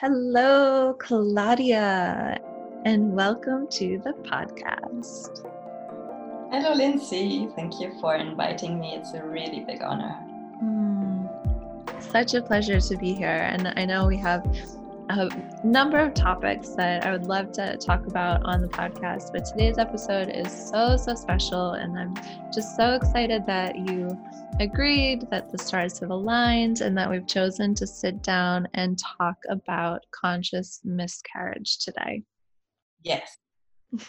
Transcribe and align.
Hello, 0.00 0.94
Claudia, 0.98 2.40
and 2.86 3.12
welcome 3.12 3.68
to 3.72 3.98
the 3.98 4.14
podcast. 4.24 5.44
Hello, 6.50 6.72
Lindsay. 6.72 7.50
Thank 7.54 7.78
you 7.78 7.92
for 8.00 8.14
inviting 8.14 8.80
me. 8.80 8.94
It's 8.94 9.12
a 9.12 9.22
really 9.22 9.60
big 9.60 9.82
honor. 9.82 10.16
Mm, 10.64 11.28
such 12.02 12.32
a 12.32 12.40
pleasure 12.40 12.80
to 12.80 12.96
be 12.96 13.12
here. 13.12 13.28
And 13.52 13.74
I 13.76 13.84
know 13.84 14.06
we 14.06 14.16
have 14.16 14.42
a 15.18 15.66
number 15.66 15.98
of 15.98 16.14
topics 16.14 16.70
that 16.76 17.04
I 17.04 17.12
would 17.12 17.24
love 17.24 17.52
to 17.52 17.76
talk 17.76 18.06
about 18.06 18.44
on 18.44 18.60
the 18.60 18.68
podcast, 18.68 19.32
but 19.32 19.44
today's 19.44 19.78
episode 19.78 20.28
is 20.28 20.52
so, 20.52 20.96
so 20.96 21.14
special. 21.14 21.72
And 21.72 21.98
I'm 21.98 22.14
just 22.52 22.76
so 22.76 22.94
excited 22.94 23.44
that 23.46 23.76
you 23.76 24.16
agreed, 24.60 25.28
that 25.30 25.50
the 25.50 25.58
stars 25.58 25.98
have 25.98 26.10
aligned, 26.10 26.80
and 26.80 26.96
that 26.96 27.10
we've 27.10 27.26
chosen 27.26 27.74
to 27.76 27.86
sit 27.86 28.22
down 28.22 28.68
and 28.74 28.98
talk 28.98 29.36
about 29.48 30.04
conscious 30.12 30.80
miscarriage 30.84 31.78
today. 31.78 32.22
Yes. 33.02 33.36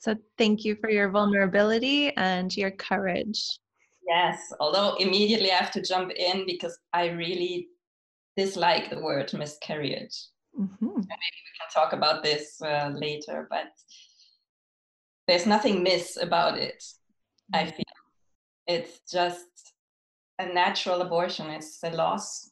So 0.00 0.14
thank 0.36 0.66
you 0.66 0.76
for 0.82 0.90
your 0.90 1.08
vulnerability 1.08 2.14
and 2.18 2.54
your 2.54 2.70
courage. 2.72 3.42
Yes, 4.06 4.38
although 4.60 4.96
immediately 4.96 5.50
I 5.50 5.54
have 5.54 5.70
to 5.70 5.80
jump 5.80 6.10
in 6.10 6.44
because 6.44 6.78
I 6.92 7.06
really 7.06 7.68
dislike 8.36 8.90
the 8.90 9.00
word 9.00 9.32
miscarriage. 9.32 10.26
Mm-hmm. 10.58 10.86
Maybe 10.86 11.38
we 11.46 11.52
can 11.58 11.70
talk 11.72 11.92
about 11.92 12.22
this 12.22 12.60
uh, 12.62 12.92
later, 12.94 13.46
but 13.50 13.68
there's 15.26 15.46
nothing 15.46 15.82
miss 15.82 16.16
about 16.20 16.58
it. 16.58 16.82
Mm-hmm. 17.54 17.66
I 17.66 17.70
feel 17.70 17.84
it's 18.66 19.00
just 19.10 19.74
a 20.38 20.46
natural 20.46 21.02
abortion. 21.02 21.46
It's 21.50 21.82
a 21.82 21.90
loss, 21.90 22.50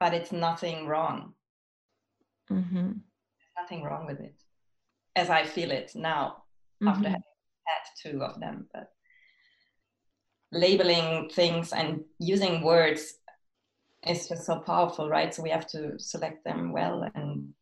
but 0.00 0.14
it's 0.14 0.32
nothing 0.32 0.86
wrong. 0.86 1.34
Mm-hmm. 2.50 2.76
There's 2.76 3.56
nothing 3.60 3.82
wrong 3.82 4.06
with 4.06 4.20
it, 4.20 4.40
as 5.16 5.30
I 5.30 5.44
feel 5.44 5.70
it 5.70 5.92
now 5.94 6.44
mm-hmm. 6.82 6.88
after 6.88 7.08
having 7.08 7.22
had 7.66 8.10
two 8.10 8.22
of 8.22 8.40
them. 8.40 8.68
But 8.72 8.90
labeling 10.52 11.28
things 11.30 11.72
and 11.72 12.04
using 12.18 12.62
words 12.62 13.14
is 14.06 14.28
just 14.28 14.46
so 14.46 14.58
powerful, 14.60 15.08
right? 15.08 15.34
So 15.34 15.42
we 15.42 15.50
have 15.50 15.66
to 15.68 15.98
select 15.98 16.44
them 16.44 16.72
well. 16.72 17.08
And 17.14 17.52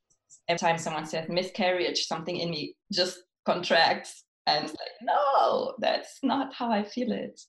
every 0.49 0.59
time 0.59 0.79
someone 0.79 1.07
says 1.07 1.29
miscarriage, 1.29 2.07
something 2.07 2.37
in 2.37 2.51
me 2.51 2.77
just 2.93 3.19
contracts 3.45 4.25
and 4.47 4.65
it's 4.65 4.73
like, 4.73 4.91
no, 5.03 5.75
that's 5.79 6.19
not 6.23 6.53
how 6.53 6.71
I 6.71 6.85
feel 6.85 7.13
it. 7.13 7.41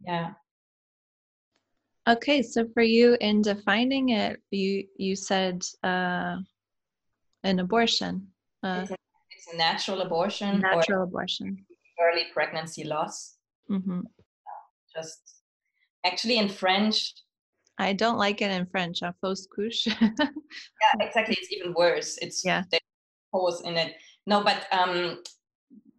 Yeah. 0.00 0.30
Okay, 2.08 2.42
so 2.42 2.66
for 2.74 2.82
you 2.82 3.16
in 3.20 3.42
defining 3.42 4.08
it, 4.08 4.40
you 4.50 4.84
you 4.96 5.14
said 5.14 5.62
uh, 5.84 6.36
an 7.44 7.60
abortion. 7.60 8.26
Uh, 8.62 8.80
it's, 8.82 8.90
a, 8.90 8.96
it's, 9.30 9.54
a, 9.54 9.56
natural 9.56 10.00
abortion. 10.00 10.60
Natural 10.60 11.04
abortion. 11.04 11.64
Early 12.00 12.24
pregnancy 12.32 12.82
loss. 12.82 13.36
Mm-hmm. 13.70 14.00
Just 14.96 15.42
actually 16.04 16.38
in 16.38 16.48
French, 16.48 17.14
I 17.78 17.92
don't 17.92 18.18
like 18.18 18.42
it 18.42 18.50
in 18.50 18.66
French, 18.66 19.02
a 19.02 19.14
fausse 19.20 19.46
couche. 19.46 19.86
yeah, 19.86 20.08
exactly. 21.00 21.36
It's 21.40 21.52
even 21.52 21.74
worse. 21.74 22.18
It's 22.18 22.44
yeah. 22.44 22.64
there's 22.70 22.80
pause 23.32 23.62
in 23.62 23.76
it. 23.76 23.96
No, 24.26 24.44
but 24.44 24.66
um, 24.72 25.22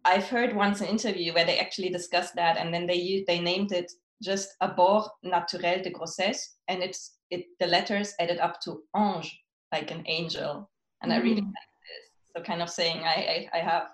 I've 0.04 0.28
heard 0.28 0.54
once 0.54 0.80
an 0.80 0.88
interview 0.88 1.34
where 1.34 1.44
they 1.44 1.58
actually 1.58 1.90
discussed 1.90 2.34
that, 2.36 2.56
and 2.56 2.72
then 2.72 2.86
they 2.86 2.94
used, 2.94 3.26
they 3.26 3.40
named 3.40 3.72
it 3.72 3.90
just 4.22 4.54
abort 4.60 5.08
naturel 5.22 5.82
de 5.82 5.90
grossesse, 5.90 6.56
and 6.68 6.82
it's 6.82 7.16
it 7.30 7.46
the 7.60 7.66
letters 7.66 8.14
added 8.20 8.38
up 8.38 8.60
to 8.62 8.82
ange, 8.96 9.38
like 9.72 9.90
an 9.90 10.04
angel. 10.06 10.70
And 11.02 11.12
mm. 11.12 11.16
I 11.16 11.18
really 11.18 11.42
mm. 11.42 11.46
like 11.46 11.72
this. 11.82 12.36
So 12.36 12.42
kind 12.42 12.62
of 12.62 12.70
saying 12.70 13.02
I, 13.04 13.48
I, 13.52 13.58
I 13.58 13.60
have 13.60 13.88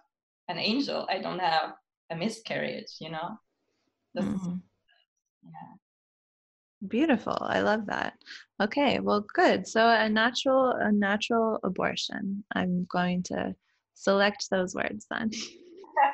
an 0.49 0.59
angel, 0.59 1.07
I 1.11 1.19
don't 1.19 1.41
have 1.41 1.75
a 2.11 2.17
miscarriage, 2.17 2.97
you 3.01 3.11
know. 3.11 3.39
Mm-hmm. 4.19 4.57
yeah 5.45 5.77
Beautiful. 6.89 7.37
I 7.41 7.61
love 7.61 7.87
that. 7.87 8.15
Okay, 8.63 9.01
well 9.01 9.25
good. 9.35 9.67
So 9.67 9.87
a 9.87 10.09
natural 10.09 10.71
a 10.71 10.91
natural 10.91 11.59
abortion. 11.63 12.43
I'm 12.55 12.87
going 12.91 13.23
to 13.25 13.55
select 13.95 14.49
those 14.51 14.75
words 14.75 15.07
then. 15.11 15.31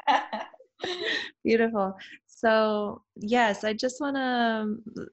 Beautiful. 1.44 1.96
So, 2.26 3.02
yes, 3.16 3.64
I 3.64 3.72
just 3.72 4.00
want 4.00 4.16
to 4.16 5.06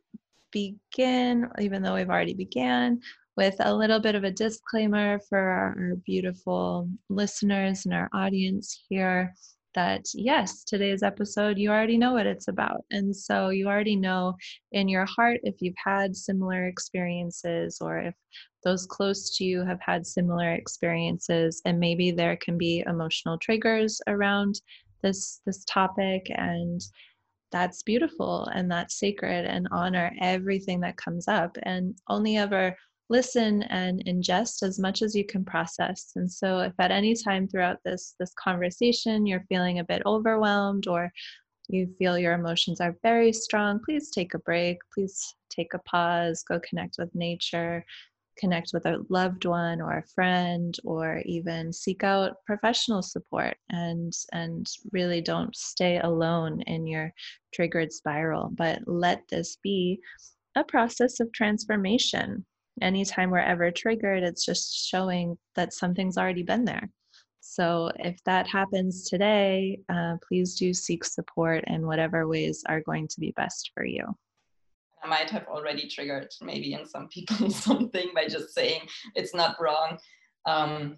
begin 0.52 1.50
even 1.59 1.81
though 1.81 1.96
we've 1.96 2.09
already 2.09 2.34
began 2.34 3.00
with 3.38 3.56
a 3.59 3.74
little 3.74 4.00
bit 4.00 4.14
of 4.16 4.24
a 4.24 4.31
disclaimer 4.31 5.20
for 5.28 5.40
our 5.40 5.96
beautiful 6.06 6.88
listeners 7.09 7.85
and 7.85 7.94
our 7.94 8.08
audience 8.14 8.84
here 8.88 9.34
that 9.75 10.06
yes, 10.13 10.63
today's 10.63 11.03
episode, 11.03 11.57
you 11.57 11.69
already 11.69 11.97
know 11.97 12.13
what 12.13 12.25
it's 12.25 12.47
about. 12.47 12.84
And 12.91 13.16
so 13.16 13.50
you 13.50 13.67
already 13.67 13.95
know 13.95 14.35
in 14.72 14.88
your 14.88 15.06
heart 15.06 15.39
if 15.44 15.56
you've 15.59 15.73
had 15.84 16.16
similar 16.16 16.67
experiences 16.67 17.79
or 17.81 18.00
if 18.00 18.16
those 18.63 18.85
close 18.85 19.38
to 19.38 19.44
you 19.44 19.63
have 19.66 19.79
had 19.81 20.06
similar 20.06 20.53
experiences. 20.53 21.61
And 21.66 21.79
maybe 21.79 22.11
there 22.11 22.38
can 22.38 22.57
be 22.57 22.84
emotional 22.88 23.38
triggers 23.38 24.01
around 24.07 24.61
this 25.01 25.41
this 25.45 25.63
topic. 25.66 26.28
And 26.29 26.81
that's 27.51 27.84
beautiful 27.84 28.45
and 28.53 28.69
that's 28.72 28.97
sacred 28.97 29.45
and 29.45 29.67
honor 29.72 30.11
everything 30.19 30.79
that 30.81 30.97
comes 30.97 31.28
up. 31.28 31.57
And 31.63 31.95
only 32.09 32.38
ever 32.38 32.75
listen 33.09 33.64
and 33.64 34.03
ingest 34.06 34.64
as 34.64 34.80
much 34.80 35.02
as 35.02 35.16
you 35.16 35.25
can 35.25 35.44
process. 35.44 36.12
And 36.16 36.31
so 36.31 36.59
if 36.59 36.74
at 36.80 36.91
any 36.91 37.16
time 37.16 37.47
throughout 37.47 37.78
this 37.84 38.16
this 38.19 38.34
conversation 38.34 39.25
you're 39.25 39.46
feeling 39.50 39.80
a 39.80 39.84
bit 39.84 40.02
overwhelmed 40.06 40.88
or 40.88 41.12
you 41.69 41.94
feel 41.97 42.18
your 42.18 42.34
emotions 42.34 42.81
are 42.81 42.97
very 43.03 43.31
strong 43.31 43.80
please 43.84 44.09
take 44.09 44.34
a 44.34 44.40
break. 44.40 44.78
Please 44.94 45.36
take 45.50 45.74
a 45.74 45.80
pause. 45.80 46.44
Go 46.47 46.59
connect 46.68 46.96
with 46.97 47.14
nature. 47.14 47.86
Connect 48.38 48.72
with 48.74 48.86
a 48.88 49.03
loved 49.09 49.46
one 49.46 49.80
or 49.80 50.00
a 50.00 50.08
friend 50.16 50.75
or 50.84 51.22
even 51.25 51.72
seek 51.72 52.03
out 52.03 52.38
professional 52.47 53.03
support 53.03 53.56
and 53.70 54.12
and 54.31 54.66
really 54.91 55.22
don't 55.22 55.56
stay 55.56 56.00
alone 56.00 56.62
in 56.62 56.88
your 56.88 57.14
triggered 57.53 57.94
spiral 57.94 58.50
but 58.52 58.80
let 58.88 59.22
this 59.30 59.58
be 59.62 60.00
a 60.56 60.64
process 60.64 61.20
of 61.20 61.31
transformation 61.31 62.44
anytime 62.81 63.29
we're 63.29 63.39
ever 63.39 63.72
triggered, 63.72 64.23
it's 64.23 64.45
just 64.45 64.88
showing 64.88 65.38
that 65.56 65.73
something's 65.73 66.17
already 66.17 66.44
been 66.44 66.66
there. 66.66 66.89
So 67.39 67.91
if 68.00 68.23
that 68.23 68.47
happens 68.47 69.09
today, 69.09 69.79
uh, 69.89 70.16
please 70.28 70.56
do 70.56 70.73
seek 70.73 71.03
support 71.03 71.63
in 71.67 71.85
whatever 71.85 72.28
ways 72.28 72.63
are 72.67 72.81
going 72.81 73.07
to 73.09 73.19
be 73.19 73.31
best 73.31 73.72
for 73.73 73.84
you. 73.84 74.06
I 75.03 75.07
might 75.07 75.29
have 75.29 75.47
already 75.47 75.88
triggered 75.89 76.29
maybe 76.41 76.73
in 76.73 76.88
some 76.88 77.09
people 77.09 77.50
something 77.51 78.11
by 78.16 78.28
just 78.28 78.53
saying 78.53 78.88
it's 79.16 79.35
not 79.35 79.57
wrong. 79.59 79.97
Um, 80.45 80.97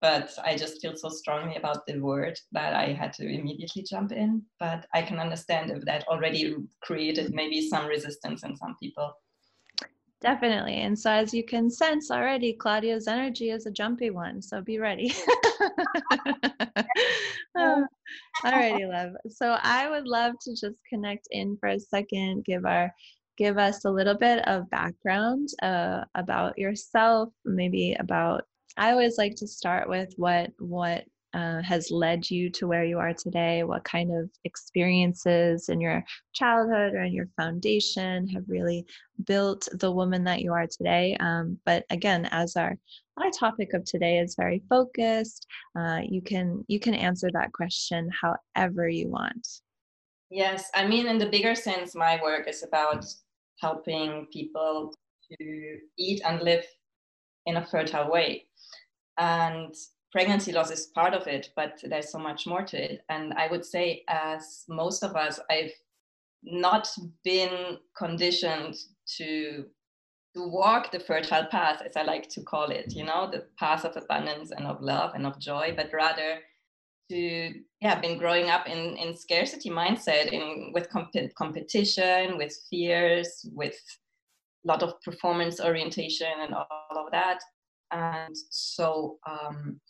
but 0.00 0.32
I 0.42 0.56
just 0.56 0.80
feel 0.80 0.96
so 0.96 1.08
strongly 1.08 1.56
about 1.56 1.86
the 1.86 2.00
word 2.00 2.36
that 2.50 2.74
I 2.74 2.92
had 2.92 3.12
to 3.14 3.28
immediately 3.28 3.84
jump 3.88 4.10
in. 4.10 4.42
But 4.58 4.86
I 4.92 5.02
can 5.02 5.20
understand 5.20 5.70
if 5.70 5.84
that 5.84 6.08
already 6.08 6.56
created 6.82 7.32
maybe 7.32 7.68
some 7.68 7.86
resistance 7.86 8.42
in 8.42 8.56
some 8.56 8.74
people. 8.82 9.12
Definitely. 10.22 10.74
And 10.74 10.96
so, 10.96 11.10
as 11.10 11.34
you 11.34 11.44
can 11.44 11.68
sense 11.68 12.10
already, 12.10 12.52
Claudia's 12.52 13.08
energy 13.08 13.50
is 13.50 13.66
a 13.66 13.72
jumpy 13.72 14.10
one. 14.10 14.40
So, 14.40 14.62
be 14.62 14.78
ready. 14.78 15.12
oh, 17.56 17.84
alrighty, 18.44 18.88
love. 18.88 19.12
So, 19.28 19.56
I 19.60 19.90
would 19.90 20.06
love 20.06 20.34
to 20.42 20.52
just 20.52 20.80
connect 20.88 21.26
in 21.32 21.56
for 21.58 21.70
a 21.70 21.80
second, 21.80 22.44
give 22.44 22.64
our 22.64 22.94
give 23.36 23.58
us 23.58 23.84
a 23.84 23.90
little 23.90 24.14
bit 24.14 24.46
of 24.46 24.70
background 24.70 25.48
uh, 25.62 26.04
about 26.14 26.56
yourself, 26.56 27.30
maybe 27.44 27.96
about 27.98 28.44
I 28.76 28.92
always 28.92 29.18
like 29.18 29.34
to 29.36 29.46
start 29.46 29.88
with 29.88 30.12
what 30.16 30.50
what 30.58 31.04
uh, 31.34 31.62
has 31.62 31.90
led 31.90 32.30
you 32.30 32.50
to 32.50 32.66
where 32.66 32.84
you 32.84 32.98
are 32.98 33.14
today? 33.14 33.62
What 33.64 33.84
kind 33.84 34.14
of 34.14 34.30
experiences 34.44 35.68
in 35.68 35.80
your 35.80 36.04
childhood 36.32 36.94
or 36.94 37.02
in 37.02 37.12
your 37.12 37.28
foundation 37.36 38.28
have 38.28 38.44
really 38.48 38.86
built 39.24 39.68
the 39.72 39.90
woman 39.90 40.24
that 40.24 40.42
you 40.42 40.52
are 40.52 40.66
today? 40.66 41.16
Um, 41.20 41.58
but 41.64 41.84
again, 41.90 42.26
as 42.30 42.56
our 42.56 42.76
our 43.18 43.30
topic 43.30 43.74
of 43.74 43.84
today 43.84 44.18
is 44.18 44.34
very 44.34 44.62
focused, 44.68 45.46
uh, 45.78 46.00
you 46.06 46.22
can 46.22 46.64
you 46.68 46.80
can 46.80 46.94
answer 46.94 47.30
that 47.32 47.52
question 47.52 48.10
however 48.10 48.88
you 48.88 49.08
want. 49.08 49.46
Yes, 50.30 50.70
I 50.74 50.86
mean, 50.86 51.06
in 51.06 51.18
the 51.18 51.28
bigger 51.28 51.54
sense, 51.54 51.94
my 51.94 52.18
work 52.22 52.48
is 52.48 52.62
about 52.62 53.04
helping 53.60 54.26
people 54.32 54.94
to 55.30 55.78
eat 55.98 56.22
and 56.24 56.42
live 56.42 56.64
in 57.46 57.56
a 57.56 57.66
fertile 57.66 58.10
way. 58.10 58.46
And 59.18 59.74
pregnancy 60.12 60.52
loss 60.52 60.70
is 60.70 60.86
part 60.94 61.14
of 61.14 61.26
it, 61.26 61.50
but 61.56 61.80
there's 61.82 62.12
so 62.12 62.18
much 62.18 62.46
more 62.46 62.62
to 62.62 62.92
it. 62.92 63.02
And 63.08 63.32
I 63.34 63.48
would 63.48 63.64
say, 63.64 64.04
as 64.08 64.64
most 64.68 65.02
of 65.02 65.16
us, 65.16 65.40
I've 65.50 65.72
not 66.42 66.88
been 67.24 67.78
conditioned 67.96 68.76
to 69.18 69.64
to 70.34 70.48
walk 70.48 70.90
the 70.90 70.98
fertile 71.00 71.44
path, 71.50 71.82
as 71.84 71.94
I 71.94 72.04
like 72.04 72.26
to 72.30 72.40
call 72.42 72.70
it, 72.70 72.94
you 72.94 73.04
know, 73.04 73.30
the 73.30 73.44
path 73.58 73.84
of 73.84 73.94
abundance 73.98 74.50
and 74.50 74.66
of 74.66 74.80
love 74.80 75.12
and 75.14 75.26
of 75.26 75.38
joy, 75.38 75.74
but 75.76 75.92
rather 75.92 76.38
to 77.10 77.52
yeah 77.80 78.00
been 78.00 78.16
growing 78.18 78.48
up 78.48 78.66
in 78.66 78.96
in 78.96 79.14
scarcity 79.14 79.70
mindset 79.70 80.32
in 80.32 80.72
with 80.72 80.88
comp- 80.88 81.34
competition 81.36 82.38
with 82.38 82.56
fears 82.70 83.44
with 83.52 83.76
a 84.64 84.68
lot 84.68 84.82
of 84.82 85.00
performance 85.02 85.60
orientation 85.60 86.32
and 86.40 86.54
all 86.54 86.96
of 86.96 87.10
that 87.10 87.40
and 87.90 88.34
so 88.50 89.18
um, 89.28 89.80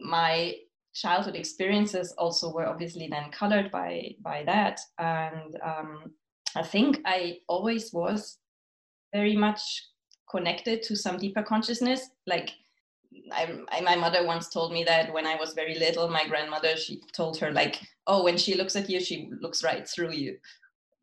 my 0.00 0.54
childhood 0.94 1.36
experiences 1.36 2.12
also 2.18 2.52
were 2.52 2.66
obviously 2.66 3.08
then 3.08 3.30
colored 3.30 3.70
by 3.70 4.14
by 4.20 4.42
that 4.44 4.78
and 4.98 5.58
um, 5.64 6.12
i 6.54 6.62
think 6.62 7.00
i 7.06 7.38
always 7.48 7.92
was 7.92 8.38
very 9.12 9.36
much 9.36 9.60
connected 10.30 10.82
to 10.82 10.96
some 10.96 11.18
deeper 11.18 11.42
consciousness 11.42 12.10
like 12.26 12.52
I, 13.30 13.58
I, 13.70 13.80
my 13.80 13.96
mother 13.96 14.26
once 14.26 14.48
told 14.48 14.72
me 14.72 14.84
that 14.84 15.12
when 15.12 15.26
I 15.26 15.36
was 15.36 15.52
very 15.52 15.74
little, 15.74 16.08
my 16.08 16.26
grandmother 16.26 16.76
she 16.76 17.00
told 17.12 17.38
her 17.38 17.50
like, 17.52 17.78
"Oh, 18.06 18.24
when 18.24 18.38
she 18.38 18.54
looks 18.54 18.76
at 18.76 18.88
you, 18.88 19.00
she 19.00 19.30
looks 19.40 19.62
right 19.62 19.86
through 19.86 20.12
you." 20.12 20.38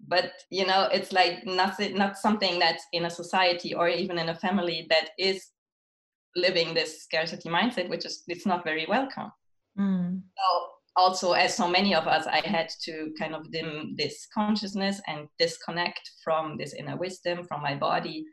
But 0.07 0.31
you 0.49 0.65
know, 0.65 0.89
it's 0.91 1.11
like 1.11 1.45
nothing, 1.45 1.95
not 1.95 2.17
something 2.17 2.59
that's 2.59 2.85
in 2.93 3.05
a 3.05 3.09
society 3.09 3.73
or 3.73 3.89
even 3.89 4.17
in 4.17 4.29
a 4.29 4.35
family 4.35 4.87
that 4.89 5.11
is 5.17 5.51
living 6.35 6.73
this 6.73 7.03
scarcity 7.03 7.49
mindset, 7.49 7.89
which 7.89 8.05
is 8.05 8.23
it's 8.27 8.45
not 8.45 8.63
very 8.63 8.85
welcome. 8.87 9.31
Mm. 9.77 10.21
So 10.37 10.67
also, 10.95 11.31
as 11.33 11.55
so 11.55 11.67
many 11.67 11.95
of 11.95 12.07
us, 12.07 12.27
I 12.27 12.41
had 12.45 12.69
to 12.83 13.11
kind 13.17 13.33
of 13.33 13.51
dim 13.51 13.95
this 13.97 14.27
consciousness 14.33 15.01
and 15.07 15.27
disconnect 15.37 16.11
from 16.23 16.57
this 16.57 16.73
inner 16.73 16.97
wisdom, 16.97 17.45
from 17.45 17.61
my 17.61 17.75
body, 17.75 18.25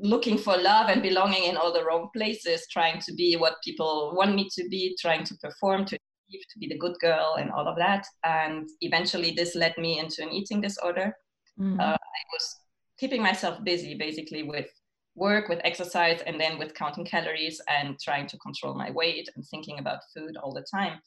looking 0.00 0.38
for 0.38 0.56
love 0.56 0.88
and 0.88 1.02
belonging 1.02 1.44
in 1.44 1.56
all 1.56 1.72
the 1.72 1.84
wrong 1.84 2.08
places, 2.16 2.66
trying 2.70 3.00
to 3.00 3.12
be 3.14 3.36
what 3.36 3.56
people 3.62 4.14
want 4.16 4.34
me 4.34 4.48
to 4.54 4.68
be, 4.68 4.96
trying 4.98 5.24
to 5.24 5.34
perform, 5.36 5.84
to 5.84 5.96
achieve, 5.96 6.42
to 6.52 6.58
be 6.58 6.68
the 6.68 6.78
good 6.78 6.96
girl, 7.00 7.36
and 7.38 7.50
all 7.50 7.68
of 7.68 7.76
that. 7.76 8.06
And 8.24 8.68
eventually, 8.80 9.32
this 9.32 9.54
led 9.54 9.76
me 9.76 9.98
into 9.98 10.22
an 10.22 10.32
eating 10.32 10.60
disorder. 10.60 11.14
Mm. 11.60 11.78
Uh, 11.78 11.96
I 11.96 12.22
was 12.32 12.56
keeping 12.98 13.22
myself 13.22 13.62
busy 13.64 13.94
basically 13.94 14.42
with 14.44 14.68
work, 15.14 15.48
with 15.48 15.60
exercise, 15.64 16.20
and 16.26 16.40
then 16.40 16.58
with 16.58 16.74
counting 16.74 17.04
calories 17.04 17.60
and 17.68 17.98
trying 18.00 18.26
to 18.28 18.38
control 18.38 18.74
my 18.74 18.90
weight 18.90 19.28
and 19.34 19.44
thinking 19.46 19.78
about 19.78 20.00
food 20.14 20.36
all 20.36 20.52
the 20.52 20.64
time. 20.70 21.00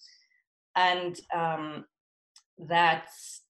And 0.76 1.20
um, 1.34 1.86
that's 2.58 3.42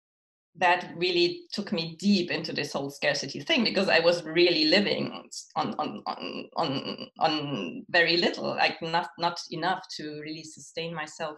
that 0.58 0.90
really 0.96 1.42
took 1.52 1.74
me 1.74 1.98
deep 2.00 2.32
into 2.32 2.54
this 2.54 2.72
whole 2.72 2.90
scarcity 2.90 3.42
thing 3.42 3.66
because 3.66 3.90
I 3.90 4.00
was 4.00 4.24
really 4.24 4.66
living 4.66 5.30
on 5.56 5.76
on 5.78 6.02
on 6.06 6.50
on, 6.56 7.10
on 7.20 7.86
very 7.90 8.18
little, 8.18 8.56
like 8.56 8.82
not 8.82 9.10
not 9.18 9.40
enough 9.52 9.84
to 9.98 10.22
really 10.22 10.44
sustain 10.44 10.94
myself 10.94 11.38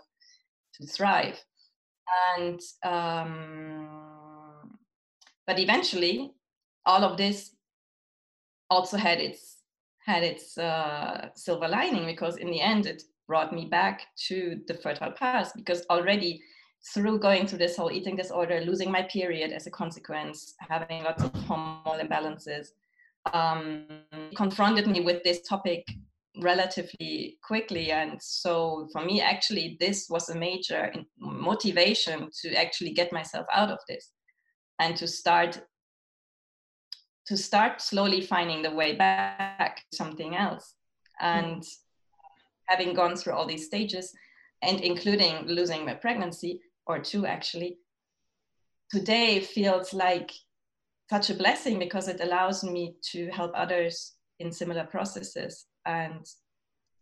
to 0.76 0.86
thrive. 0.86 1.42
And 2.38 2.60
um, 2.86 4.78
but 5.48 5.60
eventually, 5.60 6.32
all 6.86 7.04
of 7.04 7.18
this 7.18 7.57
also 8.70 8.98
had 8.98 9.20
its 9.20 9.58
had 10.06 10.24
its 10.24 10.58
uh, 10.58 11.28
silver 11.36 11.68
lining 11.68 12.06
because 12.06 12.38
in 12.38 12.50
the 12.50 12.62
end 12.62 12.86
it 12.86 13.04
brought 13.28 13.54
me 13.54 13.66
back 13.66 14.04
to 14.28 14.62
the 14.68 14.74
fertile 14.74 15.12
past 15.12 15.54
because 15.56 15.86
already 15.90 16.42
through 16.94 17.20
going 17.20 17.46
through 17.46 17.58
this 17.58 17.76
whole 17.76 17.92
eating 17.92 18.16
disorder, 18.16 18.62
losing 18.62 18.92
my 18.92 19.04
period 19.04 19.52
as 19.52 19.68
a 19.68 19.72
consequence, 19.72 20.56
having 20.60 21.04
lots 21.04 21.24
of 21.24 21.32
hormonal 21.34 22.00
imbalances, 22.00 22.68
um, 23.34 23.86
confronted 24.36 24.88
me 24.88 25.02
with 25.02 25.24
this 25.24 25.42
topic 25.42 25.86
relatively 26.42 27.38
quickly. 27.44 27.92
And 27.92 28.22
so 28.22 28.88
for 28.94 29.04
me, 29.04 29.22
actually, 29.22 29.78
this 29.80 30.08
was 30.10 30.30
a 30.30 30.36
major 30.36 30.94
motivation 31.20 32.30
to 32.42 32.56
actually 32.56 32.94
get 32.94 33.12
myself 33.12 33.46
out 33.52 33.70
of 33.70 33.80
this 33.90 34.12
and 34.80 34.96
to 34.98 35.08
start 35.08 35.62
to 37.28 37.38
start 37.38 37.82
slowly 37.82 38.22
finding 38.22 38.62
the 38.62 38.72
way 38.72 38.96
back 38.96 39.84
to 39.92 39.98
something 39.98 40.36
else. 40.36 40.76
And 41.20 41.62
mm. 41.62 41.78
having 42.66 42.94
gone 42.94 43.16
through 43.16 43.34
all 43.34 43.48
these 43.48 43.66
stages, 43.66 44.14
and 44.62 44.80
including 44.82 45.46
losing 45.46 45.86
my 45.86 45.94
pregnancy, 45.94 46.62
or 46.86 47.00
two 47.00 47.26
actually, 47.26 47.78
today 48.90 49.40
feels 49.42 49.94
like 49.94 50.32
such 51.10 51.30
a 51.30 51.36
blessing 51.36 51.80
because 51.80 52.08
it 52.08 52.22
allows 52.22 52.64
me 52.64 52.96
to 53.12 53.28
help 53.30 53.52
others 53.56 54.14
in 54.40 54.52
similar 54.52 54.86
processes 54.86 55.66
and 55.86 56.26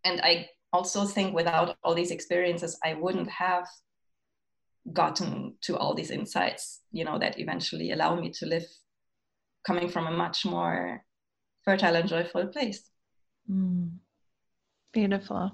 and 0.03 0.21
i 0.21 0.47
also 0.71 1.05
think 1.05 1.33
without 1.33 1.75
all 1.83 1.95
these 1.95 2.11
experiences 2.11 2.77
i 2.83 2.93
wouldn't 2.93 3.29
have 3.29 3.67
gotten 4.93 5.55
to 5.61 5.75
all 5.77 5.93
these 5.93 6.11
insights 6.11 6.81
you 6.91 7.03
know 7.03 7.17
that 7.17 7.39
eventually 7.39 7.91
allow 7.91 8.15
me 8.15 8.29
to 8.29 8.45
live 8.45 8.65
coming 9.65 9.89
from 9.89 10.07
a 10.07 10.11
much 10.11 10.45
more 10.45 11.03
fertile 11.63 11.95
and 11.95 12.07
joyful 12.07 12.47
place 12.47 12.89
mm. 13.49 13.89
beautiful 14.93 15.51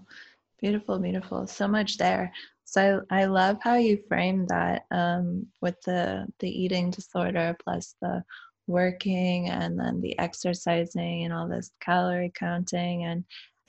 beautiful 0.60 1.00
beautiful 1.00 1.48
so 1.48 1.68
much 1.68 1.98
there 1.98 2.32
so 2.64 3.02
I, 3.10 3.26
love 3.26 3.58
how 3.62 3.76
you 3.76 4.02
frame 4.08 4.46
that 4.48 4.86
um, 4.92 5.48
with 5.60 5.82
the 5.82 6.26
the 6.40 6.50
eating 6.50 6.90
disorder 6.90 7.54
plus 7.62 7.96
the 8.02 8.24
working 8.66 9.50
and 9.50 9.78
then 9.78 10.00
the 10.00 10.18
exercising 10.18 11.26
and 11.26 11.34
all 11.34 11.50
this 11.50 11.72
calorie 11.82 12.32
counting 12.34 13.04
and 13.04 13.26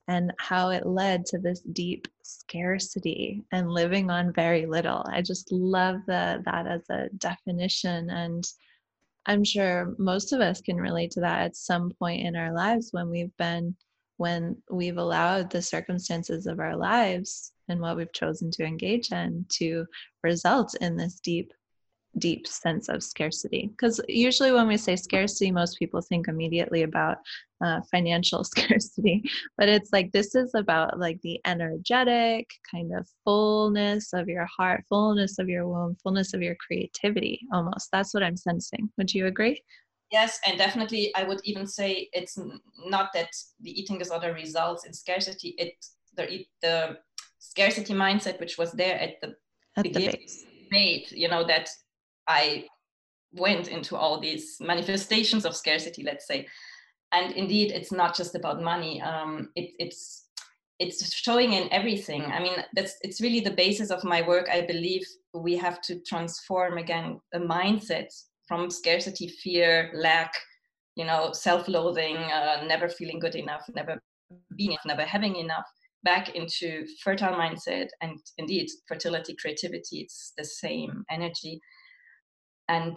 and 0.09 0.33
how 0.39 0.71
it 0.71 0.87
led 0.87 1.25
to 1.27 1.39
this 1.39 1.61
deep 1.61 2.09
scarcity 2.23 3.45
and 3.53 3.71
living 3.71 4.11
on 4.11 4.33
very 4.33 4.67
little. 4.67 5.05
I 5.09 5.23
just 5.23 5.51
love 5.53 6.01
the, 6.07 6.43
that 6.45 6.67
as 6.67 6.83
a 6.91 7.09
definition. 7.19 8.11
And 8.11 8.45
I'm 9.27 9.45
sure 9.45 9.95
most 9.99 10.33
of 10.33 10.41
us 10.41 10.61
can 10.61 10.77
relate 10.77 11.13
to 11.13 11.21
that 11.21 11.43
at 11.43 11.57
some 11.57 11.93
point 11.99 12.27
in 12.27 12.37
our 12.37 12.53
lives 12.53 12.89
when 12.91 13.09
we've 13.09 13.37
been, 13.37 13.77
when 14.17 14.61
we've 14.71 14.99
allowed 14.99 15.51
the 15.51 15.63
circumstances 15.63 16.47
of 16.47 16.59
our 16.59 16.77
lives 16.77 17.53
and 17.69 17.81
what 17.81 17.97
we've 17.97 18.13
chosen 18.13 18.51
to 18.53 18.65
engage 18.65 19.13
in 19.13 19.47
to 19.51 19.87
result 20.23 20.75
in 20.81 20.97
this 20.97 21.21
deep 21.21 21.53
deep 22.19 22.47
sense 22.47 22.89
of 22.89 23.03
scarcity. 23.03 23.69
Because 23.69 24.01
usually 24.09 24.53
when 24.53 24.69
we 24.69 24.77
say 24.77 24.97
scarcity 24.97 25.51
most 25.51 25.79
people 25.79 26.01
think 26.01 26.29
immediately 26.29 26.83
about 26.83 27.19
uh, 27.65 27.81
financial 27.91 28.43
scarcity 28.53 29.23
but 29.57 29.69
it's 29.69 29.93
like 29.93 30.11
this 30.13 30.35
is 30.35 30.53
about 30.55 30.99
like 30.99 31.21
the 31.23 31.41
energetic 31.45 32.51
kind 32.69 32.93
of 32.93 33.07
fullness 33.25 34.13
of 34.13 34.29
your 34.29 34.47
heart 34.47 34.83
fullness 34.89 35.39
of 35.39 35.49
your 35.49 35.69
womb 35.69 35.97
fullness 36.03 36.35
of 36.35 36.43
your 36.43 36.57
creativity 36.57 37.41
almost. 37.53 37.89
That's 37.93 38.13
what 38.13 38.23
i'm 38.23 38.37
sensing. 38.37 38.91
Would 38.99 39.15
you 39.15 39.27
agree? 39.27 39.63
Yes 40.11 40.41
and 40.47 40.59
definitely 40.59 41.15
i 41.15 41.23
would 41.23 41.41
even 41.45 41.67
say 41.67 42.09
it's 42.13 42.39
not 42.85 43.11
that 43.15 43.31
the 43.61 43.71
eating 43.71 43.99
disorder 43.99 44.35
results 44.35 44.85
in 44.85 44.93
scarcity 44.93 45.55
it 45.59 45.75
the, 46.17 46.45
the 46.61 46.99
scarcity 47.39 47.95
mindset 47.95 48.39
which 48.39 48.59
was 48.59 48.73
there 48.73 48.99
at 48.99 49.15
the 49.23 49.35
at 49.77 49.85
beginning 49.85 50.11
the 50.11 50.17
base. 50.19 50.45
made 50.71 51.07
you 51.11 51.29
know 51.29 51.47
that 51.47 51.69
i 52.29 52.65
went 53.33 53.69
into 53.69 53.97
all 53.97 54.21
these 54.21 54.59
manifestations 54.61 55.45
of 55.45 55.57
scarcity 55.57 56.03
let's 56.03 56.27
say. 56.27 56.47
And 57.13 57.33
indeed 57.35 57.73
it's 57.73 57.93
not 57.93 58.17
just 58.17 58.35
about 58.35 58.63
money. 58.63 59.01
Um, 59.03 59.51
it, 59.55 59.71
it's 59.79 60.29
it's 60.79 61.13
showing 61.15 61.53
in 61.53 61.73
everything. 61.73 62.23
I 62.25 62.41
mean 62.41 62.57
that's 62.75 62.97
it's 63.03 63.21
really 63.21 63.41
the 63.41 63.51
basis 63.51 63.91
of 63.91 64.05
my 64.05 64.23
work. 64.23 64.49
I 64.51 64.63
believe 64.63 65.07
we 65.35 65.57
have 65.57 65.81
to 65.83 66.01
transform 66.01 66.79
again 66.79 67.21
a 67.35 67.39
mindset 67.39 68.09
from 68.49 68.71
scarcity 68.71 69.29
fear 69.29 69.91
lack 69.95 70.33
you 70.97 71.05
know 71.05 71.33
self-loathing 71.33 72.17
uh, 72.17 72.65
never 72.67 72.89
feeling 72.89 73.19
good 73.19 73.35
enough 73.35 73.63
never 73.75 73.99
being 74.57 74.73
enough 74.73 74.85
never 74.85 75.03
having 75.03 75.37
enough 75.37 75.65
back 76.05 76.35
into 76.35 76.85
fertile 77.03 77.35
mindset. 77.35 77.89
And 78.01 78.19
indeed 78.39 78.69
fertility 78.89 79.37
creativity 79.41 80.01
it's 80.01 80.33
the 80.37 80.45
same 80.45 81.05
energy 81.11 81.61
and 82.75 82.95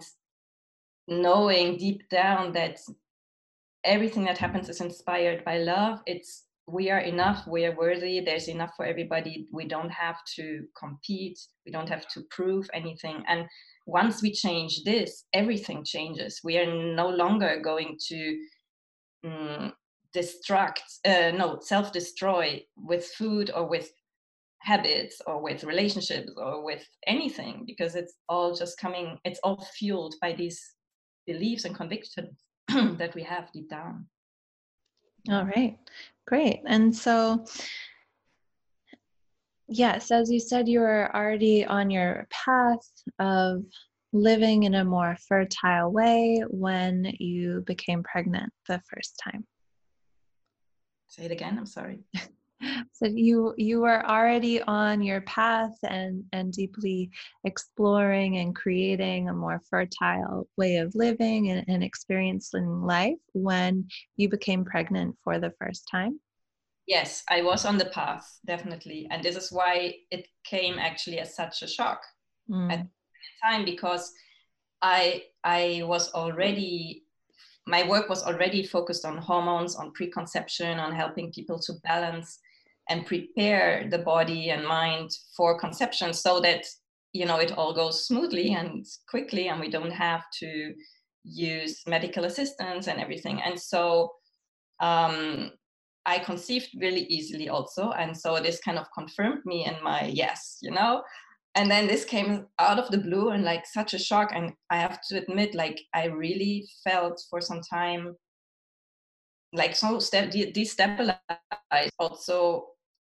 knowing 1.08 1.76
deep 1.76 2.00
down 2.08 2.52
that 2.52 2.76
everything 3.84 4.24
that 4.24 4.38
happens 4.38 4.68
is 4.68 4.80
inspired 4.80 5.44
by 5.44 5.56
love 5.58 6.00
it's 6.06 6.30
we 6.66 6.90
are 6.90 7.04
enough 7.12 7.46
we 7.46 7.64
are 7.64 7.76
worthy 7.76 8.20
there's 8.20 8.48
enough 8.48 8.72
for 8.76 8.84
everybody 8.84 9.46
we 9.52 9.64
don't 9.74 9.94
have 10.04 10.18
to 10.36 10.46
compete 10.82 11.38
we 11.66 11.72
don't 11.72 11.88
have 11.88 12.06
to 12.08 12.22
prove 12.30 12.70
anything. 12.72 13.22
And 13.28 13.44
once 13.86 14.22
we 14.22 14.32
change 14.32 14.84
this 14.84 15.24
everything 15.34 15.84
changes. 15.84 16.40
We 16.42 16.56
are 16.58 16.94
no 16.94 17.08
longer 17.08 17.60
going 17.62 17.98
to 18.08 18.38
um, 19.24 19.72
destruct, 20.14 20.80
uh, 21.04 21.32
no, 21.36 21.58
self 21.60 21.92
destroy 21.92 22.64
with 22.76 23.04
food 23.04 23.50
or 23.54 23.68
with 23.68 23.90
habits 24.66 25.22
or 25.28 25.40
with 25.40 25.62
relationships 25.62 26.32
or 26.36 26.64
with 26.64 26.84
anything 27.06 27.62
because 27.66 27.94
it's 27.94 28.14
all 28.28 28.52
just 28.52 28.78
coming, 28.78 29.16
it's 29.24 29.38
all 29.44 29.64
fueled 29.76 30.16
by 30.20 30.32
these 30.32 30.60
beliefs 31.24 31.64
and 31.64 31.74
convictions 31.74 32.36
that 32.68 33.14
we 33.14 33.22
have 33.22 33.52
deep 33.52 33.70
down. 33.70 34.06
All 35.30 35.44
right, 35.44 35.78
great. 36.26 36.62
And 36.66 36.94
so, 36.94 37.44
yes, 39.68 40.10
as 40.10 40.32
you 40.32 40.40
said, 40.40 40.68
you 40.68 40.80
were 40.80 41.14
already 41.14 41.64
on 41.64 41.88
your 41.88 42.26
path 42.30 42.86
of 43.20 43.62
living 44.12 44.64
in 44.64 44.74
a 44.74 44.84
more 44.84 45.16
fertile 45.28 45.92
way 45.92 46.42
when 46.48 47.12
you 47.20 47.62
became 47.66 48.02
pregnant 48.02 48.52
the 48.66 48.80
first 48.92 49.20
time. 49.22 49.46
Say 51.06 51.26
it 51.26 51.30
again, 51.30 51.56
I'm 51.56 51.66
sorry. 51.66 52.00
so 52.92 53.06
you 53.06 53.54
you 53.56 53.80
were 53.80 54.04
already 54.06 54.62
on 54.62 55.02
your 55.02 55.20
path 55.22 55.76
and 55.82 56.24
and 56.32 56.52
deeply 56.52 57.10
exploring 57.44 58.38
and 58.38 58.54
creating 58.54 59.28
a 59.28 59.34
more 59.34 59.60
fertile 59.70 60.48
way 60.56 60.76
of 60.76 60.94
living 60.94 61.50
and, 61.50 61.64
and 61.68 61.82
experiencing 61.82 62.82
life 62.82 63.18
when 63.32 63.86
you 64.16 64.28
became 64.28 64.64
pregnant 64.64 65.16
for 65.22 65.38
the 65.38 65.52
first 65.58 65.88
time 65.90 66.18
yes 66.86 67.22
i 67.28 67.42
was 67.42 67.64
on 67.64 67.78
the 67.78 67.86
path 67.86 68.38
definitely 68.46 69.06
and 69.10 69.22
this 69.22 69.36
is 69.36 69.50
why 69.50 69.94
it 70.10 70.26
came 70.44 70.78
actually 70.78 71.18
as 71.18 71.34
such 71.34 71.62
a 71.62 71.68
shock 71.68 72.00
mm. 72.50 72.72
at 72.72 72.80
the 72.80 73.48
time 73.48 73.64
because 73.64 74.12
i 74.82 75.22
i 75.44 75.82
was 75.84 76.12
already 76.12 77.02
my 77.66 77.86
work 77.88 78.08
was 78.08 78.22
already 78.22 78.62
focused 78.62 79.04
on 79.04 79.16
hormones 79.18 79.74
on 79.74 79.92
preconception 79.92 80.78
on 80.78 80.94
helping 80.94 81.32
people 81.32 81.58
to 81.58 81.72
balance 81.82 82.38
and 82.88 83.06
prepare 83.06 83.88
the 83.90 83.98
body 83.98 84.50
and 84.50 84.66
mind 84.66 85.10
for 85.36 85.58
conception 85.58 86.12
so 86.12 86.40
that 86.40 86.64
you 87.12 87.26
know 87.26 87.38
it 87.38 87.52
all 87.56 87.74
goes 87.74 88.06
smoothly 88.06 88.52
and 88.52 88.84
quickly 89.08 89.48
and 89.48 89.60
we 89.60 89.70
don't 89.70 89.90
have 89.90 90.24
to 90.38 90.74
use 91.24 91.82
medical 91.86 92.24
assistance 92.24 92.86
and 92.86 93.00
everything. 93.00 93.40
And 93.42 93.58
so 93.58 94.12
um, 94.80 95.50
i 96.06 96.18
conceived 96.18 96.68
really 96.80 97.02
easily 97.06 97.48
also 97.48 97.90
and 97.90 98.16
so 98.16 98.40
this 98.40 98.60
kind 98.60 98.78
of 98.78 98.86
confirmed 98.96 99.44
me 99.44 99.66
in 99.66 99.74
my 99.82 100.04
yes 100.04 100.58
you 100.62 100.70
know? 100.70 101.02
And 101.54 101.70
then 101.70 101.86
this 101.86 102.04
came 102.04 102.46
out 102.58 102.78
of 102.78 102.90
the 102.90 102.98
blue 102.98 103.30
and 103.30 103.42
like 103.42 103.64
such 103.66 103.94
a 103.94 103.98
shock 103.98 104.30
and 104.34 104.52
i 104.70 104.76
have 104.76 105.00
to 105.08 105.18
admit 105.18 105.54
like 105.54 105.80
i 105.94 106.04
really 106.04 106.68
felt 106.84 107.20
for 107.30 107.40
some 107.40 107.62
time 107.62 108.14
like 109.52 109.74
so 109.74 109.98
step 109.98 110.30
destabilized 110.30 111.16
also 111.98 112.66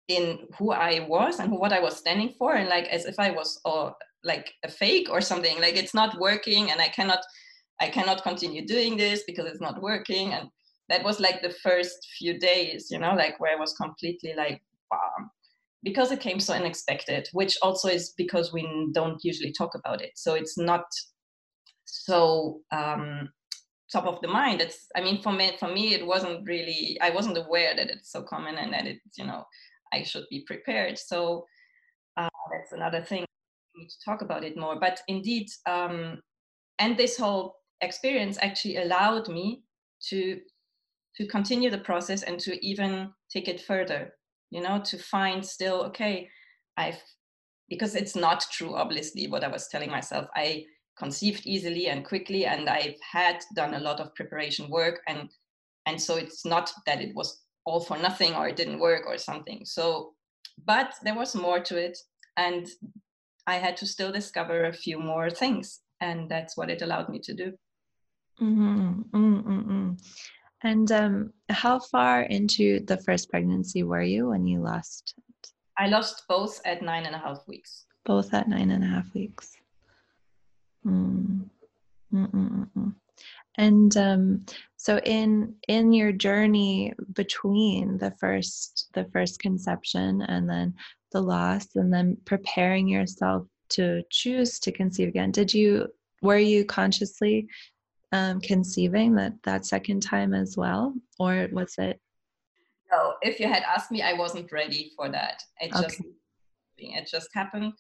in 0.08 0.40
who 0.58 0.72
I 0.72 1.06
was 1.08 1.40
and 1.40 1.52
what 1.52 1.74
I 1.74 1.80
was 1.80 1.98
standing 1.98 2.34
for, 2.38 2.56
and 2.56 2.70
like 2.70 2.86
as 2.86 3.06
if 3.06 3.20
I 3.20 3.32
was 3.32 3.60
uh, 3.66 3.92
like 4.24 4.54
a 4.64 4.70
fake 4.70 5.08
or 5.10 5.22
something. 5.22 5.60
Like 5.60 5.76
it's 5.76 5.94
not 5.94 6.20
working, 6.20 6.72
and 6.72 6.80
I 6.80 6.90
cannot, 6.90 7.20
I 7.80 7.90
cannot 7.90 8.24
continue 8.24 8.66
doing 8.66 8.98
this 8.98 9.24
because 9.26 9.46
it's 9.46 9.62
not 9.62 9.82
working. 9.82 10.34
And 10.34 10.50
that 10.90 11.04
was 11.04 11.20
like 11.20 11.42
the 11.42 11.54
first 11.64 12.08
few 12.18 12.38
days, 12.38 12.90
you 12.92 13.00
know, 13.00 13.14
like 13.16 13.40
where 13.40 13.56
I 13.56 13.60
was 13.60 13.74
completely 13.74 14.34
like, 14.36 14.62
bomb, 14.92 15.32
because 15.84 16.12
it 16.12 16.20
came 16.20 16.40
so 16.40 16.54
unexpected. 16.54 17.28
Which 17.34 17.58
also 17.64 17.88
is 17.88 18.14
because 18.16 18.54
we 18.54 18.90
don't 18.94 19.24
usually 19.24 19.54
talk 19.54 19.74
about 19.74 20.02
it, 20.02 20.12
so 20.16 20.36
it's 20.36 20.58
not 20.58 20.86
so 21.86 22.62
um, 22.72 23.30
top 23.92 24.06
of 24.06 24.22
the 24.22 24.28
mind. 24.28 24.62
It's, 24.62 24.88
I 24.96 25.02
mean, 25.02 25.22
for 25.22 25.32
me, 25.32 25.56
for 25.60 25.68
me, 25.68 25.96
it 25.96 26.06
wasn't 26.06 26.48
really. 26.48 27.00
I 27.02 27.10
wasn't 27.10 27.40
aware 27.40 27.76
that 27.76 27.90
it's 27.90 28.12
so 28.12 28.22
common 28.22 28.56
and 28.56 28.72
that 28.74 28.86
it's, 28.86 29.18
you 29.18 29.26
know 29.26 29.46
I 29.96 30.04
should 30.04 30.26
be 30.30 30.42
prepared. 30.42 30.98
So 30.98 31.46
uh, 32.18 32.30
that's 32.52 32.74
another 32.74 33.02
thing. 33.04 33.26
We 33.74 33.84
need 33.84 33.90
to 33.90 34.06
talk 34.06 34.22
about 34.22 34.44
it 34.44 34.58
more. 34.58 34.80
But 34.80 35.00
indeed, 35.08 35.48
um, 35.66 36.22
and 36.80 36.98
this 36.98 37.18
whole 37.18 37.56
experience 37.82 38.38
actually 38.42 38.78
allowed 38.78 39.28
me 39.30 39.64
to 40.10 40.40
to 41.18 41.26
continue 41.28 41.70
the 41.70 41.78
process 41.78 42.24
and 42.24 42.38
to 42.40 42.66
even 42.66 43.10
take 43.32 43.48
it 43.48 43.62
further. 43.62 44.14
You 44.52 44.62
know, 44.62 44.82
to 44.86 44.98
find 44.98 45.46
still 45.46 45.84
okay, 45.86 46.30
I've 46.78 47.02
because 47.70 47.96
it's 47.96 48.16
not 48.16 48.46
true. 48.52 48.76
Obviously, 48.76 49.28
what 49.28 49.44
I 49.44 49.48
was 49.48 49.68
telling 49.68 49.90
myself, 49.90 50.28
I 50.36 50.66
conceived 50.98 51.46
easily 51.46 51.88
and 51.88 52.06
quickly, 52.06 52.46
and 52.46 52.70
I've 52.70 53.00
had 53.02 53.44
done 53.56 53.74
a 53.74 53.80
lot 53.80 54.00
of 54.00 54.14
preparation 54.16 54.70
work 54.70 55.02
and 55.08 55.30
and 55.88 56.02
so 56.02 56.16
it's 56.16 56.46
not 56.46 56.72
that 56.86 57.02
it 57.02 57.14
was 57.16 57.45
all 57.66 57.80
for 57.80 57.98
nothing 57.98 58.36
or 58.36 58.48
it 58.48 58.56
didn't 58.56 58.80
work 58.80 59.04
or 59.08 59.18
something. 59.18 59.62
So, 59.66 60.14
but 60.66 60.94
there 61.04 61.16
was 61.16 61.36
more 61.36 61.60
to 61.60 61.78
it. 61.78 61.98
And 62.38 62.68
I 63.48 63.56
had 63.56 63.78
to 63.78 63.86
still 63.86 64.12
discover 64.12 64.66
a 64.66 64.74
few 64.74 65.00
more 65.00 65.30
things. 65.30 65.82
And 66.02 66.30
that's 66.30 66.56
what 66.58 66.70
it 66.70 66.82
allowed 66.82 67.10
me 67.10 67.20
to 67.20 67.34
do. 67.34 67.54
Mm-hmm. 68.42 69.02
Mm-hmm. 69.14 69.92
And 70.64 70.92
um, 70.92 71.34
how 71.50 71.80
far 71.80 72.24
into 72.24 72.80
the 72.86 72.98
first 72.98 73.30
pregnancy 73.30 73.84
were 73.84 74.02
you 74.02 74.30
when 74.30 74.46
you 74.46 74.62
lost 74.62 75.14
it? 75.18 75.50
I 75.78 75.88
lost 75.88 76.24
both 76.28 76.62
at 76.66 76.82
nine 76.82 77.06
and 77.06 77.16
a 77.16 77.20
half 77.20 77.48
weeks. 77.48 77.86
Both 78.06 78.34
at 78.34 78.48
nine 78.48 78.72
and 78.72 78.84
a 78.84 78.88
half 78.88 79.14
weeks. 79.14 79.56
Mm. 80.86 81.50
Mm-mm-mm. 82.14 82.96
And 83.58 83.96
um, 83.98 84.46
so 84.78 85.00
in 85.00 85.56
in 85.68 85.94
your 85.94 86.12
journey 86.12 86.94
between 87.14 87.98
the 87.98 88.12
first 88.20 88.90
the 88.94 89.06
first 89.06 89.40
conception 89.40 90.22
and 90.22 90.50
then 90.50 90.74
the 91.12 91.22
loss 91.22 91.68
and 91.76 91.94
then 91.94 92.18
preparing 92.26 92.88
yourself 92.88 93.48
to 93.70 94.04
choose 94.10 94.60
to 94.60 94.72
conceive 94.72 95.08
again, 95.08 95.32
did 95.32 95.54
you 95.54 95.88
were 96.22 96.38
you 96.38 96.66
consciously 96.66 97.48
um, 98.12 98.40
conceiving 98.42 99.16
that 99.16 99.34
that 99.44 99.66
second 99.66 100.02
time 100.02 100.34
as 100.34 100.56
well, 100.58 100.94
or 101.20 101.48
was 101.52 101.76
it? 101.78 102.00
No, 102.92 103.16
if 103.22 103.40
you 103.40 103.48
had 103.48 103.64
asked 103.64 103.92
me, 103.92 104.02
I 104.02 104.14
wasn't 104.14 104.52
ready 104.52 104.92
for 104.96 105.10
that. 105.10 105.42
It 105.60 105.72
just 105.72 106.00
okay. 106.00 106.10
it 106.78 107.08
just 107.10 107.30
happened. 107.34 107.74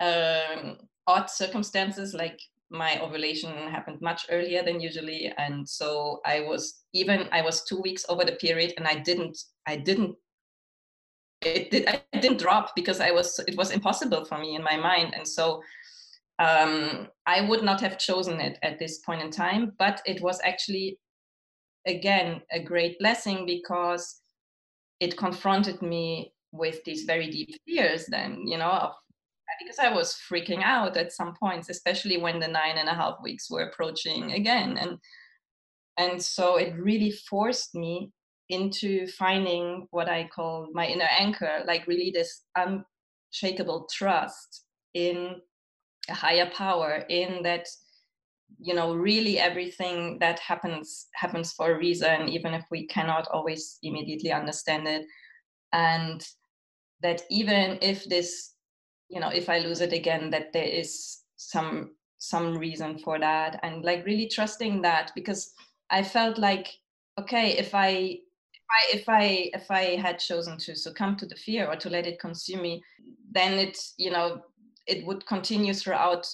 Um, 0.00 0.78
odd 1.06 1.28
circumstances 1.30 2.14
like 2.14 2.38
my 2.70 3.00
ovulation 3.00 3.50
happened 3.68 4.00
much 4.00 4.26
earlier 4.30 4.62
than 4.62 4.80
usually. 4.80 5.32
And 5.36 5.68
so 5.68 6.20
i 6.24 6.40
was 6.40 6.82
even 6.92 7.28
i 7.32 7.42
was 7.42 7.64
two 7.64 7.80
weeks 7.80 8.04
over 8.08 8.24
the 8.24 8.32
period 8.32 8.74
and 8.76 8.86
i 8.86 8.94
didn't 8.94 9.36
i 9.66 9.76
didn't 9.76 10.16
it 11.42 11.70
did 11.70 11.88
i 11.88 12.02
didn't 12.20 12.38
drop 12.38 12.74
because 12.76 13.00
i 13.00 13.10
was 13.10 13.38
it 13.48 13.56
was 13.56 13.70
impossible 13.70 14.24
for 14.24 14.38
me 14.38 14.54
in 14.54 14.62
my 14.62 14.76
mind. 14.76 15.14
And 15.14 15.26
so 15.26 15.62
um, 16.38 17.08
i 17.26 17.40
would 17.40 17.62
not 17.62 17.80
have 17.80 17.98
chosen 17.98 18.40
it 18.40 18.58
at 18.62 18.78
this 18.78 18.98
point 18.98 19.22
in 19.22 19.30
time 19.30 19.72
but 19.78 20.00
it 20.06 20.20
was 20.22 20.40
actually 20.44 20.98
again 21.86 22.40
a 22.52 22.62
great 22.62 22.98
blessing 22.98 23.46
because 23.46 24.20
it 25.00 25.16
confronted 25.16 25.80
me 25.82 26.32
with 26.52 26.82
these 26.84 27.04
very 27.04 27.30
deep 27.30 27.50
fears 27.66 28.06
then 28.06 28.46
you 28.46 28.58
know 28.58 28.70
of 28.70 28.92
because 29.58 29.78
I 29.78 29.92
was 29.92 30.18
freaking 30.30 30.62
out 30.62 30.96
at 30.96 31.12
some 31.12 31.34
points, 31.34 31.68
especially 31.68 32.18
when 32.18 32.40
the 32.40 32.48
nine 32.48 32.78
and 32.78 32.88
a 32.88 32.94
half 32.94 33.16
weeks 33.22 33.50
were 33.50 33.64
approaching 33.64 34.24
mm-hmm. 34.24 34.34
again. 34.34 34.78
And 34.78 34.98
and 35.98 36.22
so 36.22 36.56
it 36.56 36.74
really 36.78 37.10
forced 37.10 37.74
me 37.74 38.12
into 38.48 39.06
finding 39.06 39.86
what 39.90 40.08
I 40.08 40.28
call 40.34 40.68
my 40.72 40.86
inner 40.86 41.08
anchor, 41.18 41.62
like 41.66 41.86
really 41.86 42.10
this 42.10 42.42
unshakable 42.56 43.88
trust 43.92 44.64
in 44.94 45.36
a 46.08 46.14
higher 46.14 46.50
power, 46.50 47.04
in 47.08 47.42
that, 47.42 47.66
you 48.58 48.74
know, 48.74 48.94
really 48.94 49.38
everything 49.38 50.18
that 50.20 50.38
happens 50.40 51.06
happens 51.14 51.52
for 51.52 51.72
a 51.72 51.78
reason, 51.78 52.28
even 52.28 52.54
if 52.54 52.64
we 52.70 52.86
cannot 52.86 53.28
always 53.28 53.78
immediately 53.82 54.32
understand 54.32 54.88
it. 54.88 55.04
And 55.72 56.26
that 57.02 57.22
even 57.30 57.78
if 57.82 58.08
this 58.08 58.49
you 59.10 59.20
know 59.20 59.28
if 59.28 59.48
i 59.48 59.58
lose 59.58 59.80
it 59.80 59.92
again 59.92 60.30
that 60.30 60.52
there 60.52 60.64
is 60.64 61.20
some 61.36 61.90
some 62.18 62.56
reason 62.56 62.98
for 62.98 63.18
that 63.18 63.58
and 63.62 63.84
like 63.84 64.04
really 64.04 64.28
trusting 64.28 64.82
that 64.82 65.10
because 65.14 65.52
i 65.90 66.02
felt 66.02 66.38
like 66.38 66.68
okay 67.18 67.52
if 67.58 67.74
i 67.74 68.18
if 68.52 68.62
I, 68.70 68.96
if 68.96 69.08
I 69.08 69.50
if 69.52 69.70
I 69.70 69.96
had 69.96 70.20
chosen 70.20 70.56
to 70.58 70.76
succumb 70.76 71.16
to 71.16 71.26
the 71.26 71.34
fear 71.34 71.66
or 71.66 71.74
to 71.74 71.90
let 71.90 72.06
it 72.06 72.20
consume 72.20 72.62
me, 72.62 72.82
then 73.32 73.58
it 73.58 73.76
you 73.96 74.12
know 74.12 74.42
it 74.86 75.04
would 75.06 75.26
continue 75.26 75.74
throughout 75.74 76.26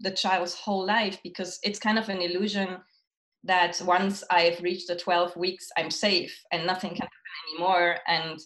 the 0.00 0.10
child's 0.10 0.54
whole 0.54 0.86
life 0.86 1.18
because 1.22 1.58
it's 1.62 1.78
kind 1.78 1.98
of 1.98 2.08
an 2.08 2.22
illusion 2.22 2.78
that 3.44 3.80
once 3.84 4.24
I've 4.30 4.60
reached 4.62 4.88
the 4.88 4.96
12 4.96 5.36
weeks, 5.36 5.68
I'm 5.76 5.90
safe 5.90 6.34
and 6.50 6.66
nothing 6.66 6.90
can 6.90 7.00
happen 7.00 7.52
anymore. 7.52 7.96
And 8.06 8.38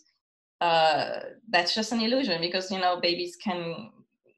uh, 0.60 1.20
that's 1.48 1.74
just 1.74 1.92
an 1.92 2.00
illusion 2.00 2.40
because 2.40 2.70
you 2.70 2.78
know 2.78 3.00
babies 3.00 3.36
can 3.42 3.90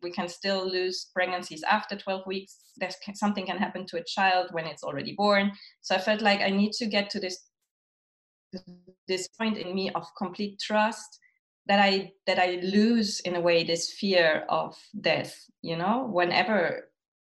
we 0.03 0.11
can 0.11 0.29
still 0.29 0.67
lose 0.67 1.11
pregnancies 1.13 1.63
after 1.63 1.95
12 1.95 2.27
weeks. 2.27 2.57
There's 2.79 2.97
something 3.15 3.45
can 3.45 3.59
happen 3.59 3.85
to 3.87 3.99
a 3.99 4.05
child 4.05 4.49
when 4.53 4.65
it's 4.65 4.83
already 4.83 5.15
born. 5.15 5.53
So 5.83 5.95
i 5.95 5.99
felt 5.99 6.23
like 6.23 6.41
i 6.41 6.51
need 6.51 6.73
to 6.73 6.87
get 6.87 7.11
to 7.11 7.21
this 7.21 7.39
this 9.07 9.29
point 9.29 9.59
in 9.59 9.75
me 9.75 9.91
of 9.91 10.07
complete 10.19 10.59
trust 10.59 11.21
that 11.67 11.79
i 11.79 12.11
that 12.27 12.39
i 12.41 12.59
lose 12.63 13.21
in 13.21 13.37
a 13.37 13.41
way 13.41 13.63
this 13.63 13.93
fear 13.93 14.45
of 14.49 14.77
death 15.01 15.33
you 15.63 15.77
know 15.77 16.09
whenever 16.11 16.91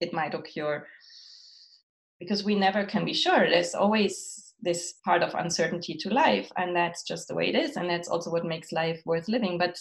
it 0.04 0.12
might 0.12 0.34
occur. 0.34 0.86
Because 2.20 2.44
we 2.44 2.54
never 2.54 2.84
can 2.84 3.04
be 3.04 3.14
sure. 3.14 3.48
There's 3.48 3.74
always 3.74 4.43
this 4.64 4.94
part 5.04 5.22
of 5.22 5.34
uncertainty 5.34 5.94
to 5.94 6.12
life 6.12 6.50
and 6.56 6.74
that's 6.74 7.02
just 7.02 7.28
the 7.28 7.34
way 7.34 7.48
it 7.48 7.54
is 7.54 7.76
and 7.76 7.88
that's 7.88 8.08
also 8.08 8.30
what 8.30 8.44
makes 8.44 8.72
life 8.72 9.00
worth 9.04 9.28
living. 9.28 9.58
But 9.58 9.78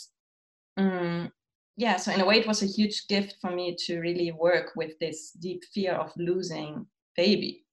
um, 0.78 1.32
yeah 1.78 1.98
so 1.98 2.12
in 2.12 2.22
a 2.22 2.26
way 2.26 2.38
it 2.40 2.48
was 2.48 2.62
a 2.62 2.68
huge 2.68 3.08
gift 3.08 3.36
for 3.42 3.50
me 3.52 3.76
to 3.86 4.00
really 4.00 4.32
work 4.32 4.74
with 4.76 4.92
this 5.00 5.32
deep 5.32 5.64
fear 5.74 5.94
of 5.94 6.12
losing 6.18 6.86
baby. 7.16 7.66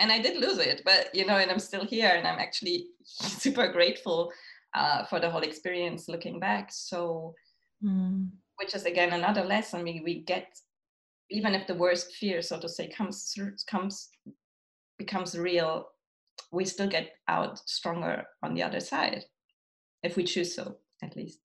And 0.00 0.10
i 0.10 0.20
did 0.20 0.40
lose 0.40 0.58
it 0.58 0.82
but 0.84 1.14
you 1.14 1.24
know 1.24 1.36
and 1.36 1.50
i'm 1.50 1.60
still 1.60 1.84
here 1.84 2.12
and 2.16 2.26
i'm 2.26 2.40
actually 2.40 2.88
super 3.04 3.70
grateful 3.70 4.32
uh, 4.74 5.04
for 5.04 5.20
the 5.20 5.30
whole 5.30 5.42
experience 5.42 6.08
looking 6.08 6.40
back. 6.40 6.70
So 6.72 7.34
mm. 7.84 8.28
which 8.56 8.74
is 8.74 8.84
again 8.84 9.12
another 9.12 9.44
lesson. 9.44 9.82
We, 9.82 10.02
we 10.04 10.20
get 10.20 10.58
even 11.30 11.54
if 11.54 11.66
the 11.66 11.74
worst 11.74 12.12
fear 12.14 12.42
so 12.42 12.58
to 12.58 12.68
say 12.68 12.88
comes 12.88 13.32
through 13.34 13.52
comes 13.68 14.10
becomes 15.04 15.38
real 15.38 15.88
we 16.50 16.64
still 16.64 16.88
get 16.88 17.12
out 17.28 17.58
stronger 17.68 18.24
on 18.42 18.54
the 18.54 18.62
other 18.62 18.80
side 18.80 19.24
if 20.02 20.16
we 20.16 20.24
choose 20.24 20.54
so 20.54 20.76
at 21.02 21.16
least. 21.16 21.38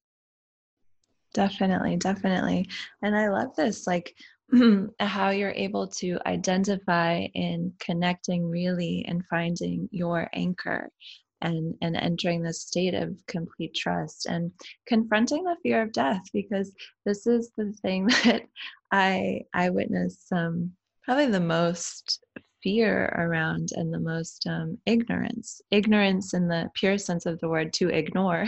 Definitely 1.33 1.97
definitely. 1.97 2.69
And 3.01 3.15
i 3.15 3.29
love 3.29 3.55
this 3.55 3.87
like 3.87 4.13
how 4.99 5.29
you're 5.29 5.63
able 5.67 5.87
to 6.01 6.19
identify 6.25 7.27
in 7.33 7.73
connecting 7.79 8.49
really 8.49 9.05
and 9.07 9.25
finding 9.29 9.89
your 9.91 10.29
anchor 10.33 10.89
and 11.41 11.75
and 11.81 11.95
entering 11.95 12.41
this 12.41 12.61
state 12.61 12.95
of 12.95 13.15
complete 13.27 13.75
trust 13.75 14.25
and 14.25 14.51
confronting 14.87 15.43
the 15.43 15.55
fear 15.61 15.81
of 15.83 15.91
death 15.91 16.23
because 16.33 16.73
this 17.05 17.27
is 17.27 17.51
the 17.57 17.71
thing 17.83 18.07
that 18.23 18.43
i 18.91 19.41
i 19.53 19.69
witness 19.69 20.25
um 20.31 20.71
probably 21.03 21.27
the 21.27 21.39
most 21.39 22.25
fear 22.67 23.05
around 23.17 23.69
and 23.77 23.93
the 23.93 23.99
most 23.99 24.45
um, 24.45 24.77
ignorance. 24.85 25.61
Ignorance 25.71 26.33
in 26.33 26.49
the 26.49 26.69
pure 26.73 26.97
sense 26.97 27.25
of 27.25 27.39
the 27.39 27.47
word 27.47 27.71
to 27.71 27.87
ignore. 27.87 28.45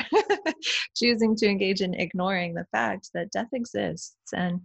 Choosing 0.98 1.38
to 1.38 1.48
engage 1.48 1.80
in 1.80 1.94
ignoring 1.94 2.54
the 2.54 2.68
fact 2.70 3.12
that 3.14 3.32
death 3.32 3.48
exists. 3.54 4.18
And 4.34 4.60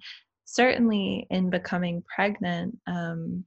certainly 0.44 1.28
in 1.30 1.50
becoming 1.50 2.02
pregnant 2.12 2.76
um, 2.88 3.44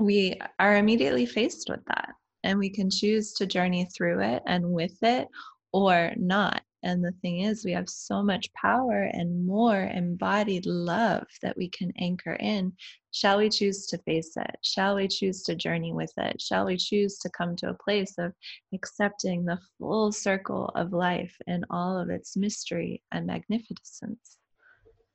we 0.00 0.36
are 0.58 0.78
immediately 0.78 1.26
faced 1.26 1.70
with 1.70 1.84
that. 1.86 2.10
And 2.42 2.58
we 2.58 2.68
can 2.68 2.90
choose 2.90 3.34
to 3.34 3.46
journey 3.46 3.88
through 3.96 4.20
it 4.20 4.42
and 4.48 4.72
with 4.72 5.00
it 5.04 5.28
or 5.72 6.10
not. 6.16 6.60
And 6.82 7.04
the 7.04 7.14
thing 7.22 7.40
is, 7.40 7.64
we 7.64 7.72
have 7.72 7.88
so 7.88 8.20
much 8.20 8.52
power 8.52 9.08
and 9.12 9.46
more 9.46 9.80
embodied 9.80 10.66
love 10.66 11.24
that 11.40 11.56
we 11.56 11.68
can 11.70 11.92
anchor 11.98 12.34
in. 12.34 12.72
Shall 13.14 13.38
we 13.38 13.48
choose 13.48 13.86
to 13.86 13.98
face 13.98 14.36
it? 14.36 14.56
Shall 14.62 14.96
we 14.96 15.08
choose 15.08 15.42
to 15.44 15.54
journey 15.54 15.92
with 15.92 16.12
it? 16.16 16.40
Shall 16.40 16.66
we 16.66 16.76
choose 16.76 17.18
to 17.18 17.30
come 17.30 17.56
to 17.56 17.70
a 17.70 17.82
place 17.82 18.14
of 18.18 18.32
accepting 18.74 19.44
the 19.44 19.58
full 19.78 20.12
circle 20.12 20.66
of 20.74 20.92
life 20.92 21.34
and 21.46 21.64
all 21.70 21.98
of 21.98 22.10
its 22.10 22.36
mystery 22.36 23.02
and 23.12 23.26
magnificence? 23.26 24.38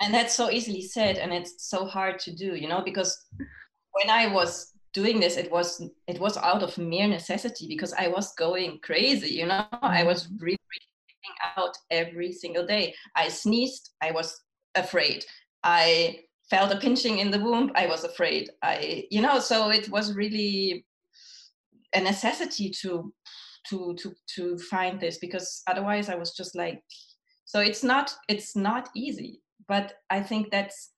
And 0.02 0.14
that's 0.14 0.34
so 0.34 0.50
easily 0.50 0.82
said, 0.82 1.18
and 1.18 1.34
it's 1.34 1.68
so 1.70 1.86
hard 1.86 2.20
to 2.20 2.34
do, 2.34 2.56
you 2.56 2.68
know, 2.68 2.82
because 2.82 3.26
when 3.92 4.10
I 4.10 4.28
was 4.28 4.74
doing 4.92 5.20
this 5.20 5.38
it 5.38 5.52
was 5.52 5.88
it 6.08 6.20
was 6.20 6.36
out 6.38 6.64
of 6.64 6.76
mere 6.80 7.08
necessity 7.08 7.68
because 7.68 7.94
i 7.94 8.08
was 8.08 8.34
going 8.34 8.80
crazy 8.82 9.30
you 9.30 9.46
know 9.46 9.64
i 9.84 10.04
was 10.04 10.26
mm-hmm. 10.26 10.46
really 10.46 10.58
out 11.58 11.78
every 11.92 12.32
single 12.32 12.66
day. 12.66 12.94
I 13.16 13.30
sneezed, 13.30 13.92
I 14.02 14.12
was 14.12 14.42
afraid. 14.76 15.26
I 15.64 16.20
felt 16.50 16.74
a 16.74 16.78
pinching 16.78 17.20
in 17.20 17.32
the 17.32 17.40
womb, 17.40 17.72
I 17.76 17.86
was 17.86 18.04
afraid. 18.04 18.50
I, 18.64 19.06
you 19.12 19.22
know, 19.22 19.40
so 19.40 19.70
it 19.70 19.90
was 19.90 20.16
really 20.16 20.86
a 21.96 22.02
necessity 22.02 22.72
to 22.82 23.14
to 23.68 23.96
to 24.00 24.14
to 24.36 24.58
find 24.58 25.00
this 25.00 25.18
because 25.18 25.62
otherwise 25.68 26.10
I 26.10 26.16
was 26.16 26.32
just 26.36 26.56
like 26.56 26.82
so 27.46 27.60
it's 27.60 27.84
not 27.84 28.14
it's 28.28 28.56
not 28.56 28.90
easy 28.96 29.42
but 29.68 29.94
I 30.10 30.22
think 30.22 30.50
that's 30.52 30.92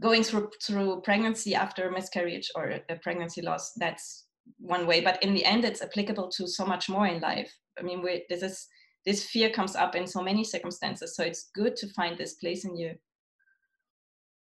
going 0.00 0.22
through 0.24 0.50
through 0.64 1.00
pregnancy 1.02 1.54
after 1.54 1.90
miscarriage 1.90 2.50
or 2.54 2.80
a 2.88 2.96
pregnancy 2.96 3.42
loss 3.42 3.72
that's 3.76 4.26
one 4.58 4.86
way 4.86 5.00
but 5.00 5.22
in 5.22 5.34
the 5.34 5.44
end 5.44 5.64
it's 5.64 5.82
applicable 5.82 6.28
to 6.28 6.48
so 6.48 6.66
much 6.66 6.88
more 6.88 7.06
in 7.06 7.20
life 7.20 7.52
i 7.78 7.82
mean 7.82 8.02
we, 8.02 8.24
this 8.28 8.42
is 8.42 8.66
this 9.06 9.24
fear 9.26 9.50
comes 9.50 9.76
up 9.76 9.94
in 9.94 10.06
so 10.06 10.20
many 10.20 10.42
circumstances 10.42 11.14
so 11.14 11.22
it's 11.22 11.50
good 11.54 11.76
to 11.76 11.86
find 11.90 12.18
this 12.18 12.34
place 12.34 12.64
in 12.64 12.76
you 12.76 12.92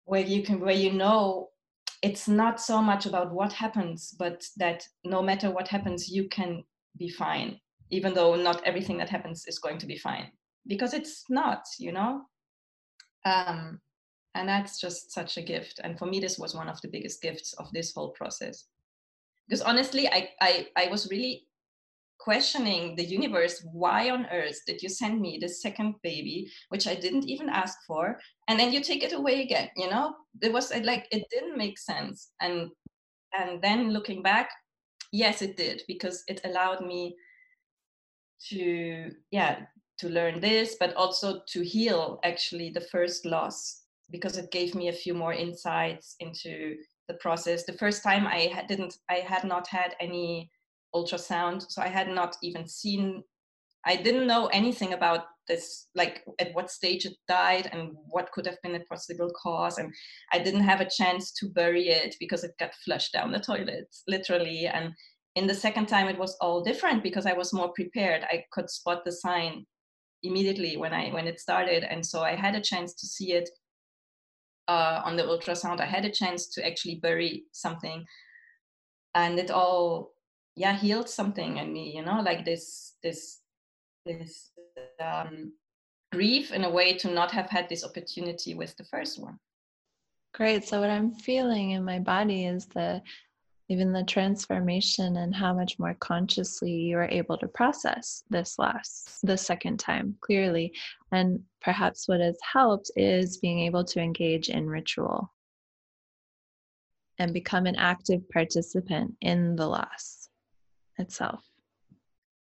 where 0.07 0.21
you 0.21 0.41
can 0.41 0.59
where 0.59 0.75
you 0.85 0.91
know 0.91 1.49
it's 2.01 2.27
not 2.27 2.59
so 2.59 2.81
much 2.81 3.05
about 3.05 3.33
what 3.33 3.53
happens 3.53 4.15
but 4.17 4.43
that 4.57 4.83
no 5.03 5.21
matter 5.21 5.51
what 5.51 5.67
happens 5.67 6.09
you 6.09 6.27
can 6.29 6.63
be 6.97 7.09
fine 7.09 7.59
even 7.89 8.13
though 8.13 8.35
not 8.35 8.63
everything 8.65 8.97
that 8.97 9.09
happens 9.09 9.45
is 9.47 9.59
going 9.59 9.77
to 9.79 9.85
be 9.85 9.97
fine. 9.97 10.31
Because 10.67 10.93
it's 10.93 11.23
not 11.29 11.63
you 11.79 11.91
know? 11.91 12.21
Um, 13.25 13.79
and 14.35 14.47
that's 14.47 14.79
just 14.79 15.11
such 15.11 15.37
a 15.37 15.41
gift. 15.41 15.79
And 15.83 15.97
for 15.97 16.05
me 16.05 16.19
this 16.19 16.37
was 16.37 16.55
one 16.55 16.69
of 16.69 16.81
the 16.81 16.89
biggest 16.89 17.21
gifts 17.21 17.53
of 17.53 17.71
this 17.71 17.93
whole 17.93 18.09
process. 18.09 18.65
Because 19.47 19.61
honestly 19.61 20.07
I, 20.07 20.29
I 20.41 20.67
i 20.75 20.87
was 20.87 21.09
really 21.09 21.47
questioning 22.27 22.93
the 22.97 23.09
universe 23.19 23.65
why 23.71 24.09
on 24.09 24.25
earth 24.33 24.59
did 24.67 24.83
you 24.83 24.89
send 24.89 25.21
me 25.21 25.37
the 25.39 25.47
second 25.47 25.95
baby 26.03 26.51
which 26.67 26.85
i 26.85 26.93
didn't 26.93 27.29
even 27.33 27.47
ask 27.47 27.77
for 27.87 28.19
and 28.49 28.59
then 28.59 28.73
you 28.73 28.81
take 28.81 29.01
it 29.01 29.13
away 29.13 29.41
again 29.43 29.69
you 29.77 29.89
know? 29.89 30.13
It 30.41 30.51
was 30.51 30.67
like 30.83 31.07
it 31.09 31.23
didn't 31.31 31.57
make 31.57 31.79
sense 31.79 32.17
and 32.41 32.57
and 33.39 33.61
then 33.61 33.93
looking 33.95 34.21
back 34.21 34.49
yes 35.13 35.41
it 35.41 35.55
did 35.55 35.77
because 35.87 36.17
it 36.27 36.41
allowed 36.43 36.81
me 36.85 37.15
to 38.49 39.11
yeah 39.31 39.53
to 39.99 40.09
learn 40.09 40.41
this 40.41 40.75
but 40.81 40.93
also 40.95 41.27
to 41.53 41.59
heal 41.63 42.19
actually 42.25 42.69
the 42.71 42.87
first 42.93 43.25
loss 43.25 43.83
because 44.11 44.35
it 44.37 44.51
gave 44.51 44.75
me 44.75 44.89
a 44.89 44.99
few 45.03 45.13
more 45.13 45.33
insights 45.33 46.15
into 46.19 46.75
the 47.07 47.17
process. 47.23 47.63
The 47.63 47.79
first 47.83 48.03
time 48.03 48.27
i 48.27 48.39
had, 48.53 48.67
didn't 48.67 48.97
i 49.09 49.19
had 49.31 49.43
not 49.45 49.65
had 49.67 49.95
any 50.01 50.51
ultrasound 50.95 51.65
so 51.69 51.81
i 51.81 51.87
had 51.87 52.09
not 52.09 52.35
even 52.41 52.67
seen 52.67 53.23
i 53.85 53.95
didn't 53.95 54.27
know 54.27 54.47
anything 54.47 54.93
about 54.93 55.25
this 55.47 55.87
like 55.95 56.23
at 56.39 56.53
what 56.53 56.69
stage 56.69 57.05
it 57.05 57.15
died 57.27 57.69
and 57.71 57.91
what 58.09 58.31
could 58.31 58.45
have 58.45 58.61
been 58.61 58.75
a 58.75 58.79
possible 58.81 59.31
cause 59.41 59.77
and 59.77 59.93
i 60.33 60.39
didn't 60.39 60.63
have 60.63 60.81
a 60.81 60.89
chance 60.89 61.31
to 61.31 61.47
bury 61.49 61.87
it 61.89 62.15
because 62.19 62.43
it 62.43 62.51
got 62.59 62.73
flushed 62.85 63.13
down 63.13 63.31
the 63.31 63.39
toilet 63.39 63.87
literally 64.07 64.67
and 64.67 64.93
in 65.35 65.47
the 65.47 65.53
second 65.53 65.87
time 65.87 66.07
it 66.07 66.17
was 66.17 66.35
all 66.41 66.63
different 66.63 67.03
because 67.03 67.25
i 67.25 67.33
was 67.33 67.53
more 67.53 67.71
prepared. 67.73 68.23
I 68.23 68.43
could 68.51 68.69
spot 68.69 69.05
the 69.05 69.11
sign 69.11 69.65
immediately 70.23 70.77
when 70.77 70.93
i 70.93 71.09
when 71.09 71.27
it 71.27 71.39
started 71.39 71.83
and 71.83 72.03
so 72.03 72.21
i 72.21 72.35
had 72.35 72.55
a 72.55 72.61
chance 72.61 72.93
to 72.95 73.05
see 73.05 73.33
it 73.33 73.47
uh, 74.67 75.01
on 75.03 75.15
the 75.15 75.23
ultrasound, 75.23 75.79
I 75.79 75.85
had 75.85 76.05
a 76.05 76.11
chance 76.11 76.47
to 76.47 76.65
actually 76.65 76.95
bury 76.95 77.45
something, 77.51 78.05
and 79.15 79.39
it 79.39 79.51
all 79.51 80.13
yeah 80.57 80.73
healed 80.73 81.07
something 81.07 81.57
in 81.57 81.71
me. 81.71 81.95
You 81.95 82.03
know, 82.03 82.19
like 82.21 82.43
this 82.43 82.95
this 83.03 83.39
this 84.05 84.51
um, 84.99 85.53
grief 86.11 86.51
in 86.51 86.63
a 86.63 86.69
way 86.69 86.97
to 86.97 87.11
not 87.11 87.31
have 87.31 87.49
had 87.49 87.69
this 87.69 87.85
opportunity 87.85 88.55
with 88.55 88.75
the 88.75 88.83
first 88.85 89.21
one. 89.21 89.37
Great. 90.33 90.65
So 90.65 90.81
what 90.81 90.89
I'm 90.89 91.13
feeling 91.13 91.71
in 91.71 91.85
my 91.85 91.99
body 91.99 92.45
is 92.45 92.65
the 92.65 93.01
even 93.69 93.91
the 93.91 94.03
transformation 94.03 95.17
and 95.17 95.35
how 95.35 95.53
much 95.53 95.77
more 95.77 95.95
consciously 95.99 96.71
you 96.71 96.97
are 96.97 97.09
able 97.09 97.37
to 97.37 97.47
process 97.47 98.23
this 98.29 98.57
last 98.57 99.19
the 99.23 99.37
second 99.37 99.77
time 99.77 100.15
clearly 100.21 100.71
and 101.11 101.41
perhaps 101.61 102.07
what 102.07 102.21
has 102.21 102.37
helped 102.41 102.89
is 102.95 103.37
being 103.39 103.59
able 103.59 103.83
to 103.83 103.99
engage 103.99 104.47
in 104.47 104.69
ritual 104.69 105.33
and 107.19 107.33
become 107.33 107.65
an 107.65 107.75
active 107.75 108.21
participant 108.29 109.13
in 109.19 109.57
the 109.57 109.67
loss 109.67 110.26
itself 110.97 111.43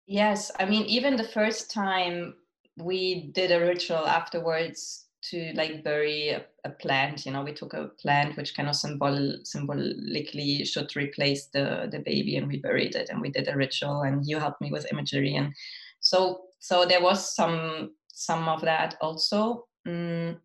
yes 0.05 0.51
i 0.59 0.65
mean 0.65 0.85
even 0.85 1.15
the 1.15 1.23
first 1.23 1.71
time 1.71 2.33
we 2.77 3.31
did 3.33 3.51
a 3.51 3.59
ritual 3.59 4.07
afterwards 4.07 5.03
to 5.21 5.53
like 5.55 5.83
bury 5.83 6.29
a, 6.29 6.45
a, 6.65 6.69
plant 6.69 7.25
you 7.25 7.31
know 7.31 7.43
we 7.43 7.53
took 7.53 7.73
a 7.73 7.89
plant 8.01 8.35
which 8.35 8.55
kind 8.55 8.67
of 8.67 8.75
symbol 8.75 9.37
symbolically 9.43 10.65
should 10.65 10.93
replace 10.95 11.47
the 11.47 11.87
the 11.91 11.99
baby 11.99 12.35
and 12.35 12.47
we 12.47 12.57
buried 12.57 12.95
it 12.95 13.09
and 13.09 13.21
we 13.21 13.29
did 13.29 13.47
a 13.47 13.55
ritual 13.55 14.01
and 14.01 14.25
you 14.27 14.37
helped 14.37 14.59
me 14.59 14.71
with 14.71 14.91
imagery 14.91 15.35
and 15.35 15.53
so 16.01 16.41
so 16.59 16.85
there 16.85 17.01
was 17.01 17.33
some 17.33 17.91
some 18.07 18.49
of 18.49 18.61
that 18.61 18.95
also 18.99 19.65
mm. 19.87 20.37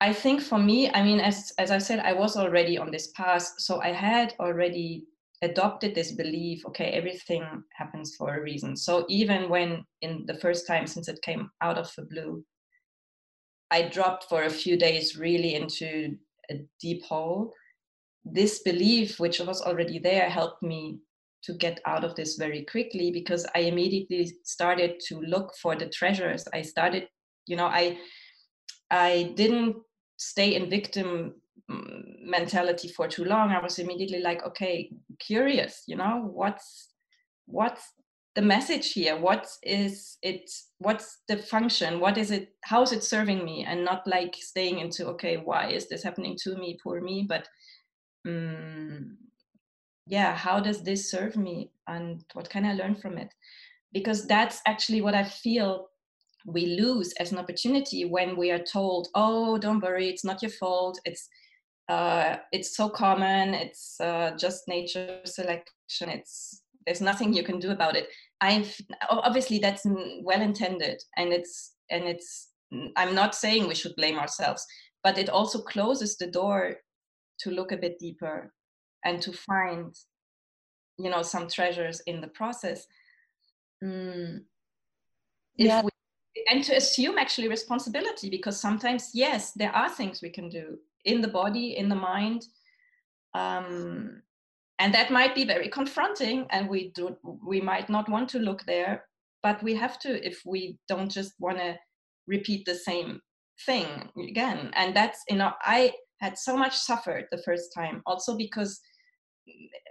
i 0.00 0.12
think 0.12 0.42
for 0.42 0.58
me 0.58 0.90
i 0.90 1.02
mean 1.02 1.20
as 1.20 1.52
as 1.58 1.70
i 1.70 1.78
said 1.78 2.00
i 2.00 2.12
was 2.12 2.36
already 2.36 2.76
on 2.76 2.90
this 2.90 3.08
path 3.12 3.54
so 3.56 3.80
i 3.80 3.88
had 3.88 4.34
already 4.38 5.06
adopted 5.42 5.94
this 5.94 6.12
belief 6.12 6.64
okay 6.66 6.90
everything 6.90 7.44
happens 7.76 8.14
for 8.16 8.34
a 8.34 8.42
reason. 8.42 8.76
So 8.76 9.04
even 9.08 9.48
when 9.48 9.84
in 10.02 10.24
the 10.26 10.38
first 10.38 10.66
time 10.66 10.86
since 10.86 11.08
it 11.08 11.22
came 11.22 11.50
out 11.60 11.78
of 11.78 11.92
the 11.96 12.02
blue 12.02 12.44
I 13.70 13.82
dropped 13.82 14.24
for 14.24 14.44
a 14.44 14.50
few 14.50 14.78
days 14.78 15.18
really 15.18 15.54
into 15.54 16.16
a 16.50 16.64
deep 16.80 17.04
hole 17.04 17.52
this 18.24 18.60
belief 18.62 19.18
which 19.20 19.40
was 19.40 19.62
already 19.62 19.98
there 19.98 20.28
helped 20.28 20.62
me 20.62 20.98
to 21.42 21.52
get 21.54 21.80
out 21.86 22.04
of 22.04 22.14
this 22.14 22.36
very 22.36 22.64
quickly 22.64 23.10
because 23.10 23.46
i 23.54 23.60
immediately 23.60 24.32
started 24.44 24.98
to 25.00 25.20
look 25.20 25.54
for 25.62 25.76
the 25.76 25.88
treasures. 25.88 26.46
I 26.52 26.62
started 26.62 27.08
you 27.46 27.56
know 27.56 27.66
i 27.66 27.98
i 28.90 29.32
didn't 29.36 29.76
stay 30.16 30.54
in 30.54 30.68
victim 30.68 31.34
mm, 31.70 32.02
mentality 32.28 32.88
for 32.88 33.08
too 33.08 33.24
long 33.24 33.50
i 33.50 33.60
was 33.60 33.78
immediately 33.78 34.20
like 34.20 34.44
okay 34.44 34.90
curious 35.18 35.82
you 35.86 35.96
know 35.96 36.30
what's 36.32 36.90
what's 37.46 37.92
the 38.38 38.42
message 38.42 38.92
here? 38.92 39.16
What 39.16 39.48
is 39.64 40.16
it 40.22 40.48
what's 40.78 41.22
the 41.26 41.38
function? 41.38 41.98
What 41.98 42.16
is 42.16 42.30
it 42.30 42.54
how 42.62 42.82
is 42.82 42.92
it 42.92 43.02
serving 43.02 43.44
me? 43.44 43.64
And 43.68 43.84
not 43.84 44.06
like 44.06 44.36
staying 44.38 44.78
into 44.78 45.08
okay 45.08 45.38
why 45.38 45.70
is 45.70 45.88
this 45.88 46.04
happening 46.04 46.36
to 46.42 46.54
me 46.54 46.78
poor 46.80 47.00
me? 47.00 47.26
But 47.28 47.48
um, 48.24 49.18
yeah 50.06 50.36
how 50.36 50.60
does 50.60 50.84
this 50.84 51.10
serve 51.10 51.36
me? 51.36 51.72
And 51.88 52.24
what 52.34 52.48
can 52.48 52.64
i 52.64 52.74
learn 52.74 52.94
from 52.94 53.18
it? 53.18 53.34
Because 53.92 54.28
that's 54.28 54.60
actually 54.66 55.00
what 55.00 55.14
i 55.14 55.24
feel 55.24 55.88
we 56.46 56.78
lose 56.80 57.12
as 57.14 57.32
an 57.32 57.38
opportunity 57.38 58.04
when 58.04 58.36
we 58.36 58.52
are 58.52 58.62
told 58.62 59.08
oh 59.16 59.58
don't 59.58 59.82
worry 59.82 60.08
it's 60.08 60.24
not 60.24 60.42
your 60.42 60.52
fault. 60.52 61.00
It's 61.04 61.28
uh, 61.88 62.36
it's 62.52 62.76
so 62.76 62.88
common 62.88 63.54
it's 63.54 64.00
uh, 64.00 64.32
just 64.38 64.68
nature 64.68 65.20
selection 65.24 66.08
it's 66.08 66.62
there's 66.86 67.00
nothing 67.00 67.34
you 67.34 67.42
can 67.42 67.58
do 67.58 67.70
about 67.70 67.96
it. 67.96 68.08
I've 68.40 68.74
obviously 69.10 69.58
that's 69.58 69.82
well 70.22 70.40
intended 70.40 71.02
and 71.16 71.32
it's 71.32 71.74
and 71.90 72.04
it's 72.04 72.50
i'm 72.96 73.14
not 73.14 73.34
saying 73.34 73.66
we 73.66 73.74
should 73.74 73.96
blame 73.96 74.18
ourselves 74.18 74.64
but 75.02 75.16
it 75.16 75.30
also 75.30 75.60
closes 75.62 76.16
the 76.16 76.26
door 76.26 76.76
to 77.40 77.50
look 77.50 77.72
a 77.72 77.76
bit 77.76 77.98
deeper 77.98 78.52
and 79.04 79.22
to 79.22 79.32
find 79.32 79.94
you 80.98 81.10
know 81.10 81.22
some 81.22 81.48
treasures 81.48 82.00
in 82.06 82.20
the 82.20 82.28
process. 82.28 82.86
Mm, 83.82 84.42
yeah. 85.56 85.82
We, 85.82 85.90
and 86.50 86.64
to 86.64 86.76
assume 86.76 87.18
actually 87.18 87.48
responsibility 87.48 88.30
because 88.30 88.60
sometimes 88.60 89.10
yes 89.14 89.52
there 89.52 89.74
are 89.74 89.88
things 89.88 90.20
we 90.22 90.30
can 90.30 90.48
do 90.48 90.78
in 91.04 91.20
the 91.20 91.28
body 91.28 91.76
in 91.76 91.88
the 91.88 91.94
mind. 91.94 92.44
Um, 93.34 94.22
and 94.78 94.94
that 94.94 95.10
might 95.10 95.34
be 95.34 95.44
very 95.44 95.68
confronting 95.68 96.46
and 96.50 96.68
we 96.68 96.90
do 96.94 97.16
we 97.46 97.60
might 97.60 97.88
not 97.88 98.08
want 98.08 98.28
to 98.30 98.38
look 98.38 98.64
there 98.64 99.04
but 99.42 99.62
we 99.62 99.74
have 99.74 99.98
to 99.98 100.26
if 100.26 100.40
we 100.46 100.78
don't 100.88 101.10
just 101.10 101.32
want 101.38 101.58
to 101.58 101.76
repeat 102.26 102.64
the 102.64 102.74
same 102.74 103.20
thing 103.66 104.08
again. 104.28 104.70
And 104.74 104.94
that's 104.94 105.22
you 105.28 105.36
know 105.36 105.52
i 105.62 105.92
had 106.20 106.38
so 106.38 106.56
much 106.56 106.76
suffered 106.76 107.26
the 107.30 107.42
first 107.44 107.72
time 107.76 108.02
also 108.06 108.36
because 108.36 108.80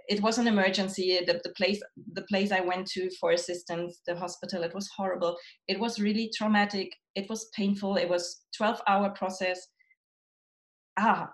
it 0.08 0.22
was 0.22 0.38
an 0.38 0.46
emergency 0.46 1.20
the, 1.26 1.40
the 1.44 1.52
place 1.56 1.80
the 2.12 2.22
place 2.22 2.52
i 2.52 2.60
went 2.60 2.86
to 2.86 3.10
for 3.18 3.32
assistance 3.32 4.00
the 4.06 4.16
hospital 4.16 4.62
it 4.62 4.74
was 4.74 4.88
horrible. 4.96 5.36
It 5.66 5.78
was 5.78 6.00
really 6.00 6.30
traumatic. 6.36 6.88
It 7.14 7.28
was 7.28 7.48
painful. 7.56 7.96
It 7.96 8.08
was 8.08 8.42
12 8.56 8.80
hour 8.88 9.10
process 9.10 9.60
ah 10.98 11.30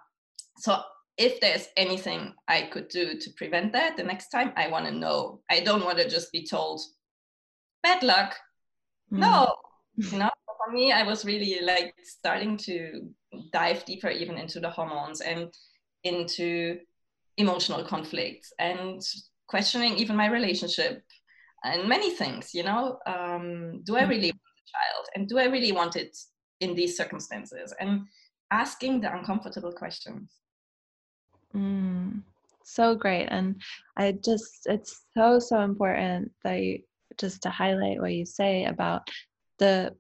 so 0.59 0.79
if 1.17 1.41
there's 1.41 1.69
anything 1.77 2.33
i 2.49 2.63
could 2.63 2.89
do 2.89 3.19
to 3.19 3.31
prevent 3.37 3.73
that 3.73 3.97
the 3.97 4.03
next 4.03 4.29
time 4.29 4.53
i 4.57 4.69
want 4.69 4.87
to 4.87 4.93
know. 4.93 5.41
I 5.51 5.61
don't 5.61 5.85
want 5.85 5.99
to 5.99 6.09
just 6.09 6.31
be 6.33 6.47
told 6.47 6.81
bad 7.83 8.03
luck. 8.03 8.35
Mm. 9.13 9.19
no 9.19 9.55
you 9.97 10.19
know 10.19 10.31
for 10.47 10.73
me 10.73 10.93
i 10.93 11.03
was 11.03 11.25
really 11.25 11.61
like 11.63 11.95
starting 12.03 12.57
to 12.57 13.09
dive 13.53 13.85
deeper 13.85 14.09
even 14.09 14.37
into 14.39 14.61
the 14.61 14.71
hormones 14.71 15.21
and 15.21 15.53
into 16.05 16.79
emotional 17.37 17.85
conflicts 17.85 18.53
and 18.59 19.01
questioning 19.47 19.97
even 19.97 20.17
my 20.17 20.29
relationship 20.29 21.03
and 21.65 21.89
many 21.89 22.11
things 22.11 22.55
you 22.55 22.63
know? 22.63 22.99
Um, 23.07 23.83
do 23.85 23.97
i 23.97 24.01
mm-hmm. 24.01 24.11
really 24.11 24.33
want 24.33 24.61
a 24.63 24.67
child? 24.77 25.07
And 25.15 25.29
do 25.29 25.39
i 25.39 25.45
really 25.45 25.73
want 25.73 25.97
it 25.97 26.17
in 26.61 26.75
these 26.75 26.97
circumstances? 26.97 27.75
And 27.81 28.07
asking 28.55 29.01
the 29.01 29.13
uncomfortable 29.13 29.73
questions. 29.73 30.31
Mm, 31.55 32.23
so 32.65 32.95
great 32.95 33.27
and 33.27 33.61
i 33.97 34.11
just 34.13 34.67
it's 34.67 35.03
so 35.17 35.39
so 35.39 35.61
important 35.61 36.33
that 36.43 36.63
you 36.63 36.79
just 37.19 37.43
to 37.43 37.51
highlight 37.51 38.01
what 38.01 38.13
you 38.13 38.25
say 38.25 38.65
about 38.65 39.09
the 39.59 39.95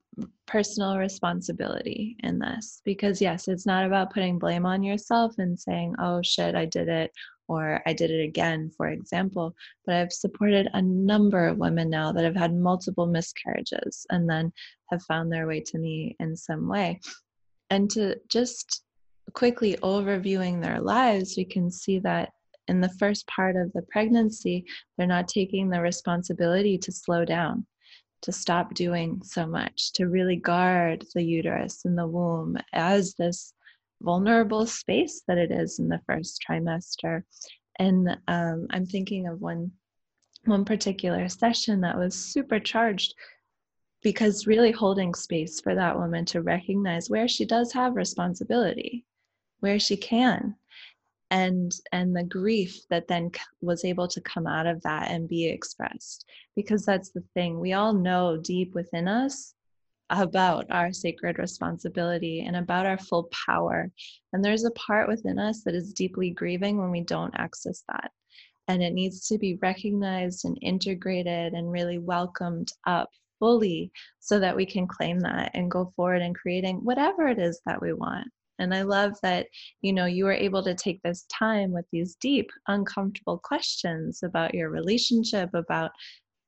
personal 0.47 0.97
responsibility 0.99 2.17
in 2.21 2.39
this 2.39 2.81
because 2.85 3.21
yes 3.21 3.47
it's 3.47 3.67
not 3.67 3.85
about 3.85 4.13
putting 4.13 4.39
blame 4.39 4.67
on 4.67 4.83
yourself 4.83 5.35
and 5.39 5.59
saying 5.59 5.95
oh 6.01 6.21
shit 6.23 6.55
i 6.55 6.65
did 6.65 6.89
it 6.89 7.13
or 7.47 7.83
i 7.87 7.93
did 7.93 8.11
it 8.11 8.25
again 8.25 8.71
for 8.77 8.89
example 8.89 9.55
but 9.85 9.95
i've 9.95 10.13
supported 10.13 10.69
a 10.73 10.83
number 10.83 11.47
of 11.47 11.59
women 11.59 11.89
now 11.91 12.11
that 12.11 12.25
have 12.25 12.35
had 12.35 12.55
multiple 12.55 13.07
miscarriages 13.07 14.07
and 14.11 14.29
then 14.29 14.53
have 14.91 15.03
found 15.03 15.31
their 15.31 15.47
way 15.47 15.61
to 15.61 15.79
me 15.79 16.17
in 16.19 16.35
some 16.35 16.67
way 16.67 16.99
and 17.75 17.91
to 17.91 18.17
just 18.29 18.83
quickly 19.35 19.77
overviewing 19.83 20.63
their 20.63 20.81
lives 20.81 21.35
we 21.37 21.45
can 21.45 21.71
see 21.71 21.99
that 21.99 22.31
in 22.69 22.81
the 22.81 22.95
first 23.01 23.27
part 23.27 23.57
of 23.57 23.73
the 23.73 23.83
pregnancy 23.91 24.65
they're 24.97 25.07
not 25.07 25.29
taking 25.29 25.69
the 25.69 25.81
responsibility 25.81 26.79
to 26.79 26.93
slow 26.93 27.25
down 27.25 27.67
to 28.25 28.33
stop 28.33 28.73
doing 28.73 29.21
so 29.23 29.47
much, 29.47 29.93
to 29.93 30.09
really 30.09 30.37
guard 30.37 31.05
the 31.15 31.23
uterus 31.23 31.85
and 31.85 31.97
the 31.97 32.07
womb 32.07 32.57
as 32.73 33.15
this 33.15 33.53
vulnerable 34.01 34.67
space 34.67 35.23
that 35.29 35.37
it 35.37 35.51
is 35.53 35.79
in 35.79 35.89
the 35.89 36.01
first 36.07 36.43
trimester. 36.49 37.23
And 37.79 38.17
um, 38.27 38.67
I'm 38.71 38.87
thinking 38.87 39.29
of 39.29 39.41
one 39.41 39.71
one 40.47 40.65
particular 40.65 41.29
session 41.29 41.81
that 41.83 41.99
was 41.99 42.15
super 42.15 42.61
charged 42.61 43.15
because 44.05 44.47
really 44.47 44.71
holding 44.71 45.15
space 45.15 45.61
for 45.61 45.75
that 45.75 45.99
woman 45.99 46.27
to 46.27 46.43
recognize 46.43 47.09
where 47.09 47.27
she 47.27 47.47
does 47.47 47.73
have 47.73 47.97
responsibility, 47.97 49.05
where 49.61 49.81
she 49.81 49.97
can, 49.97 50.55
and 51.31 51.73
and 51.91 52.15
the 52.15 52.23
grief 52.23 52.83
that 52.91 53.09
then 53.09 53.33
was 53.63 53.83
able 53.85 54.07
to 54.07 54.21
come 54.21 54.47
out 54.47 54.67
of 54.67 54.81
that 54.83 55.11
and 55.11 55.27
be 55.27 55.49
expressed. 55.49 56.27
Because 56.55 56.85
that's 56.85 57.11
the 57.11 57.25
thing 57.33 57.59
we 57.59 57.73
all 57.73 57.95
know 57.95 58.37
deep 58.37 58.75
within 58.75 59.09
us 59.09 59.55
about 60.11 60.67
our 60.71 60.93
sacred 60.93 61.39
responsibility 61.39 62.43
and 62.43 62.57
about 62.57 62.85
our 62.85 62.99
full 62.99 63.31
power. 63.47 63.91
And 64.35 64.45
there's 64.45 64.67
a 64.67 64.71
part 64.73 65.09
within 65.09 65.39
us 65.39 65.63
that 65.65 65.75
is 65.75 65.95
deeply 65.95 66.31
grieving 66.31 66.77
when 66.77 66.91
we 66.91 67.01
don't 67.01 67.35
access 67.39 67.83
that. 67.89 68.11
And 68.69 68.83
it 68.83 68.93
needs 68.93 69.27
to 69.29 69.39
be 69.39 69.59
recognized 69.63 70.45
and 70.45 70.59
integrated 70.61 71.55
and 71.55 71.73
really 71.73 71.99
welcomed 71.99 72.71
up 72.87 73.09
fully 73.45 73.93
so 74.21 74.41
that 74.41 74.57
we 74.57 74.65
can 74.65 74.87
claim 74.87 75.21
that 75.21 75.51
and 75.53 75.71
go 75.71 75.93
forward 75.95 76.23
in 76.23 76.33
creating 76.33 76.77
whatever 76.79 77.29
it 77.29 77.39
is 77.39 77.61
that 77.67 77.83
we 77.83 77.93
want. 77.93 78.27
And 78.59 78.73
i 78.73 78.83
love 78.83 79.13
that 79.23 79.49
you 79.83 79.93
know 79.93 80.07
you 80.07 80.25
were 80.25 80.33
able 80.47 80.63
to 80.63 80.75
take 80.75 81.03
this 81.03 81.25
time 81.25 81.73
with 81.73 81.85
these 81.93 82.15
deep 82.21 82.49
uncomfortable 82.69 83.39
questions 83.39 84.23
about 84.23 84.55
your 84.55 84.71
relationship 84.71 85.51
about 85.53 85.91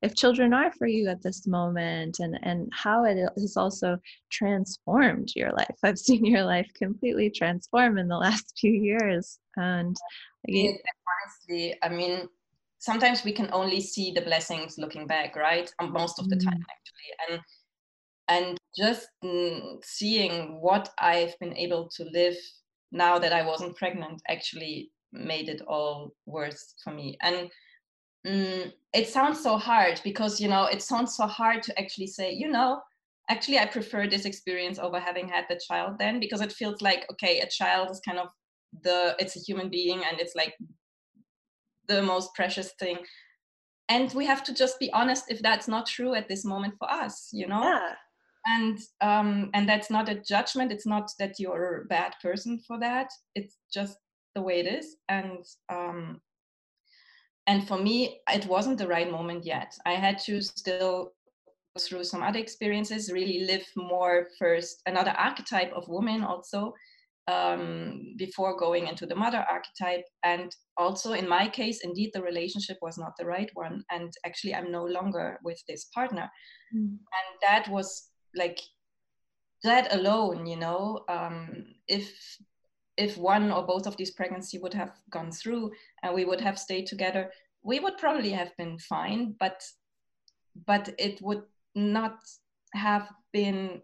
if 0.03 0.15
children 0.15 0.55
are 0.55 0.73
for 0.79 0.87
you 0.87 1.09
at 1.09 1.23
this 1.23 1.47
moment 1.47 2.21
and 2.21 2.39
and 2.43 2.71
how 2.73 3.05
it 3.05 3.19
has 3.37 3.57
also 3.57 3.99
transformed 4.31 5.33
your 5.35 5.53
life. 5.53 5.77
I've 5.83 5.99
seen 5.99 6.25
your 6.25 6.45
life 6.45 6.71
completely 6.77 7.29
transform 7.29 7.99
in 7.99 8.09
the 8.09 8.23
last 8.27 8.55
few 8.61 8.73
years 8.73 9.39
and 9.57 9.97
again, 10.49 10.79
honestly 11.13 11.77
i 11.83 11.89
mean 11.89 12.29
sometimes 12.87 13.25
we 13.25 13.33
can 13.33 13.49
only 13.53 13.81
see 13.81 14.13
the 14.13 14.27
blessings 14.29 14.79
looking 14.79 15.07
back 15.07 15.37
right 15.37 15.69
most 16.01 16.19
of 16.19 16.29
the 16.31 16.37
time 16.37 16.61
mm. 16.61 16.75
actually 16.75 17.11
and 17.29 17.41
and 18.29 18.59
just 18.77 19.09
seeing 19.83 20.61
what 20.61 20.91
I've 20.99 21.39
been 21.39 21.57
able 21.57 21.89
to 21.97 22.05
live 22.13 22.37
now 22.93 23.19
that 23.19 23.33
I 23.33 23.47
wasn't 23.47 23.77
pregnant 23.77 24.21
actually 24.29 24.91
made 25.13 25.49
it 25.49 25.63
all 25.67 26.13
worse 26.27 26.75
for 26.83 26.93
me. 26.93 27.17
And 27.23 27.51
mm, 28.27 28.73
it 28.93 29.09
sounds 29.09 29.43
so 29.43 29.57
hard 29.57 30.01
because, 30.05 30.41
you 30.41 30.49
know, 30.49 30.65
it 30.67 30.83
sounds 30.83 31.17
so 31.17 31.27
hard 31.27 31.63
to 31.65 31.79
actually 31.79 32.09
say, 32.09 32.33
you 32.33 32.51
know, 32.51 32.81
actually, 33.31 33.59
I 33.59 33.67
prefer 33.67 34.07
this 34.07 34.25
experience 34.25 34.79
over 34.79 34.99
having 35.01 35.29
had 35.29 35.45
the 35.49 35.61
child 35.67 35.97
then 35.99 36.21
because 36.21 36.41
it 36.41 36.53
feels 36.53 36.83
like, 36.83 37.07
okay, 37.13 37.41
a 37.41 37.49
child 37.49 37.91
is 37.91 38.01
kind 38.01 38.19
of 38.19 38.29
the, 38.83 39.17
it's 39.19 39.37
a 39.37 39.41
human 39.41 39.69
being 39.69 40.03
and 40.05 40.21
it's 40.21 40.35
like 40.35 40.55
the 41.89 42.03
most 42.03 42.35
precious 42.35 42.73
thing. 42.79 42.99
And 43.89 44.13
we 44.15 44.27
have 44.27 44.43
to 44.45 44.55
just 44.55 44.81
be 44.81 44.93
honest 44.93 45.25
if 45.29 45.41
that's 45.43 45.69
not 45.69 45.87
true 45.87 46.15
at 46.15 46.29
this 46.29 46.45
moment 46.45 46.75
for 46.79 46.91
us 46.91 47.31
you 47.33 47.47
know? 47.47 47.63
Yeah. 47.63 47.93
And 48.49 48.79
um, 49.01 49.51
and 49.55 49.69
that's 49.69 49.91
not 49.91 50.09
a 50.09 50.23
judgment. 50.23 50.71
It's 50.71 50.87
not 50.87 51.11
that 51.19 51.41
you're 51.41 51.83
a 51.83 51.85
bad 51.87 52.15
person 52.23 52.61
for 52.65 52.79
that. 52.79 53.11
It's 53.35 53.57
just 53.75 53.99
the 54.37 54.43
way 54.43 54.61
it 54.61 54.69
is. 54.69 54.97
And 55.09 55.45
um, 55.69 56.21
and 57.49 57.67
for 57.67 57.79
me 57.79 58.21
it 58.31 58.47
wasn't 58.47 58.79
the 58.79 58.87
right 58.87 59.11
moment 59.11 59.45
yet. 59.45 59.77
I 59.85 59.93
had 59.93 60.19
to 60.27 60.41
still 60.41 61.13
go 61.77 61.81
through 61.81 62.05
some 62.05 62.23
other 62.23 62.39
experiences 62.39 63.13
really 63.13 63.45
live 63.45 63.67
more 63.77 64.29
first 64.39 64.83
another 64.87 65.15
archetype 65.19 65.73
of 65.73 65.89
woman 65.89 66.23
also 66.23 66.73
um, 67.29 68.15
before 68.17 68.57
going 68.57 68.87
into 68.87 69.07
the 69.07 69.15
mother 69.15 69.45
archetype. 69.51 70.05
And 70.25 70.55
also 70.77 71.13
in 71.13 71.29
my 71.29 71.49
case, 71.49 71.81
indeed, 71.83 72.11
the 72.15 72.23
relationship 72.23 72.79
was 72.83 72.99
not 72.99 73.13
the 73.19 73.27
right 73.27 73.51
one. 73.55 73.85
And 73.91 74.13
actually, 74.25 74.55
I'm 74.55 74.71
no 74.71 74.85
longer 74.85 75.39
with 75.43 75.61
this 75.69 75.87
partner. 75.95 76.31
Mm. 76.75 76.99
And 76.99 77.39
that 77.43 77.69
was 77.69 78.11
like 78.35 78.61
that 79.65 79.95
alone, 79.95 80.47
you 80.47 80.57
know, 80.57 81.05
um, 81.09 81.67
if 81.89 82.13
if 82.97 83.19
one 83.19 83.53
or 83.53 83.67
both 83.67 83.87
of 83.87 83.97
these 83.97 84.13
pregnancy 84.13 84.59
would 84.59 84.73
have 84.73 84.93
gone 85.11 85.31
through 85.31 85.71
and 86.03 86.15
we 86.15 86.25
would 86.25 86.41
have 86.41 86.59
stayed 86.59 86.87
together, 86.87 87.31
we 87.63 87.79
would 87.79 87.99
probably 87.99 88.31
have 88.31 88.57
been 88.57 88.79
fine. 88.79 89.35
But 89.39 89.63
but 90.67 90.95
it 90.99 91.21
would 91.21 91.43
not 91.75 92.19
have 92.75 93.09
been 93.33 93.83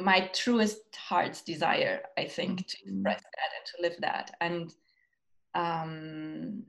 my 0.00 0.30
truest 0.32 0.80
heart's 0.96 1.42
desire, 1.42 2.02
I 2.18 2.24
think, 2.24 2.66
to 2.66 2.76
mm-hmm. 2.78 2.96
express 2.96 3.22
that 3.22 3.50
and 3.56 3.66
to 3.66 3.82
live 3.82 3.96
that. 4.00 4.34
And 4.40 4.74
um, 5.54 6.62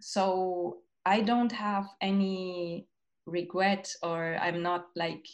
so 0.00 0.78
I 1.06 1.20
don't 1.20 1.52
have 1.52 1.86
any 2.00 2.86
regret 3.26 3.90
or 4.02 4.36
I'm 4.40 4.62
not 4.62 4.86
like 4.96 5.26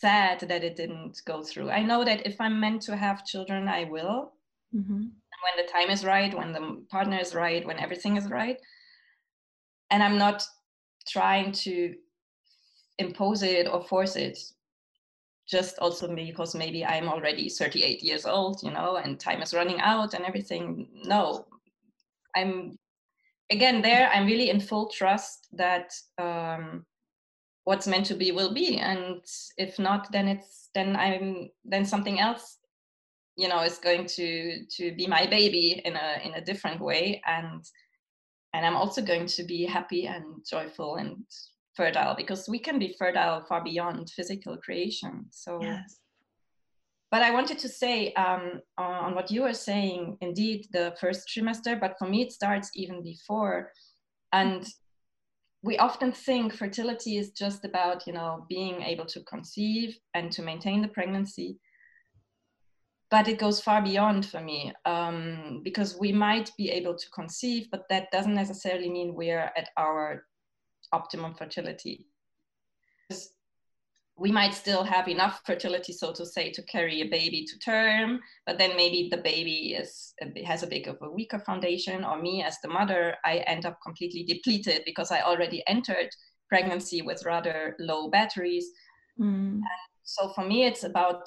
sad 0.00 0.40
that 0.40 0.64
it 0.64 0.76
didn't 0.76 1.22
go 1.24 1.42
through. 1.42 1.70
I 1.70 1.82
know 1.82 2.04
that 2.04 2.26
if 2.26 2.40
I'm 2.40 2.60
meant 2.60 2.82
to 2.82 2.96
have 2.96 3.26
children, 3.26 3.68
I 3.68 3.84
will. 3.84 4.32
Mm-hmm. 4.74 5.02
When 5.44 5.56
the 5.66 5.72
time 5.72 5.90
is 5.90 6.04
right, 6.04 6.36
when 6.36 6.52
the 6.52 6.84
partner 6.88 7.18
is 7.18 7.34
right, 7.34 7.66
when 7.66 7.78
everything 7.78 8.16
is 8.16 8.30
right. 8.30 8.58
And 9.90 10.02
I'm 10.02 10.16
not 10.16 10.44
trying 11.08 11.52
to 11.52 11.94
impose 12.98 13.42
it 13.42 13.66
or 13.66 13.82
force 13.82 14.16
it 14.16 14.38
just 15.52 15.78
also 15.80 16.08
because 16.14 16.54
maybe 16.54 16.82
I'm 16.82 17.08
already 17.08 17.50
38 17.50 18.02
years 18.02 18.24
old, 18.24 18.62
you 18.62 18.70
know, 18.70 18.96
and 18.96 19.20
time 19.20 19.42
is 19.42 19.52
running 19.52 19.80
out 19.80 20.14
and 20.14 20.24
everything. 20.24 20.88
No, 21.04 21.44
I'm 22.34 22.78
again 23.50 23.82
there. 23.82 24.08
I'm 24.08 24.26
really 24.26 24.48
in 24.48 24.60
full 24.60 24.86
trust 24.88 25.48
that 25.52 25.92
um, 26.16 26.86
what's 27.64 27.86
meant 27.86 28.06
to 28.06 28.14
be 28.14 28.32
will 28.32 28.54
be, 28.54 28.78
and 28.78 29.22
if 29.58 29.78
not, 29.78 30.10
then 30.10 30.26
it's 30.26 30.70
then 30.74 30.96
I'm 30.96 31.50
then 31.66 31.84
something 31.84 32.18
else, 32.18 32.56
you 33.36 33.48
know, 33.48 33.60
is 33.60 33.78
going 33.78 34.06
to 34.16 34.64
to 34.76 34.96
be 34.96 35.06
my 35.06 35.26
baby 35.26 35.82
in 35.84 35.96
a 35.96 36.08
in 36.24 36.32
a 36.32 36.44
different 36.44 36.80
way, 36.80 37.20
and 37.26 37.62
and 38.54 38.64
I'm 38.64 38.76
also 38.76 39.02
going 39.02 39.26
to 39.26 39.42
be 39.44 39.66
happy 39.66 40.06
and 40.06 40.24
joyful 40.50 40.96
and 40.96 41.26
fertile 41.76 42.14
because 42.14 42.48
we 42.48 42.58
can 42.58 42.78
be 42.78 42.94
fertile 42.98 43.44
far 43.48 43.62
beyond 43.62 44.10
physical 44.10 44.56
creation. 44.56 45.26
So 45.30 45.60
yes. 45.62 45.98
but 47.10 47.22
i 47.22 47.30
wanted 47.30 47.58
to 47.58 47.68
say 47.68 48.12
um, 48.14 48.60
on 48.78 49.14
what 49.14 49.30
you 49.30 49.42
were 49.42 49.54
saying 49.54 50.16
indeed 50.20 50.66
the 50.72 50.94
first 51.00 51.28
trimester 51.28 51.78
but 51.78 51.96
for 51.98 52.08
me 52.08 52.22
it 52.22 52.32
starts 52.32 52.70
even 52.74 53.02
before. 53.02 53.72
And 54.34 54.66
we 55.62 55.76
often 55.78 56.10
think 56.10 56.54
fertility 56.54 57.18
is 57.18 57.30
just 57.30 57.64
about 57.64 58.06
you 58.06 58.12
know 58.12 58.46
being 58.48 58.82
able 58.82 59.06
to 59.06 59.20
conceive 59.24 59.96
and 60.14 60.32
to 60.32 60.42
maintain 60.42 60.82
the 60.82 60.88
pregnancy. 60.88 61.58
But 63.10 63.28
it 63.28 63.38
goes 63.38 63.60
far 63.60 63.82
beyond 63.82 64.24
for 64.24 64.40
me 64.40 64.72
um, 64.86 65.60
because 65.62 65.98
we 66.00 66.12
might 66.12 66.50
be 66.56 66.70
able 66.70 66.96
to 66.96 67.10
conceive 67.10 67.68
but 67.70 67.84
that 67.90 68.10
doesn't 68.10 68.34
necessarily 68.34 68.88
mean 68.88 69.14
we're 69.14 69.52
at 69.54 69.68
our 69.76 70.24
optimum 70.92 71.34
fertility. 71.34 72.06
We 74.16 74.30
might 74.30 74.54
still 74.54 74.84
have 74.84 75.08
enough 75.08 75.40
fertility, 75.46 75.92
so 75.92 76.12
to 76.12 76.26
say, 76.26 76.50
to 76.52 76.62
carry 76.64 77.00
a 77.00 77.08
baby 77.08 77.44
to 77.46 77.58
term, 77.58 78.20
but 78.46 78.58
then 78.58 78.76
maybe 78.76 79.08
the 79.10 79.16
baby 79.16 79.74
is 79.74 80.14
has 80.44 80.62
a 80.62 80.66
bit 80.66 80.86
of 80.86 80.98
a 81.00 81.10
weaker 81.10 81.38
foundation, 81.38 82.04
or 82.04 82.20
me 82.20 82.42
as 82.42 82.58
the 82.60 82.68
mother, 82.68 83.16
I 83.24 83.38
end 83.38 83.64
up 83.64 83.78
completely 83.84 84.22
depleted 84.22 84.82
because 84.84 85.10
I 85.10 85.22
already 85.22 85.62
entered 85.66 86.10
pregnancy 86.48 87.00
with 87.02 87.24
rather 87.24 87.74
low 87.80 88.10
batteries. 88.10 88.66
Mm. 89.18 89.60
so 90.04 90.28
for 90.34 90.44
me, 90.44 90.66
it's 90.66 90.84
about 90.84 91.22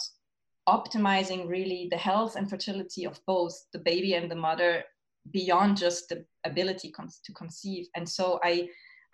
optimizing 0.68 1.48
really 1.48 1.88
the 1.92 1.98
health 1.98 2.36
and 2.36 2.50
fertility 2.50 3.06
of 3.06 3.20
both 3.26 3.54
the 3.74 3.80
baby 3.80 4.14
and 4.14 4.30
the 4.30 4.36
mother 4.36 4.84
beyond 5.32 5.78
just 5.78 6.10
the 6.10 6.26
ability 6.46 6.94
to 7.24 7.34
conceive. 7.34 7.88
And 7.96 8.08
so 8.08 8.40
I 8.44 8.68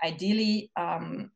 ideally 0.03 0.71
um, 0.77 1.31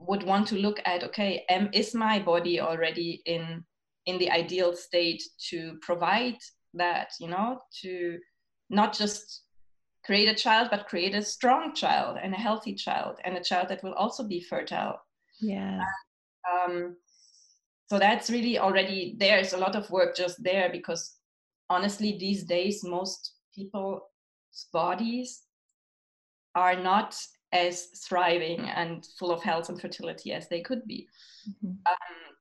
would 0.00 0.22
want 0.22 0.46
to 0.48 0.56
look 0.56 0.80
at 0.84 1.04
okay 1.04 1.44
am, 1.48 1.70
is 1.72 1.94
my 1.94 2.18
body 2.18 2.60
already 2.60 3.22
in 3.26 3.64
in 4.06 4.18
the 4.18 4.30
ideal 4.30 4.74
state 4.74 5.22
to 5.50 5.78
provide 5.80 6.36
that 6.74 7.08
you 7.20 7.28
know 7.28 7.60
to 7.82 8.18
not 8.70 8.96
just 8.96 9.42
create 10.04 10.28
a 10.28 10.34
child 10.34 10.68
but 10.70 10.86
create 10.86 11.14
a 11.14 11.22
strong 11.22 11.74
child 11.74 12.16
and 12.22 12.32
a 12.32 12.38
healthy 12.38 12.74
child 12.74 13.18
and 13.24 13.36
a 13.36 13.42
child 13.42 13.68
that 13.68 13.82
will 13.82 13.94
also 13.94 14.22
be 14.22 14.40
fertile? 14.40 15.00
Yeah. 15.40 15.80
Um, 16.50 16.96
so 17.88 17.98
that's 17.98 18.30
really 18.30 18.58
already 18.58 19.16
there's 19.18 19.52
a 19.52 19.58
lot 19.58 19.74
of 19.74 19.90
work 19.90 20.16
just 20.16 20.42
there 20.42 20.70
because 20.70 21.16
honestly 21.68 22.16
these 22.18 22.44
days 22.44 22.84
most 22.84 23.34
people's 23.54 24.02
bodies 24.72 25.42
are 26.54 26.80
not 26.80 27.16
as 27.52 27.86
thriving 28.08 28.60
and 28.60 29.06
full 29.18 29.30
of 29.32 29.42
health 29.42 29.68
and 29.68 29.80
fertility 29.80 30.32
as 30.32 30.48
they 30.48 30.60
could 30.60 30.84
be. 30.86 31.08
Mm-hmm. 31.48 31.68
Um, 31.68 32.36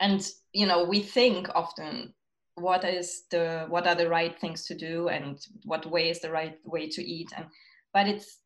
and 0.00 0.28
you 0.52 0.66
know, 0.66 0.84
we 0.84 1.00
think 1.00 1.48
often 1.54 2.12
what 2.56 2.84
is 2.84 3.24
the 3.30 3.66
what 3.68 3.86
are 3.86 3.94
the 3.94 4.08
right 4.08 4.38
things 4.40 4.64
to 4.64 4.74
do 4.74 5.08
and 5.08 5.46
what 5.64 5.86
way 5.86 6.10
is 6.10 6.20
the 6.20 6.30
right 6.30 6.56
way 6.64 6.88
to 6.88 7.04
eat 7.04 7.30
and 7.36 7.46
but 7.92 8.08
it's 8.08 8.38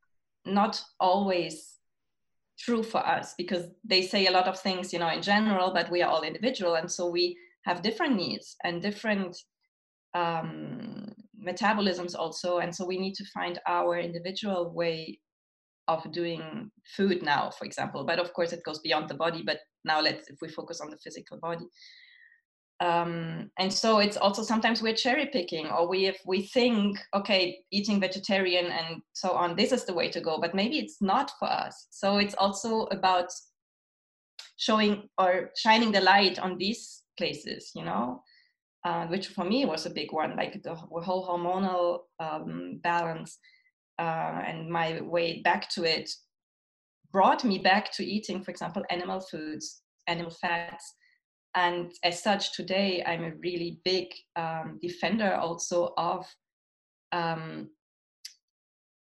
not 0.44 0.82
always 0.98 1.76
true 2.58 2.82
for 2.82 2.98
us 3.06 3.34
because 3.38 3.66
they 3.84 4.02
say 4.02 4.26
a 4.26 4.30
lot 4.30 4.48
of 4.48 4.58
things 4.58 4.92
you 4.92 4.98
know 4.98 5.08
in 5.08 5.22
general 5.22 5.72
but 5.72 5.90
we 5.90 6.02
are 6.02 6.10
all 6.10 6.22
individual 6.22 6.74
and 6.74 6.90
so 6.90 7.08
we 7.08 7.36
have 7.64 7.82
different 7.82 8.16
needs 8.16 8.56
and 8.64 8.82
different 8.82 9.36
um, 10.14 11.12
metabolisms 11.40 12.16
also 12.16 12.58
and 12.58 12.74
so 12.74 12.84
we 12.84 12.98
need 12.98 13.14
to 13.14 13.24
find 13.26 13.60
our 13.66 13.96
individual 13.96 14.72
way 14.74 15.18
of 15.90 16.12
doing 16.12 16.70
food 16.96 17.22
now, 17.22 17.50
for 17.50 17.64
example. 17.64 18.04
But 18.04 18.18
of 18.18 18.32
course, 18.32 18.52
it 18.52 18.64
goes 18.64 18.78
beyond 18.78 19.08
the 19.08 19.14
body. 19.14 19.42
But 19.44 19.58
now 19.84 20.00
let's, 20.00 20.28
if 20.28 20.36
we 20.40 20.48
focus 20.48 20.80
on 20.80 20.90
the 20.90 20.98
physical 20.98 21.38
body. 21.38 21.66
Um, 22.80 23.50
and 23.58 23.70
so 23.70 23.98
it's 23.98 24.16
also 24.16 24.42
sometimes 24.42 24.80
we're 24.80 24.94
cherry 24.94 25.26
picking 25.26 25.66
or 25.66 25.86
we 25.86 26.06
if 26.06 26.18
we 26.24 26.46
think 26.46 26.98
okay 27.12 27.58
eating 27.70 28.00
vegetarian 28.00 28.72
and 28.72 29.02
so 29.12 29.32
on 29.32 29.54
this 29.54 29.70
is 29.70 29.84
the 29.84 29.92
way 29.92 30.08
to 30.08 30.20
go 30.22 30.38
but 30.40 30.54
maybe 30.54 30.78
it's 30.78 31.02
not 31.02 31.30
for 31.38 31.46
us 31.46 31.88
so 31.90 32.16
it's 32.16 32.34
also 32.36 32.84
about 32.84 33.30
showing 34.56 35.10
or 35.18 35.50
shining 35.58 35.92
the 35.92 36.00
light 36.00 36.38
on 36.38 36.56
these 36.56 37.02
places 37.18 37.70
you 37.74 37.84
know 37.84 38.22
uh, 38.86 39.06
which 39.08 39.28
for 39.28 39.44
me 39.44 39.66
was 39.66 39.84
a 39.84 39.90
big 39.90 40.10
one 40.10 40.34
like 40.34 40.62
the 40.62 40.74
whole 40.74 41.28
hormonal 41.28 41.98
um, 42.18 42.80
balance 42.82 43.38
uh, 44.00 44.42
and 44.46 44.68
my 44.70 45.00
way 45.02 45.42
back 45.42 45.68
to 45.68 45.84
it 45.84 46.10
brought 47.12 47.44
me 47.44 47.58
back 47.58 47.92
to 47.92 48.04
eating, 48.04 48.42
for 48.42 48.50
example, 48.50 48.82
animal 48.88 49.20
foods, 49.20 49.82
animal 50.06 50.30
fats. 50.30 50.94
And 51.54 51.92
as 52.02 52.22
such, 52.22 52.54
today 52.54 53.04
I'm 53.06 53.24
a 53.24 53.34
really 53.36 53.80
big 53.84 54.06
um, 54.36 54.78
defender 54.80 55.34
also 55.34 55.92
of, 55.98 56.26
um, 57.12 57.68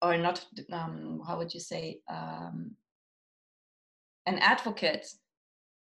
or 0.03 0.17
not, 0.17 0.45
um, 0.73 1.23
how 1.27 1.39
would 1.39 1.55
you 1.55 1.61
say, 1.61 2.01
um, 2.11 2.73
an 4.27 4.39
advocate 4.39 5.07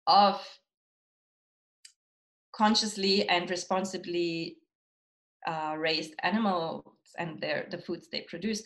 of 0.06 0.46
consciously 2.54 3.28
and 3.28 3.50
responsibly 3.50 4.58
uh, 5.48 5.76
raised 5.78 6.14
animals 6.22 6.84
and 7.18 7.40
their 7.40 7.68
the 7.72 7.78
foods 7.78 8.08
they 8.12 8.22
produce 8.30 8.62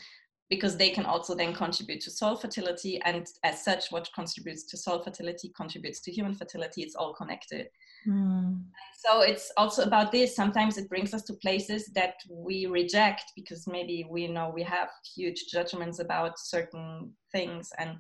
because 0.50 0.78
they 0.78 0.90
can 0.90 1.06
also 1.06 1.34
then 1.34 1.54
contribute 1.54 2.02
to 2.02 2.12
soil 2.12 2.36
fertility 2.36 3.02
and 3.04 3.28
as 3.44 3.64
such 3.64 3.92
what 3.92 4.10
contributes 4.14 4.64
to 4.66 4.78
soil 4.78 5.02
fertility 5.02 5.52
contributes 5.56 6.02
to 6.02 6.12
human 6.12 6.36
fertility. 6.36 6.82
It's 6.84 6.96
all 6.96 7.14
connected. 7.14 7.68
Mm. 8.08 8.66
so 9.00 9.22
it's 9.22 9.52
also 9.56 9.84
about 9.84 10.12
this. 10.12 10.36
Sometimes 10.36 10.78
it 10.78 10.90
brings 10.90 11.14
us 11.14 11.24
to 11.24 11.34
places 11.36 11.90
that 11.96 12.16
we 12.30 12.66
reject 12.66 13.24
because 13.36 13.66
maybe 13.66 14.06
we 14.10 14.28
know 14.28 14.52
we 14.54 14.64
have 14.64 14.90
huge 15.16 15.46
judgments 15.50 16.00
about 16.00 16.38
certain 16.38 17.14
things 17.32 17.72
and 17.80 17.96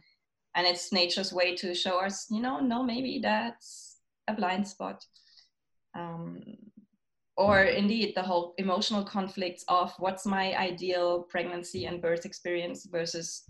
and 0.55 0.67
it's 0.67 0.91
nature's 0.91 1.33
way 1.33 1.55
to 1.55 1.73
show 1.73 1.99
us 1.99 2.27
you 2.29 2.39
know 2.39 2.59
no 2.59 2.83
maybe 2.83 3.19
that's 3.23 3.93
a 4.27 4.33
blind 4.33 4.67
spot. 4.67 5.03
Um, 5.95 6.41
or 7.35 7.63
indeed 7.63 8.13
the 8.15 8.21
whole 8.21 8.53
emotional 8.57 9.03
conflicts 9.03 9.63
of 9.67 9.93
what's 9.97 10.25
my 10.25 10.55
ideal 10.57 11.23
pregnancy 11.29 11.85
and 11.85 12.01
birth 12.01 12.25
experience 12.25 12.85
versus 12.91 13.43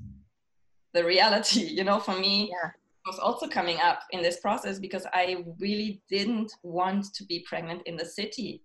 the 0.93 1.03
reality 1.03 1.61
you 1.77 1.83
know 1.83 1.99
for 1.99 2.17
me 2.17 2.49
yeah. 2.49 2.69
was 3.05 3.19
also 3.19 3.47
coming 3.47 3.79
up 3.79 4.01
in 4.11 4.21
this 4.21 4.39
process 4.39 4.79
because 4.79 5.05
I 5.13 5.43
really 5.59 6.01
didn't 6.09 6.53
want 6.63 7.13
to 7.15 7.25
be 7.25 7.45
pregnant 7.47 7.81
in 7.85 7.97
the 7.97 8.05
city. 8.05 8.63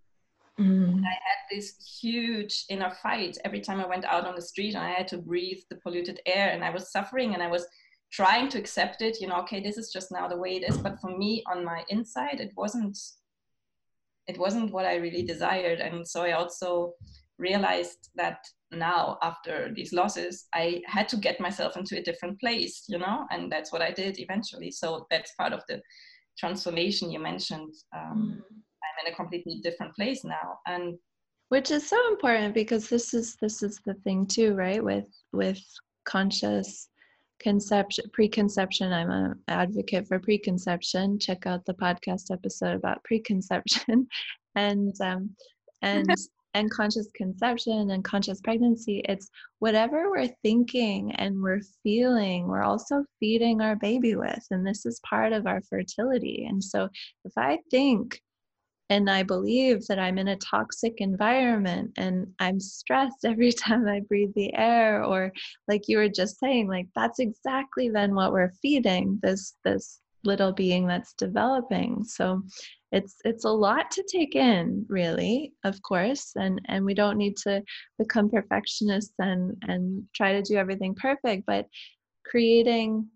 Mm. 0.61 1.02
I 1.04 1.11
had 1.11 1.40
this 1.50 1.98
huge 2.00 2.64
inner 2.68 2.90
fight 3.02 3.38
every 3.44 3.61
time 3.61 3.81
I 3.81 3.87
went 3.87 4.04
out 4.04 4.26
on 4.26 4.35
the 4.35 4.42
street 4.42 4.74
and 4.74 4.85
I 4.85 4.90
had 4.90 5.09
to 5.09 5.18
breathe 5.18 5.59
the 5.70 5.76
polluted 5.76 6.20
air 6.26 6.50
and 6.50 6.64
I 6.64 6.70
was 6.70 6.90
suffering 6.90 7.35
and 7.35 7.42
I 7.42 7.48
was 7.48 7.66
trying 8.11 8.48
to 8.50 8.59
accept 8.59 9.02
it, 9.02 9.20
you 9.20 9.26
know, 9.26 9.37
okay, 9.40 9.61
this 9.61 9.76
is 9.76 9.92
just 9.92 10.11
now 10.11 10.26
the 10.26 10.37
way 10.37 10.57
it 10.57 10.68
is. 10.68 10.78
But 10.78 11.00
for 11.00 11.16
me 11.16 11.44
on 11.50 11.64
my 11.64 11.85
inside, 11.88 12.40
it 12.40 12.52
wasn't 12.57 12.98
it 14.28 14.38
wasn't 14.38 14.72
what 14.72 14.84
I 14.84 14.96
really 14.96 15.22
desired. 15.22 15.80
And 15.80 16.06
so 16.06 16.22
I 16.22 16.32
also 16.32 16.94
realized 17.38 18.10
that 18.16 18.38
now 18.72 19.16
after 19.22 19.72
these 19.74 19.92
losses 19.92 20.46
i 20.54 20.82
had 20.86 21.08
to 21.08 21.16
get 21.16 21.40
myself 21.40 21.76
into 21.76 21.96
a 21.96 22.02
different 22.02 22.38
place 22.38 22.84
you 22.88 22.98
know 22.98 23.26
and 23.30 23.50
that's 23.50 23.72
what 23.72 23.80
i 23.80 23.90
did 23.90 24.18
eventually 24.18 24.70
so 24.70 25.06
that's 25.10 25.32
part 25.38 25.52
of 25.52 25.62
the 25.68 25.80
transformation 26.38 27.10
you 27.10 27.18
mentioned 27.18 27.72
um, 27.96 28.40
mm. 28.40 28.56
i'm 28.82 29.06
in 29.06 29.12
a 29.12 29.16
completely 29.16 29.60
different 29.62 29.94
place 29.94 30.24
now 30.24 30.58
and 30.66 30.98
which 31.48 31.70
is 31.70 31.88
so 31.88 31.96
important 32.08 32.52
because 32.52 32.88
this 32.88 33.14
is 33.14 33.36
this 33.40 33.62
is 33.62 33.80
the 33.86 33.94
thing 34.04 34.26
too 34.26 34.54
right 34.54 34.84
with 34.84 35.06
with 35.32 35.60
conscious 36.04 36.88
conception 37.40 38.05
preconception 38.12 38.92
i'm 38.92 39.11
an 39.11 39.40
advocate 39.48 40.07
for 40.07 40.18
preconception. 40.18 41.18
Check 41.18 41.46
out 41.46 41.64
the 41.64 41.74
podcast 41.74 42.31
episode 42.31 42.77
about 42.77 43.05
preconception 43.05 44.09
and 44.55 44.94
um 45.01 45.31
and 45.83 46.09
and 46.55 46.70
conscious 46.70 47.09
conception 47.14 47.90
and 47.90 48.03
conscious 48.03 48.40
pregnancy. 48.40 49.03
It's 49.09 49.29
whatever 49.59 50.11
we're 50.11 50.35
thinking 50.42 51.14
and 51.16 51.40
we're 51.40 51.61
feeling 51.83 52.48
we're 52.48 52.62
also 52.62 53.05
feeding 53.20 53.61
our 53.61 53.77
baby 53.77 54.16
with 54.16 54.44
and 54.51 54.66
this 54.66 54.87
is 54.87 55.01
part 55.09 55.33
of 55.33 55.46
our 55.46 55.61
fertility. 55.62 56.46
And 56.48 56.62
so 56.62 56.88
if 57.24 57.33
i 57.37 57.59
think 57.70 58.20
and 58.90 59.11
i 59.11 59.22
believe 59.22 59.87
that 59.87 59.98
i'm 59.98 60.18
in 60.18 60.29
a 60.29 60.37
toxic 60.37 60.94
environment 60.98 61.90
and 61.96 62.27
i'm 62.38 62.59
stressed 62.61 63.24
every 63.24 63.53
time 63.53 63.87
i 63.87 64.01
breathe 64.09 64.33
the 64.35 64.55
air 64.55 65.05
or 65.05 65.33
like 65.66 65.83
you 65.88 65.96
were 65.96 66.09
just 66.09 66.38
saying 66.38 66.68
like 66.68 66.87
that's 66.94 67.18
exactly 67.18 67.88
then 67.88 68.14
what 68.14 68.33
we're 68.33 68.53
feeding 68.62 69.18
this 69.22 69.55
this 69.64 70.01
little 70.24 70.53
being 70.53 70.87
that's 70.87 71.14
developing. 71.14 72.05
So 72.05 72.42
it's 72.90 73.16
it's 73.24 73.44
a 73.44 73.51
lot 73.51 73.90
to 73.90 74.03
take 74.11 74.35
in 74.35 74.87
really 74.88 75.53
of 75.62 75.81
course 75.83 76.33
and 76.37 76.59
and 76.68 76.87
we 76.87 76.94
don't 76.94 77.18
need 77.18 77.37
to 77.37 77.62
become 77.98 78.31
perfectionists 78.31 79.12
and 79.18 79.55
and 79.68 80.03
try 80.14 80.33
to 80.33 80.40
do 80.40 80.57
everything 80.57 80.94
perfect 80.94 81.44
but 81.46 81.66
creating 82.24 83.07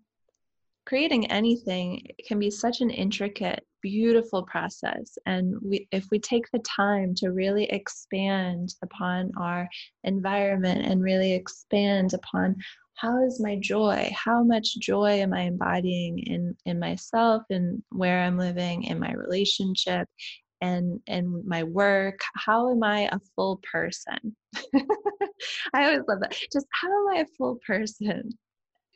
creating 0.85 1.31
anything 1.31 2.05
can 2.27 2.39
be 2.39 2.49
such 2.49 2.81
an 2.81 2.89
intricate 2.89 3.65
beautiful 3.81 4.43
process. 4.43 5.17
And 5.25 5.55
we 5.61 5.87
if 5.91 6.07
we 6.11 6.19
take 6.19 6.49
the 6.51 6.59
time 6.59 7.13
to 7.15 7.31
really 7.31 7.65
expand 7.65 8.73
upon 8.81 9.31
our 9.37 9.67
environment 10.03 10.85
and 10.85 11.01
really 11.01 11.33
expand 11.33 12.13
upon 12.13 12.55
how 12.95 13.23
is 13.25 13.41
my 13.41 13.55
joy 13.55 14.11
how 14.15 14.43
much 14.43 14.77
joy 14.79 15.09
am 15.09 15.33
i 15.33 15.41
embodying 15.41 16.19
in 16.19 16.55
in 16.67 16.79
myself 16.79 17.41
and 17.49 17.81
where 17.89 18.19
i'm 18.23 18.37
living 18.37 18.83
in 18.83 18.99
my 18.99 19.11
relationship 19.13 20.07
and 20.63 20.99
and 21.07 21.43
my 21.45 21.63
work 21.63 22.19
how 22.35 22.71
am 22.71 22.83
i 22.83 23.09
a 23.11 23.19
full 23.35 23.59
person? 23.69 24.35
I 25.73 25.85
always 25.85 26.03
love 26.07 26.21
that. 26.21 26.37
Just 26.51 26.67
how 26.71 26.87
am 26.87 27.17
i 27.17 27.19
a 27.21 27.25
full 27.37 27.59
person 27.67 28.31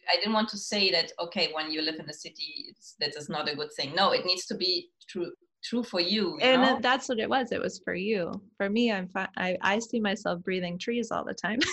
i 0.09 0.15
didn't 0.15 0.33
want 0.33 0.49
to 0.49 0.57
say 0.57 0.89
that 0.91 1.11
okay 1.19 1.49
when 1.53 1.71
you 1.71 1.81
live 1.81 1.95
in 1.99 2.05
the 2.05 2.13
city 2.13 2.73
that 2.99 3.15
is 3.15 3.29
not 3.29 3.49
a 3.49 3.55
good 3.55 3.71
thing. 3.73 3.93
No 3.95 4.11
it 4.11 4.25
needs 4.25 4.45
to 4.47 4.55
be 4.55 4.89
true 5.09 5.31
true 5.63 5.83
for 5.83 5.99
you, 5.99 6.37
you 6.39 6.39
and 6.41 6.61
know? 6.61 6.79
that's 6.81 7.09
what 7.09 7.19
it 7.19 7.29
was. 7.29 7.51
It 7.51 7.59
was 7.59 7.79
for 7.83 7.95
you. 7.95 8.41
For 8.57 8.69
me 8.69 8.91
i'm 8.91 9.09
I, 9.15 9.57
I 9.61 9.79
see 9.79 9.99
myself 9.99 10.43
breathing 10.43 10.77
trees 10.77 11.11
all 11.11 11.25
the 11.25 11.33
time. 11.33 11.59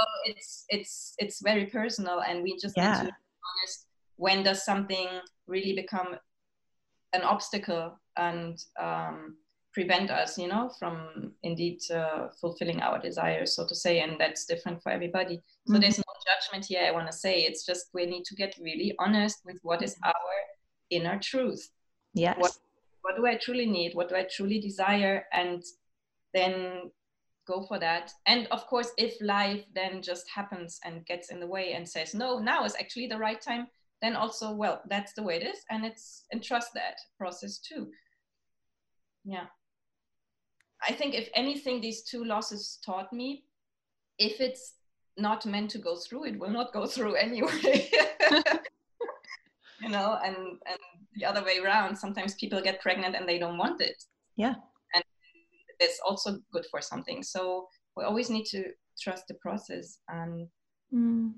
So 0.00 0.06
it's 0.24 0.64
it's 0.70 1.14
it's 1.18 1.42
very 1.42 1.66
personal 1.66 2.20
and 2.20 2.42
we 2.42 2.56
just 2.56 2.74
yeah. 2.76 2.92
need 2.92 2.98
to 2.98 3.04
be 3.04 3.12
honest. 3.50 3.86
When 4.16 4.42
does 4.42 4.64
something 4.64 5.08
really 5.46 5.74
become 5.74 6.16
an 7.12 7.22
obstacle 7.22 7.98
and 8.16 8.58
um, 8.78 9.36
prevent 9.72 10.10
us 10.10 10.36
you 10.36 10.48
know 10.48 10.70
from 10.78 11.32
indeed 11.42 11.78
uh, 11.94 12.28
fulfilling 12.40 12.80
our 12.80 12.98
desires 12.98 13.54
so 13.54 13.66
to 13.66 13.74
say 13.74 14.00
and 14.00 14.18
that's 14.18 14.44
different 14.44 14.82
for 14.82 14.90
everybody. 14.90 15.40
So 15.66 15.74
mm-hmm. 15.74 15.80
there's 15.80 15.98
no 15.98 16.04
judgment 16.26 16.66
here 16.66 16.82
i 16.86 16.90
want 16.90 17.06
to 17.06 17.16
say. 17.16 17.40
It's 17.40 17.64
just 17.64 17.86
we 17.94 18.06
need 18.06 18.24
to 18.24 18.34
get 18.34 18.58
really 18.60 18.94
honest 18.98 19.38
with 19.44 19.58
what 19.62 19.82
is 19.82 19.96
our 20.04 20.34
inner 20.90 21.18
truth. 21.18 21.70
Yes. 22.14 22.36
What, 22.38 22.56
what 23.02 23.16
do 23.16 23.26
i 23.26 23.36
truly 23.36 23.66
need? 23.66 23.94
What 23.94 24.08
do 24.08 24.16
i 24.16 24.24
truly 24.24 24.60
desire? 24.60 25.24
And 25.32 25.62
then 26.34 26.90
go 27.46 27.62
for 27.62 27.78
that. 27.78 28.12
And 28.26 28.48
of 28.50 28.66
course 28.66 28.90
if 28.98 29.20
life 29.20 29.64
then 29.74 30.02
just 30.02 30.28
happens 30.28 30.80
and 30.84 31.06
gets 31.06 31.30
in 31.30 31.40
the 31.40 31.46
way 31.46 31.72
and 31.72 31.88
says 31.88 32.14
no 32.14 32.38
now 32.38 32.64
is 32.64 32.76
actually 32.78 33.06
the 33.06 33.18
right 33.18 33.40
time 33.40 33.66
then 34.02 34.16
also 34.16 34.52
well 34.52 34.80
that's 34.88 35.12
the 35.12 35.22
way 35.22 35.36
it 35.36 35.46
is 35.46 35.58
and 35.68 35.84
it's 35.84 36.24
and 36.32 36.42
trust 36.42 36.74
that 36.74 36.96
process 37.18 37.58
too. 37.58 37.88
Yeah 39.24 39.46
i 40.88 40.92
think 40.92 41.14
if 41.14 41.28
anything 41.34 41.80
these 41.80 42.02
two 42.02 42.24
losses 42.24 42.78
taught 42.84 43.12
me 43.12 43.44
if 44.18 44.40
it's 44.40 44.74
not 45.16 45.44
meant 45.46 45.70
to 45.70 45.78
go 45.78 45.96
through 45.96 46.24
it 46.24 46.38
will 46.38 46.50
not 46.50 46.72
go 46.72 46.86
through 46.86 47.14
anyway. 47.14 47.90
You 49.82 49.88
know 49.88 50.18
and 50.22 50.36
and 50.36 50.78
the 51.14 51.24
other 51.24 51.42
way 51.42 51.58
around 51.58 51.96
sometimes 51.96 52.34
people 52.34 52.60
get 52.60 52.80
pregnant 52.80 53.16
and 53.16 53.28
they 53.28 53.38
don't 53.38 53.56
want 53.56 53.80
it. 53.80 54.02
Yeah. 54.36 54.54
And 54.94 55.04
it's 55.78 56.00
also 56.06 56.38
good 56.52 56.66
for 56.70 56.80
something. 56.80 57.22
So 57.22 57.66
we 57.96 58.04
always 58.04 58.30
need 58.30 58.44
to 58.46 58.64
trust 59.00 59.26
the 59.28 59.34
process 59.34 59.98
and 60.08 60.46
mm. 60.94 61.32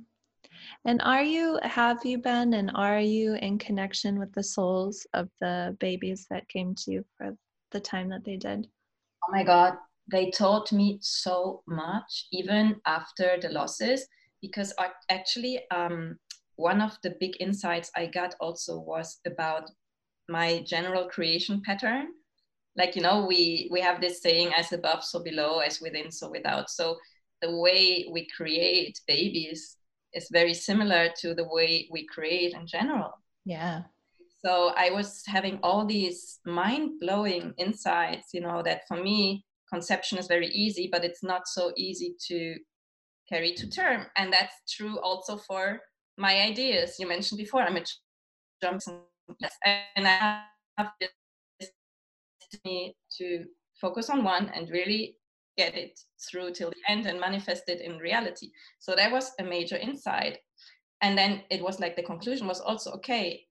and 0.84 1.00
are 1.02 1.22
you 1.22 1.60
have 1.62 2.04
you 2.04 2.18
been 2.18 2.54
and 2.54 2.72
are 2.74 3.00
you 3.00 3.34
in 3.34 3.58
connection 3.58 4.18
with 4.18 4.32
the 4.32 4.42
souls 4.42 5.06
of 5.14 5.28
the 5.40 5.76
babies 5.78 6.26
that 6.28 6.48
came 6.48 6.74
to 6.74 6.90
you 6.90 7.04
for 7.16 7.36
the 7.70 7.80
time 7.80 8.08
that 8.08 8.24
they 8.24 8.36
did 8.36 8.66
oh 9.26 9.32
my 9.32 9.42
god 9.42 9.74
they 10.10 10.30
taught 10.30 10.72
me 10.72 10.98
so 11.00 11.62
much 11.66 12.26
even 12.32 12.76
after 12.86 13.38
the 13.40 13.48
losses 13.48 14.06
because 14.40 14.74
I, 14.78 14.88
actually 15.08 15.60
um, 15.70 16.16
one 16.56 16.80
of 16.80 16.98
the 17.02 17.14
big 17.20 17.36
insights 17.40 17.90
i 17.96 18.06
got 18.06 18.34
also 18.40 18.78
was 18.78 19.20
about 19.26 19.70
my 20.28 20.62
general 20.66 21.08
creation 21.08 21.62
pattern. 21.64 22.08
Like 22.76 22.96
you 22.96 23.02
know 23.02 23.26
we 23.26 23.68
we 23.70 23.80
have 23.80 24.00
this 24.00 24.22
saying 24.22 24.52
as 24.56 24.72
above 24.72 25.04
so 25.04 25.22
below 25.22 25.58
as 25.58 25.80
within 25.80 26.10
so 26.10 26.30
without. 26.30 26.70
So 26.70 26.96
the 27.42 27.54
way 27.56 28.08
we 28.10 28.28
create 28.34 29.00
babies 29.06 29.76
is 30.14 30.28
very 30.32 30.54
similar 30.54 31.10
to 31.20 31.34
the 31.34 31.46
way 31.48 31.88
we 31.90 32.06
create 32.06 32.54
in 32.54 32.66
general. 32.66 33.12
Yeah 33.44 33.82
so 34.44 34.72
i 34.76 34.90
was 34.90 35.22
having 35.26 35.58
all 35.62 35.84
these 35.84 36.40
mind-blowing 36.44 37.52
insights 37.58 38.28
you 38.32 38.40
know 38.40 38.62
that 38.62 38.82
for 38.88 38.96
me 38.96 39.44
conception 39.72 40.18
is 40.18 40.26
very 40.26 40.48
easy 40.48 40.88
but 40.90 41.04
it's 41.04 41.22
not 41.22 41.46
so 41.46 41.72
easy 41.76 42.14
to 42.28 42.56
carry 43.28 43.54
to 43.54 43.68
term 43.68 44.06
and 44.16 44.32
that's 44.32 44.54
true 44.68 44.98
also 45.00 45.36
for 45.36 45.80
my 46.18 46.42
ideas 46.42 46.96
you 46.98 47.08
mentioned 47.08 47.38
before 47.38 47.62
i'm 47.62 47.76
a 47.76 47.84
jumps 48.62 48.88
and 48.88 50.06
i 50.06 50.42
have 50.76 50.90
to 53.10 53.44
focus 53.80 54.10
on 54.10 54.24
one 54.24 54.50
and 54.54 54.70
really 54.70 55.16
get 55.56 55.76
it 55.76 55.98
through 56.30 56.52
till 56.52 56.70
the 56.70 56.92
end 56.92 57.06
and 57.06 57.20
manifest 57.20 57.64
it 57.68 57.80
in 57.80 57.98
reality. 57.98 58.50
So 58.78 58.94
that 58.94 59.12
was 59.12 59.32
a 59.38 59.44
major 59.44 59.76
insight. 59.76 60.38
And 61.02 61.18
then 61.18 61.42
it 61.50 61.62
was 61.62 61.80
like 61.80 61.96
the 61.96 62.02
conclusion 62.02 62.46
was 62.46 62.60
also 62.60 62.92
okay, 62.92 63.44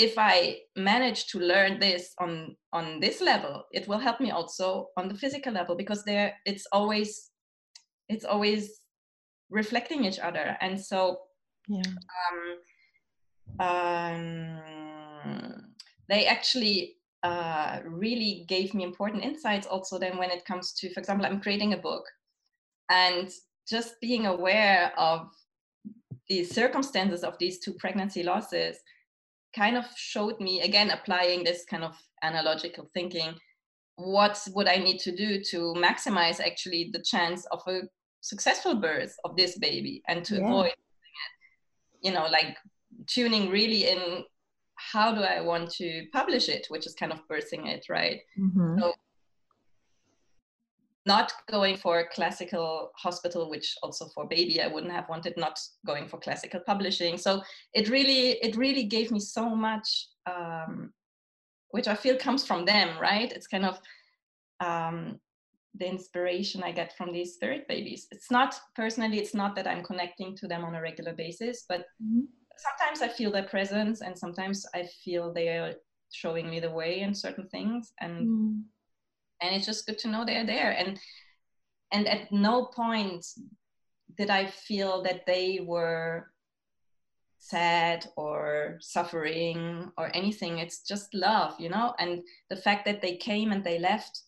if 0.00 0.14
I 0.16 0.60
manage 0.76 1.26
to 1.26 1.38
learn 1.38 1.78
this 1.78 2.14
on 2.18 2.56
on 2.72 3.00
this 3.00 3.20
level, 3.20 3.64
it 3.70 3.86
will 3.86 3.98
help 3.98 4.18
me 4.18 4.30
also 4.30 4.88
on 4.96 5.08
the 5.08 5.14
physical 5.14 5.52
level 5.52 5.76
because 5.76 6.04
there 6.04 6.34
it's 6.46 6.66
always 6.72 7.30
it's 8.08 8.24
always 8.24 8.80
reflecting 9.50 10.04
each 10.04 10.18
other. 10.18 10.56
And 10.62 10.80
so 10.80 11.18
yeah. 11.68 11.82
um, 13.60 13.66
um, 13.66 15.74
they 16.08 16.26
actually 16.26 16.96
uh, 17.22 17.80
really 17.84 18.46
gave 18.48 18.72
me 18.72 18.84
important 18.84 19.22
insights 19.22 19.66
also 19.66 19.98
then 19.98 20.16
when 20.16 20.30
it 20.30 20.46
comes 20.46 20.72
to 20.72 20.90
for 20.94 21.00
example 21.00 21.26
i'm 21.26 21.38
creating 21.38 21.74
a 21.74 21.76
book 21.76 22.02
and 22.88 23.28
just 23.68 24.00
being 24.00 24.24
aware 24.24 24.90
of 24.96 25.28
the 26.30 26.42
circumstances 26.44 27.22
of 27.22 27.36
these 27.38 27.58
two 27.58 27.74
pregnancy 27.74 28.22
losses 28.22 28.78
kind 29.54 29.76
of 29.76 29.84
showed 29.96 30.38
me 30.40 30.60
again 30.62 30.90
applying 30.90 31.44
this 31.44 31.64
kind 31.64 31.84
of 31.84 31.96
analogical 32.22 32.88
thinking 32.94 33.34
what 33.96 34.40
would 34.54 34.68
i 34.68 34.76
need 34.76 34.98
to 34.98 35.14
do 35.14 35.42
to 35.42 35.74
maximize 35.76 36.40
actually 36.40 36.90
the 36.92 37.02
chance 37.02 37.46
of 37.46 37.60
a 37.66 37.82
successful 38.20 38.74
birth 38.74 39.14
of 39.24 39.36
this 39.36 39.58
baby 39.58 40.02
and 40.08 40.24
to 40.24 40.36
yeah. 40.36 40.46
avoid 40.46 40.72
you 42.02 42.12
know 42.12 42.26
like 42.30 42.56
tuning 43.06 43.50
really 43.50 43.88
in 43.88 44.24
how 44.92 45.14
do 45.14 45.20
I 45.20 45.40
want 45.40 45.70
to 45.72 46.06
publish 46.12 46.48
it, 46.48 46.66
which 46.68 46.86
is 46.86 46.94
kind 46.94 47.12
of 47.12 47.20
birthing 47.28 47.68
it, 47.68 47.86
right? 47.88 48.20
Mm-hmm. 48.38 48.78
So 48.80 48.92
not 51.06 51.32
going 51.50 51.76
for 51.76 52.08
classical 52.12 52.90
hospital 52.96 53.48
which 53.48 53.74
also 53.82 54.06
for 54.14 54.26
baby 54.26 54.60
i 54.60 54.66
wouldn't 54.66 54.92
have 54.92 55.08
wanted 55.08 55.34
not 55.36 55.58
going 55.86 56.06
for 56.06 56.18
classical 56.18 56.60
publishing. 56.66 57.16
So 57.16 57.42
it 57.72 57.88
really 57.88 58.32
it 58.42 58.56
really 58.56 58.84
gave 58.84 59.10
me 59.10 59.20
so 59.20 59.54
much 59.54 60.08
um, 60.26 60.92
which 61.70 61.88
i 61.88 61.94
feel 61.94 62.16
comes 62.16 62.46
from 62.46 62.64
them 62.64 62.98
right? 63.00 63.32
It's 63.32 63.46
kind 63.46 63.64
of 63.64 63.78
um, 64.60 65.18
the 65.74 65.88
inspiration 65.88 66.62
i 66.62 66.72
get 66.72 66.96
from 66.96 67.12
these 67.12 67.34
spirit 67.34 67.66
babies. 67.68 68.06
It's 68.10 68.30
not 68.30 68.60
personally 68.76 69.18
it's 69.18 69.34
not 69.34 69.54
that 69.56 69.66
i'm 69.66 69.84
connecting 69.84 70.36
to 70.36 70.48
them 70.48 70.64
on 70.64 70.74
a 70.74 70.82
regular 70.82 71.14
basis 71.14 71.64
but 71.68 71.80
mm-hmm. 72.02 72.22
sometimes 72.58 73.00
i 73.00 73.08
feel 73.08 73.30
their 73.32 73.48
presence 73.48 74.02
and 74.02 74.18
sometimes 74.18 74.66
i 74.74 74.82
feel 75.04 75.32
they 75.32 75.48
are 75.48 75.74
showing 76.12 76.50
me 76.50 76.58
the 76.60 76.70
way 76.70 77.00
in 77.00 77.14
certain 77.14 77.48
things 77.48 77.92
and 78.00 78.26
mm 78.26 78.62
and 79.40 79.54
it's 79.54 79.66
just 79.66 79.86
good 79.86 79.98
to 79.98 80.08
know 80.08 80.24
they're 80.24 80.46
there. 80.46 80.72
And 80.72 80.98
and 81.92 82.06
at 82.06 82.30
no 82.30 82.66
point 82.66 83.26
did 84.16 84.30
i 84.30 84.46
feel 84.46 85.02
that 85.02 85.26
they 85.26 85.60
were 85.62 86.30
sad 87.38 88.06
or 88.16 88.76
suffering 88.80 89.90
or 89.96 90.14
anything. 90.14 90.58
It's 90.58 90.82
just 90.82 91.14
love 91.14 91.54
you 91.58 91.68
know? 91.68 91.94
And 91.98 92.22
the 92.48 92.56
fact 92.56 92.84
that 92.84 93.00
they 93.00 93.16
came 93.16 93.50
and 93.52 93.64
they 93.64 93.78
left 93.78 94.22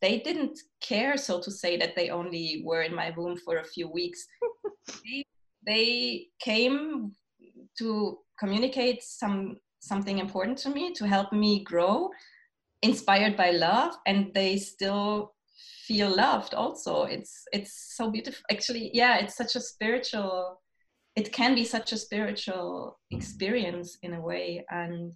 they 0.00 0.18
didn't 0.18 0.58
care 0.80 1.16
so 1.16 1.40
to 1.40 1.50
say 1.50 1.76
that 1.76 1.94
they 1.94 2.10
only 2.10 2.62
were 2.64 2.82
in 2.82 2.94
my 2.94 3.12
womb 3.16 3.36
for 3.36 3.58
a 3.58 3.64
few 3.64 3.88
weeks. 3.88 4.26
They, 5.04 5.24
they 5.64 6.26
came 6.40 7.12
to 7.78 8.18
communicate 8.38 9.02
some 9.02 9.58
something 9.78 10.18
important 10.18 10.58
to 10.58 10.70
me 10.70 10.92
to 10.94 11.06
help 11.06 11.32
me 11.32 11.62
grow 11.64 12.10
inspired 12.82 13.36
by 13.36 13.50
love 13.50 13.94
and 14.06 14.32
they 14.34 14.56
still 14.56 15.34
feel 15.86 16.14
loved 16.14 16.54
also. 16.54 17.04
It's 17.04 17.44
it's 17.52 17.94
so 17.96 18.10
beautiful. 18.10 18.42
Actually 18.50 18.90
yeah 18.92 19.18
it's 19.18 19.36
such 19.36 19.56
a 19.56 19.60
spiritual 19.60 20.60
it 21.14 21.32
can 21.32 21.54
be 21.54 21.64
such 21.64 21.92
a 21.92 21.96
spiritual 21.98 22.98
experience 23.10 23.98
in 24.02 24.14
a 24.14 24.20
way 24.20 24.64
and 24.70 25.12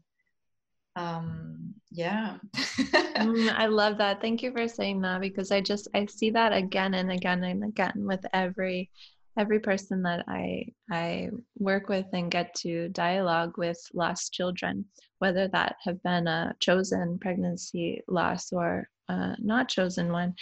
um 0.96 1.74
yeah. 1.90 2.36
Mm, 3.16 3.50
i 3.56 3.64
love 3.64 3.96
that. 3.96 4.20
Thank 4.20 4.42
you 4.42 4.52
for 4.52 4.68
saying 4.68 5.00
that 5.00 5.22
because 5.22 5.50
i 5.50 5.60
just 5.60 5.88
i 5.94 6.04
see 6.04 6.30
that 6.30 6.52
again 6.52 6.92
and 6.92 7.10
again 7.10 7.42
and 7.44 7.64
again 7.64 7.94
with 7.96 8.24
every 8.34 8.90
every 9.36 9.60
person 9.60 10.02
that 10.02 10.24
I 10.28 10.66
I 10.90 11.30
work 11.58 11.88
with 11.88 12.06
and 12.12 12.30
get 12.30 12.54
to 12.56 12.88
dialogue 12.88 13.58
with 13.58 13.78
lost 13.94 14.32
children, 14.32 14.84
whether 15.18 15.48
that 15.48 15.76
have 15.84 16.02
been 16.02 16.26
a 16.26 16.54
chosen 16.60 17.18
pregnancy 17.18 18.02
loss 18.08 18.52
or 18.52 18.88
not 19.38 19.68
chosen 19.68 20.12
one, 20.12 20.34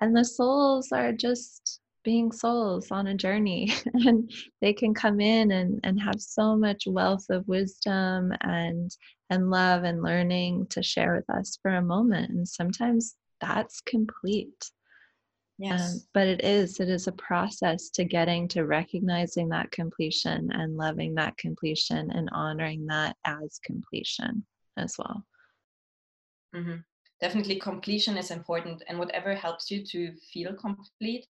and 0.00 0.16
the 0.16 0.24
souls 0.24 0.92
are 0.92 1.12
just 1.12 1.80
being 2.02 2.32
souls 2.32 2.90
on 2.90 3.08
a 3.08 3.14
journey 3.14 3.72
and 3.94 4.30
they 4.60 4.72
can 4.72 4.94
come 4.94 5.20
in 5.20 5.52
and, 5.52 5.80
and 5.84 6.00
have 6.00 6.18
so 6.20 6.56
much 6.56 6.84
wealth 6.86 7.26
of 7.30 7.46
wisdom 7.46 8.32
and 8.40 8.90
and 9.28 9.50
love 9.50 9.84
and 9.84 10.02
learning 10.02 10.66
to 10.70 10.82
share 10.82 11.14
with 11.14 11.28
us 11.36 11.58
for 11.62 11.72
a 11.74 11.82
moment. 11.82 12.30
And 12.30 12.48
sometimes 12.48 13.14
that's 13.40 13.80
complete 13.82 14.70
Yes. 15.60 15.94
Um, 15.94 16.00
but 16.14 16.26
it 16.26 16.42
is, 16.42 16.80
it 16.80 16.88
is 16.88 17.06
a 17.06 17.12
process 17.12 17.90
to 17.90 18.04
getting 18.04 18.48
to 18.48 18.64
recognizing 18.64 19.50
that 19.50 19.70
completion 19.70 20.50
and 20.52 20.78
loving 20.78 21.14
that 21.16 21.36
completion 21.36 22.10
and 22.12 22.30
honoring 22.32 22.86
that 22.86 23.14
as 23.26 23.60
completion 23.62 24.46
as 24.78 24.96
well. 24.98 25.22
Mm-hmm. 26.56 26.76
Definitely, 27.20 27.56
completion 27.56 28.16
is 28.16 28.30
important, 28.30 28.82
and 28.88 28.98
whatever 28.98 29.34
helps 29.34 29.70
you 29.70 29.84
to 29.84 30.14
feel 30.32 30.54
complete, 30.54 31.26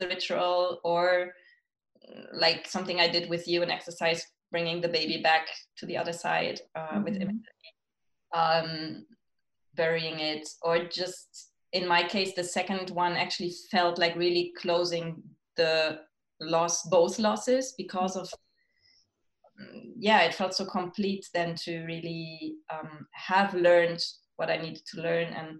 the 0.00 0.08
ritual 0.08 0.80
or 0.82 1.32
mm, 2.04 2.26
like 2.32 2.66
something 2.66 2.98
I 2.98 3.06
did 3.06 3.30
with 3.30 3.46
you, 3.46 3.62
an 3.62 3.70
exercise 3.70 4.26
bringing 4.50 4.80
the 4.80 4.88
baby 4.88 5.22
back 5.22 5.46
to 5.76 5.86
the 5.86 5.96
other 5.96 6.12
side 6.12 6.60
uh, 6.74 6.94
mm-hmm. 6.94 7.04
with 7.04 7.22
um, 8.34 9.06
burying 9.76 10.18
it, 10.18 10.48
or 10.62 10.88
just 10.88 11.52
in 11.72 11.86
my 11.86 12.02
case, 12.02 12.34
the 12.34 12.44
second 12.44 12.90
one 12.90 13.12
actually 13.12 13.52
felt 13.70 13.98
like 13.98 14.16
really 14.16 14.52
closing 14.56 15.22
the 15.56 16.00
loss, 16.40 16.88
both 16.88 17.18
losses, 17.18 17.74
because 17.76 18.16
of 18.16 18.30
yeah, 19.98 20.22
it 20.22 20.34
felt 20.34 20.54
so 20.54 20.64
complete 20.64 21.26
then 21.34 21.54
to 21.56 21.84
really 21.84 22.54
um, 22.72 23.06
have 23.12 23.54
learned 23.54 24.04
what 24.36 24.50
I 24.50 24.56
needed 24.56 24.82
to 24.92 25.00
learn. 25.00 25.32
And 25.32 25.58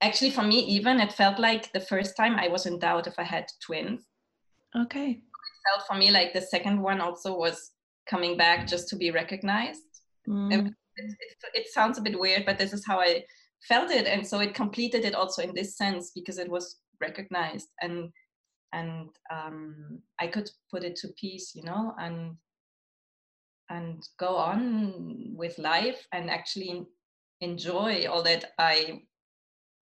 actually, 0.00 0.30
for 0.30 0.42
me, 0.42 0.58
even 0.60 1.00
it 1.00 1.12
felt 1.12 1.38
like 1.38 1.72
the 1.72 1.80
first 1.80 2.16
time 2.16 2.36
I 2.36 2.48
was 2.48 2.66
in 2.66 2.78
doubt 2.78 3.06
if 3.06 3.14
I 3.18 3.22
had 3.22 3.46
twins. 3.64 4.02
Okay. 4.76 5.10
It 5.10 5.70
felt 5.70 5.86
for 5.86 5.96
me 5.96 6.10
like 6.10 6.32
the 6.32 6.40
second 6.40 6.82
one 6.82 7.00
also 7.00 7.36
was 7.36 7.70
coming 8.08 8.36
back 8.36 8.66
just 8.66 8.88
to 8.88 8.96
be 8.96 9.10
recognized. 9.10 9.82
Mm. 10.28 10.52
It, 10.52 10.72
it, 10.96 11.16
it, 11.54 11.68
sounds 11.68 11.98
a 11.98 12.02
bit 12.02 12.18
weird, 12.18 12.44
but 12.44 12.58
this 12.58 12.72
is 12.72 12.84
how 12.84 12.98
I 12.98 13.22
felt 13.68 13.90
it 13.90 14.06
and 14.06 14.26
so 14.26 14.40
it 14.40 14.54
completed 14.54 15.04
it 15.04 15.14
also 15.14 15.42
in 15.42 15.54
this 15.54 15.76
sense 15.76 16.12
because 16.14 16.38
it 16.38 16.50
was 16.50 16.76
recognized 17.00 17.68
and 17.82 18.10
and 18.72 19.08
um, 19.30 20.00
i 20.20 20.26
could 20.26 20.50
put 20.70 20.84
it 20.84 20.96
to 20.96 21.08
peace 21.20 21.52
you 21.54 21.62
know 21.62 21.94
and 21.98 22.36
and 23.70 24.06
go 24.18 24.36
on 24.36 25.34
with 25.36 25.58
life 25.58 26.06
and 26.12 26.30
actually 26.30 26.86
enjoy 27.40 28.06
all 28.08 28.22
that 28.22 28.52
i 28.58 29.00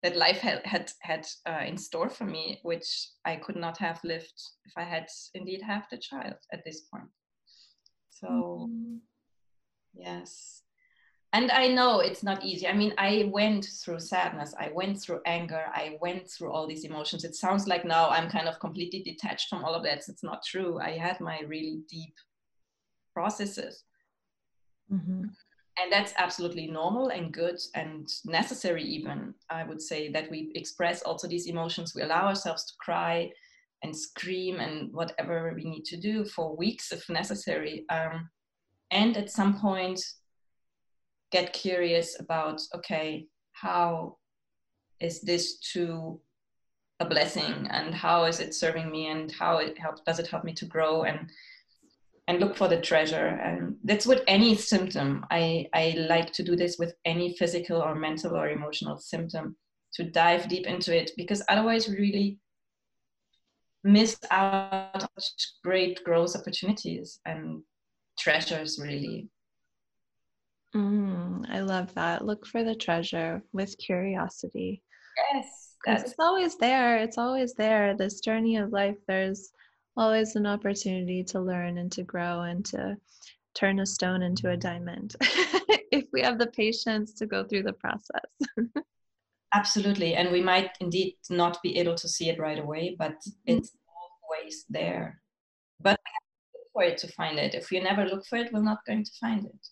that 0.03 0.16
life 0.16 0.39
had 0.39 0.61
had, 0.66 0.93
had 1.01 1.27
uh, 1.49 1.64
in 1.66 1.77
store 1.77 2.09
for 2.09 2.25
me 2.25 2.61
which 2.62 3.09
i 3.25 3.37
could 3.37 3.57
not 3.57 3.77
have 3.79 3.99
lived 4.05 4.41
if 4.64 4.72
i 4.77 4.83
had 4.83 5.07
indeed 5.35 5.62
had 5.62 5.83
the 5.91 5.99
child 5.99 6.37
at 6.53 6.62
this 6.64 6.83
point 6.93 7.11
so 8.11 8.29
mm-hmm. 8.70 8.97
yes 9.95 10.64
and 11.35 11.51
i 11.51 11.66
know 11.68 12.01
it's 12.01 12.22
not 12.22 12.45
easy. 12.45 12.66
I 12.66 12.72
mean 12.72 12.95
i 12.97 13.28
went 13.32 13.66
through 13.80 14.01
sadness. 14.01 14.55
I 14.59 14.70
went 14.72 15.03
through 15.03 15.20
anger. 15.26 15.64
I 15.74 15.99
went 16.01 16.30
through 16.30 16.53
all 16.53 16.66
these 16.66 16.85
emotions. 16.85 17.24
It 17.24 17.35
sounds 17.35 17.66
like 17.66 17.85
now 17.85 18.09
i'm 18.09 18.30
kind 18.30 18.49
of 18.49 18.59
completely 18.61 19.03
detached 19.03 19.49
from 19.51 19.64
all 19.64 19.74
of 19.74 19.82
that. 19.82 20.09
It's 20.09 20.22
not 20.22 20.45
true. 20.47 20.78
I 20.80 20.93
had 21.07 21.20
my 21.20 21.41
really 21.47 21.82
deep 21.91 22.14
processes. 23.12 23.85
Mm-hmm. 24.93 25.22
and 25.80 25.91
that's 25.91 26.12
absolutely 26.18 26.66
normal 26.66 27.09
and 27.09 27.32
good 27.32 27.59
and 27.74 28.07
necessary 28.26 28.85
even 28.97 29.32
i 29.49 29.64
would 29.64 29.80
say 29.80 30.12
that 30.12 30.30
we 30.30 30.53
express 30.55 31.03
also 31.03 31.26
these 31.26 31.47
emotions. 31.47 31.95
We 31.95 32.03
allow 32.03 32.26
ourselves 32.28 32.64
to 32.66 32.74
cry 32.87 33.30
and 33.82 33.97
scream 33.97 34.61
and 34.61 34.93
whatever 34.93 35.53
we 35.57 35.64
need 35.64 35.85
to 35.87 35.97
do 35.97 36.24
for 36.26 36.57
weeks 36.57 36.93
if 36.93 37.09
necessary. 37.09 37.85
Um, 37.89 38.28
and 38.91 39.16
at 39.16 39.30
some 39.30 39.59
point 39.59 40.01
get 41.37 41.53
curious 41.53 42.09
about 42.24 42.61
okay 42.74 43.26
how 43.53 44.16
is 45.01 45.20
this 45.20 45.59
to 45.72 46.20
a 47.01 47.05
blessing? 47.05 47.66
And 47.70 47.95
how 47.95 48.24
is 48.24 48.41
it 48.41 48.55
serving 48.55 48.91
me? 48.91 49.09
And 49.09 49.30
how 49.32 49.59
it 49.59 49.78
helps 49.78 50.03
does 50.03 50.18
it 50.18 50.28
help 50.28 50.45
me 50.45 50.55
to 50.55 50.66
grow? 50.66 51.05
And 51.05 51.30
and 52.26 52.41
look 52.41 52.57
for 52.57 52.68
the 52.68 52.80
treasure. 52.80 53.26
And 53.26 53.76
that's 53.85 54.07
with 54.07 54.22
any 54.26 54.55
symptom. 54.57 55.26
I 55.30 55.66
i 55.74 55.95
like 56.09 56.32
to 56.35 56.43
do 56.43 56.57
this 56.57 56.78
with 56.78 56.95
any 57.05 57.37
physical 57.37 57.82
or 57.82 57.95
mental 57.95 58.37
or 58.37 58.49
emotional 58.49 58.97
symptom 58.99 59.57
to 59.95 60.05
dive 60.05 60.49
deep 60.49 60.66
into 60.66 60.97
it 60.97 61.12
because 61.16 61.43
otherwise 61.49 61.89
we 61.89 61.97
really 61.97 62.39
miss 63.85 64.16
out 64.30 65.03
on 65.03 65.09
great 65.62 66.03
growth 66.05 66.35
opportunities 66.35 67.20
and 67.26 67.62
treasures 68.18 68.80
really 68.82 69.28
Mm, 70.75 71.49
I 71.49 71.61
love 71.61 71.95
that. 71.95 72.25
Look 72.25 72.47
for 72.47 72.64
the 72.64 72.75
treasure 72.75 73.43
with 73.53 73.79
curiosity. 73.79 74.83
Yes. 75.33 75.70
It's 75.87 76.14
always 76.18 76.57
there. 76.57 76.97
It's 76.97 77.18
always 77.18 77.55
there. 77.55 77.95
This 77.95 78.20
journey 78.20 78.57
of 78.57 78.72
life, 78.72 78.97
there's 79.07 79.53
always 79.97 80.35
an 80.35 80.47
opportunity 80.47 81.22
to 81.25 81.41
learn 81.41 81.79
and 81.79 81.93
to 81.93 82.03
grow 82.03 82.43
and 82.43 82.64
to 82.66 82.97
turn 83.55 83.79
a 83.81 83.87
stone 83.87 84.22
into 84.22 84.51
a 84.51 84.57
diamond 84.57 85.14
if 85.20 86.07
we 86.12 86.20
have 86.22 86.39
the 86.39 86.49
patience 86.49 87.12
to 87.14 87.27
go 87.27 87.45
through 87.45 87.62
the 87.62 87.72
process. 87.72 88.25
Absolutely. 89.55 90.14
And 90.14 90.33
we 90.33 90.43
might 90.43 90.70
indeed 90.81 91.14
not 91.31 91.62
be 91.62 91.79
able 91.79 91.95
to 91.95 92.09
see 92.09 92.29
it 92.29 92.41
right 92.41 92.59
away, 92.59 92.97
but 92.99 93.12
mm-hmm. 93.12 93.59
it's 93.59 93.70
always 94.22 94.64
there. 94.68 95.20
But 95.81 96.01
look 96.55 96.64
for 96.72 96.83
it 96.83 96.99
to 96.99 97.09
find 97.09 97.39
it. 97.39 97.55
If 97.55 97.70
you 97.70 97.81
never 97.81 98.05
look 98.07 98.27
for 98.27 98.37
it, 98.37 98.53
we're 98.53 98.62
not 98.62 98.85
going 98.87 99.05
to 99.05 99.12
find 99.20 99.47
it. 99.47 99.68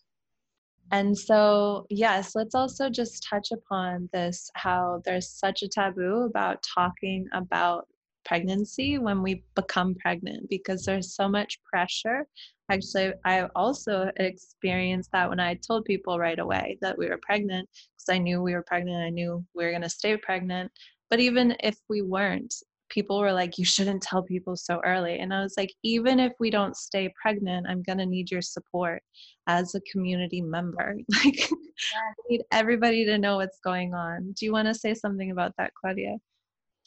And 0.93 1.17
so, 1.17 1.87
yes, 1.89 2.35
let's 2.35 2.55
also 2.55 2.91
just 2.91 3.27
touch 3.29 3.51
upon 3.51 4.11
this 4.13 4.51
how 4.55 5.01
there's 5.07 5.31
such 5.31 5.63
a 5.63 5.69
taboo 5.69 6.25
about 6.25 6.63
talking 6.63 7.27
about 7.33 7.87
pregnancy 8.25 8.99
when 8.99 9.23
we 9.23 9.43
become 9.55 9.95
pregnant 9.97 10.49
because 10.49 10.85
there's 10.85 11.15
so 11.15 11.29
much 11.29 11.59
pressure. 11.65 12.27
actually 12.71 13.13
i 13.25 13.45
also 13.57 14.11
experienced 14.17 15.11
that 15.13 15.29
when 15.29 15.41
i 15.41 15.55
told 15.55 15.85
people 15.85 16.19
right 16.19 16.39
away 16.39 16.79
that 16.81 16.97
we 16.97 17.09
were 17.09 17.19
pregnant 17.23 17.69
because 17.97 18.15
i 18.15 18.19
knew 18.19 18.41
we 18.41 18.55
were 18.55 18.63
pregnant 18.63 19.05
i 19.05 19.11
knew 19.11 19.45
we 19.55 19.65
were 19.65 19.71
going 19.71 19.83
to 19.83 19.89
stay 19.89 20.17
pregnant 20.17 20.71
but 21.11 21.19
even 21.19 21.57
if 21.61 21.77
we 21.89 22.01
weren't 22.01 22.55
people 22.93 23.19
were 23.19 23.33
like 23.33 23.59
you 23.59 23.65
shouldn't 23.65 24.03
tell 24.03 24.23
people 24.23 24.57
so 24.57 24.81
early. 24.85 25.19
And 25.19 25.33
i 25.35 25.43
was 25.43 25.55
like 25.57 25.73
even 25.83 26.21
if 26.21 26.33
we 26.39 26.51
don't 26.51 26.77
stay 26.77 27.13
pregnant 27.21 27.67
i'm 27.69 27.83
going 27.83 27.99
to 27.99 28.07
need 28.07 28.31
your 28.31 28.43
support 28.43 29.03
as 29.47 29.75
a 29.75 29.81
community 29.93 30.41
member. 30.41 30.97
Like 31.25 31.41
i 31.51 32.13
need 32.29 32.43
everybody 32.53 33.05
to 33.07 33.19
know 33.19 33.37
what's 33.37 33.59
going 33.61 33.95
on. 33.95 34.33
Do 34.33 34.47
you 34.47 34.53
want 34.53 34.69
to 34.69 34.75
say 34.75 34.95
something 34.95 35.31
about 35.31 35.53
that 35.59 35.73
claudia? 35.75 36.17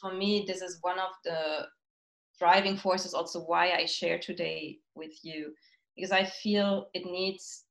For 0.00 0.12
me 0.14 0.44
this 0.46 0.62
is 0.62 0.78
one 0.80 0.98
of 0.98 1.10
the 1.24 1.66
driving 2.38 2.76
forces 2.76 3.14
also 3.14 3.40
why 3.40 3.72
i 3.72 3.86
share 3.86 4.18
today 4.18 4.78
with 4.94 5.14
you 5.22 5.54
because 5.96 6.12
i 6.12 6.22
feel 6.22 6.88
it 6.92 7.06
needs 7.06 7.64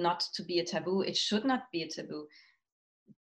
not 0.00 0.24
to 0.34 0.42
be 0.42 0.58
a 0.58 0.64
taboo. 0.64 1.02
It 1.02 1.16
should 1.16 1.44
not 1.44 1.64
be 1.72 1.82
a 1.82 1.88
taboo. 1.88 2.26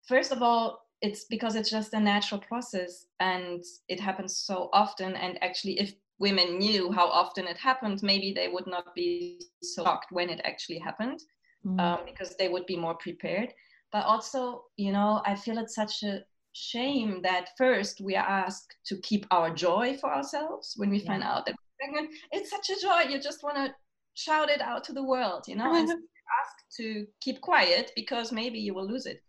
First 0.09 0.33
of 0.33 0.43
all 0.43 0.81
it's 1.03 1.25
because 1.25 1.57
it's 1.57 1.71
just 1.71 1.93
a 1.95 2.01
natural 2.01 2.41
process 2.41 3.07
and 3.19 3.63
it 3.89 4.01
happens 4.01 4.37
so 4.39 4.71
often 4.73 5.15
and 5.17 5.43
actually 5.43 5.79
if 5.79 5.93
women 6.19 6.59
knew 6.59 6.93
how 6.93 7.09
often 7.09 7.47
it 7.47 7.59
happened 7.59 8.01
maybe 8.03 8.33
they 8.33 8.49
would 8.49 8.67
not 8.69 8.95
be 8.95 9.43
so 9.63 9.85
shocked 9.85 10.07
when 10.13 10.31
it 10.31 10.41
actually 10.45 10.79
happened 10.79 11.21
mm. 11.67 11.81
um, 11.81 12.01
because 12.07 12.37
they 12.37 12.49
would 12.49 12.65
be 12.67 12.77
more 12.77 12.95
prepared 12.95 13.53
but 13.91 14.05
also 14.05 14.65
you 14.77 14.93
know 14.93 15.21
i 15.27 15.35
feel 15.35 15.59
it's 15.59 15.75
such 15.75 16.05
a 16.05 16.21
shame 16.53 17.21
that 17.23 17.49
first 17.59 18.01
we 18.01 18.15
are 18.15 18.29
asked 18.29 18.77
to 18.87 18.97
keep 18.99 19.27
our 19.31 19.53
joy 19.53 19.97
for 20.01 20.15
ourselves 20.15 20.75
when 20.77 20.91
we 20.91 20.99
yeah. 20.99 21.07
find 21.07 21.23
out 21.23 21.45
that 21.45 21.55
we're 21.55 21.91
pregnant 21.91 22.15
it's 22.31 22.51
such 22.51 22.71
a 22.71 22.81
joy 22.81 23.11
you 23.11 23.21
just 23.21 23.43
want 23.43 23.57
to 23.57 23.75
shout 24.15 24.51
it 24.51 24.61
out 24.61 24.85
to 24.85 24.93
the 24.93 25.03
world 25.03 25.43
you 25.49 25.57
know 25.57 25.75
and 25.75 25.89
asked 26.43 26.77
to 26.77 27.07
keep 27.21 27.41
quiet 27.41 27.91
because 27.97 28.31
maybe 28.31 28.59
you 28.59 28.73
will 28.73 28.87
lose 28.87 29.07
it 29.07 29.23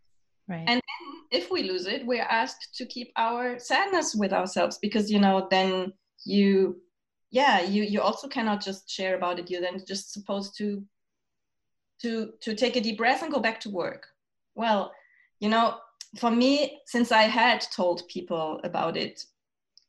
Right. 0.47 0.65
And 0.67 0.81
if 1.31 1.49
we 1.51 1.63
lose 1.63 1.87
it, 1.87 2.05
we're 2.05 2.23
asked 2.23 2.75
to 2.75 2.85
keep 2.85 3.11
our 3.17 3.59
sadness 3.59 4.15
with 4.15 4.33
ourselves 4.33 4.77
because 4.81 5.11
you 5.11 5.19
know 5.19 5.47
then 5.49 5.93
you 6.25 6.81
yeah 7.31 7.61
you 7.61 7.83
you 7.83 8.01
also 8.01 8.27
cannot 8.27 8.63
just 8.63 8.89
share 8.89 9.15
about 9.15 9.39
it. 9.39 9.49
You're 9.49 9.61
then 9.61 9.83
just 9.87 10.13
supposed 10.13 10.57
to 10.57 10.83
to 12.01 12.33
to 12.41 12.55
take 12.55 12.75
a 12.75 12.81
deep 12.81 12.97
breath 12.97 13.23
and 13.23 13.31
go 13.31 13.39
back 13.39 13.59
to 13.61 13.69
work. 13.69 14.07
Well 14.55 14.91
you 15.39 15.49
know 15.49 15.75
for 16.17 16.29
me 16.29 16.79
since 16.85 17.11
i 17.11 17.23
had 17.23 17.59
told 17.75 18.07
people 18.07 18.61
about 18.63 18.95
it 18.95 19.25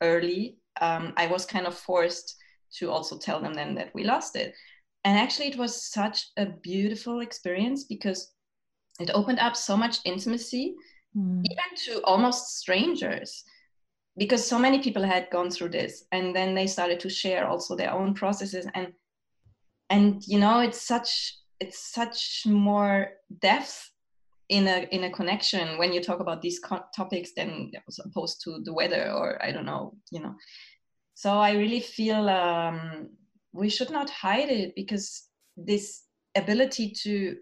early 0.00 0.56
um, 0.80 1.12
i 1.18 1.26
was 1.26 1.44
kind 1.44 1.66
of 1.66 1.74
forced 1.74 2.36
to 2.74 2.90
also 2.90 3.16
tell 3.16 3.40
them 3.40 3.54
then 3.54 3.74
that 3.74 3.92
we 3.94 4.04
lost 4.04 4.36
it. 4.36 4.54
And 5.04 5.18
actually 5.18 5.48
it 5.48 5.56
was 5.56 5.90
such 5.90 6.30
a 6.36 6.46
beautiful 6.46 7.20
experience 7.20 7.84
because 7.84 8.32
it 9.00 9.10
opened 9.14 9.38
up 9.38 9.56
so 9.56 9.76
much 9.76 9.98
intimacy 10.04 10.74
mm. 11.16 11.42
even 11.44 11.76
to 11.84 12.02
almost 12.04 12.58
strangers 12.58 13.44
because 14.16 14.46
so 14.46 14.58
many 14.58 14.78
people 14.80 15.02
had 15.02 15.28
gone 15.30 15.50
through 15.50 15.70
this 15.70 16.04
and 16.12 16.34
then 16.34 16.54
they 16.54 16.66
started 16.66 17.00
to 17.00 17.10
share 17.10 17.46
also 17.46 17.76
their 17.76 17.92
own 17.92 18.14
processes 18.14 18.66
and 18.74 18.92
and 19.90 20.22
you 20.26 20.38
know 20.38 20.60
it's 20.60 20.82
such 20.82 21.36
it's 21.60 21.92
such 21.92 22.42
more 22.46 23.10
depth 23.40 23.90
in 24.48 24.68
a 24.68 24.86
in 24.90 25.04
a 25.04 25.10
connection 25.10 25.78
when 25.78 25.92
you 25.92 26.00
talk 26.00 26.20
about 26.20 26.42
these 26.42 26.58
co- 26.58 26.84
topics 26.94 27.32
than 27.36 27.70
opposed 28.04 28.40
to 28.44 28.60
the 28.64 28.72
weather 28.72 29.10
or 29.10 29.42
i 29.42 29.50
don't 29.50 29.64
know 29.66 29.94
you 30.10 30.20
know 30.20 30.34
so 31.14 31.30
i 31.30 31.52
really 31.52 31.80
feel 31.80 32.28
um, 32.28 33.08
we 33.52 33.68
should 33.70 33.90
not 33.90 34.10
hide 34.10 34.50
it 34.50 34.74
because 34.74 35.28
this 35.56 36.04
ability 36.34 36.90
to 36.90 37.36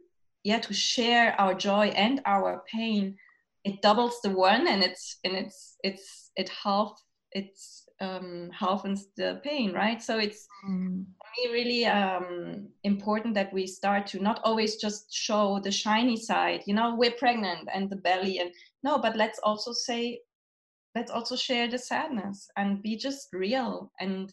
yeah 0.44 0.58
to 0.58 0.72
share 0.72 1.34
our 1.40 1.54
joy 1.54 1.86
and 1.88 2.20
our 2.26 2.62
pain 2.70 3.16
it 3.64 3.80
doubles 3.82 4.20
the 4.22 4.30
one 4.30 4.66
and 4.66 4.82
it's 4.82 5.18
and 5.24 5.34
it's 5.34 5.76
it's 5.82 6.30
it 6.36 6.48
half 6.48 6.92
it's 7.32 7.84
um 8.00 8.50
halvens 8.58 9.02
the 9.16 9.40
pain 9.44 9.72
right 9.72 10.02
so 10.02 10.18
it's 10.18 10.46
mm. 10.68 11.04
me 11.36 11.52
really 11.52 11.86
um 11.86 12.68
important 12.84 13.34
that 13.34 13.52
we 13.52 13.66
start 13.66 14.06
to 14.06 14.20
not 14.20 14.40
always 14.44 14.76
just 14.76 15.12
show 15.12 15.60
the 15.62 15.70
shiny 15.70 16.16
side 16.16 16.62
you 16.66 16.74
know 16.74 16.94
we're 16.96 17.12
pregnant 17.12 17.68
and 17.72 17.88
the 17.88 17.96
belly 17.96 18.38
and 18.38 18.50
no 18.82 18.98
but 18.98 19.16
let's 19.16 19.38
also 19.44 19.72
say 19.72 20.18
let's 20.94 21.10
also 21.10 21.36
share 21.36 21.68
the 21.68 21.78
sadness 21.78 22.48
and 22.56 22.82
be 22.82 22.96
just 22.96 23.28
real 23.32 23.92
and 24.00 24.32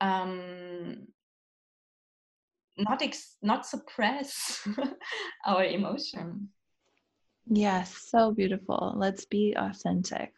um 0.00 1.06
not 2.78 3.02
ex- 3.02 3.36
not 3.42 3.66
suppress 3.66 4.66
our 5.46 5.64
emotion 5.64 6.48
yes 7.46 7.96
so 8.10 8.32
beautiful 8.32 8.92
let's 8.96 9.24
be 9.24 9.54
authentic 9.56 10.32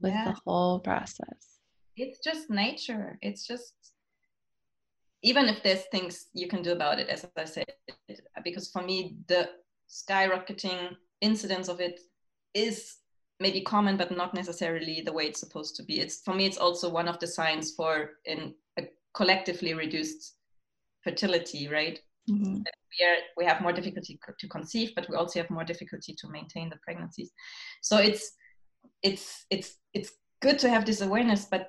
with 0.00 0.12
yeah. 0.12 0.24
the 0.24 0.36
whole 0.44 0.78
process 0.80 1.60
it's 1.96 2.18
just 2.18 2.50
nature 2.50 3.18
it's 3.22 3.46
just 3.46 3.74
even 5.22 5.48
if 5.48 5.62
there's 5.62 5.84
things 5.90 6.26
you 6.34 6.48
can 6.48 6.62
do 6.62 6.72
about 6.72 6.98
it 6.98 7.08
as 7.08 7.26
i 7.36 7.44
said 7.44 7.72
because 8.44 8.70
for 8.70 8.82
me 8.82 9.16
the 9.28 9.48
skyrocketing 9.88 10.90
incidence 11.20 11.68
of 11.68 11.80
it 11.80 12.00
is 12.54 12.96
maybe 13.38 13.60
common 13.60 13.96
but 13.96 14.16
not 14.16 14.34
necessarily 14.34 15.02
the 15.04 15.12
way 15.12 15.26
it's 15.26 15.40
supposed 15.40 15.76
to 15.76 15.82
be 15.84 16.00
it's 16.00 16.22
for 16.22 16.34
me 16.34 16.44
it's 16.46 16.58
also 16.58 16.90
one 16.90 17.08
of 17.08 17.18
the 17.20 17.26
signs 17.26 17.72
for 17.74 18.10
in 18.24 18.54
a 18.78 18.82
collectively 19.14 19.74
reduced 19.74 20.36
fertility, 21.06 21.68
right? 21.68 22.00
Mm-hmm. 22.28 22.54
We, 22.54 23.06
are, 23.06 23.16
we 23.36 23.44
have 23.44 23.60
more 23.60 23.72
difficulty 23.72 24.18
to 24.38 24.48
conceive, 24.48 24.92
but 24.94 25.08
we 25.08 25.16
also 25.16 25.40
have 25.40 25.50
more 25.50 25.64
difficulty 25.64 26.14
to 26.18 26.28
maintain 26.28 26.70
the 26.70 26.78
pregnancies. 26.82 27.30
So 27.82 27.98
it's 27.98 28.32
it's 29.02 29.46
it's 29.50 29.76
it's 29.94 30.12
good 30.40 30.58
to 30.60 30.68
have 30.68 30.84
this 30.84 31.00
awareness, 31.00 31.44
but 31.44 31.68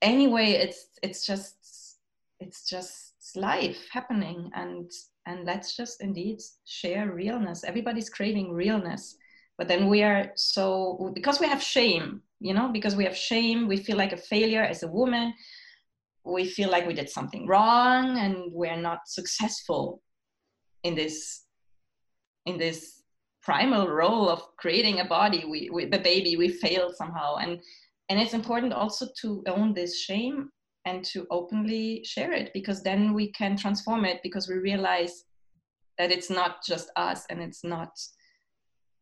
anyway, 0.00 0.52
it's 0.52 0.86
it's 1.02 1.26
just 1.26 1.98
it's 2.40 2.68
just 2.68 3.14
life 3.36 3.88
happening, 3.90 4.50
and 4.54 4.90
and 5.26 5.44
let's 5.44 5.76
just 5.76 6.02
indeed 6.02 6.40
share 6.64 7.10
realness. 7.10 7.64
Everybody's 7.64 8.10
craving 8.10 8.52
realness, 8.52 9.16
but 9.58 9.68
then 9.68 9.88
we 9.88 10.02
are 10.02 10.32
so 10.36 11.10
because 11.14 11.40
we 11.40 11.46
have 11.46 11.62
shame, 11.62 12.22
you 12.40 12.54
know, 12.54 12.68
because 12.68 12.94
we 12.94 13.04
have 13.04 13.16
shame, 13.16 13.66
we 13.66 13.76
feel 13.76 13.96
like 13.96 14.12
a 14.12 14.16
failure 14.16 14.62
as 14.62 14.82
a 14.82 14.88
woman 14.88 15.34
we 16.24 16.46
feel 16.46 16.70
like 16.70 16.86
we 16.86 16.94
did 16.94 17.10
something 17.10 17.46
wrong 17.46 18.18
and 18.18 18.52
we're 18.52 18.80
not 18.80 19.00
successful 19.06 20.02
in 20.84 20.94
this 20.94 21.44
in 22.46 22.58
this 22.58 23.02
primal 23.42 23.88
role 23.88 24.28
of 24.28 24.42
creating 24.56 25.00
a 25.00 25.04
body. 25.04 25.44
We, 25.48 25.70
we 25.70 25.86
the 25.86 25.98
baby 25.98 26.36
we 26.36 26.48
failed 26.48 26.94
somehow. 26.96 27.36
And 27.36 27.60
and 28.08 28.20
it's 28.20 28.34
important 28.34 28.72
also 28.72 29.06
to 29.22 29.42
own 29.48 29.74
this 29.74 30.00
shame 30.00 30.50
and 30.84 31.04
to 31.04 31.26
openly 31.30 32.02
share 32.04 32.32
it 32.32 32.50
because 32.52 32.82
then 32.82 33.14
we 33.14 33.30
can 33.32 33.56
transform 33.56 34.04
it 34.04 34.20
because 34.22 34.48
we 34.48 34.56
realize 34.56 35.24
that 35.98 36.10
it's 36.10 36.30
not 36.30 36.64
just 36.64 36.90
us 36.96 37.24
and 37.30 37.40
it's 37.40 37.62
not 37.64 37.92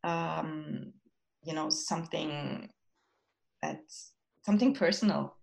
um, 0.03 0.93
you 1.43 1.53
know 1.53 1.69
something 1.69 2.69
that's 3.61 4.13
something 4.43 4.73
personal 4.73 5.35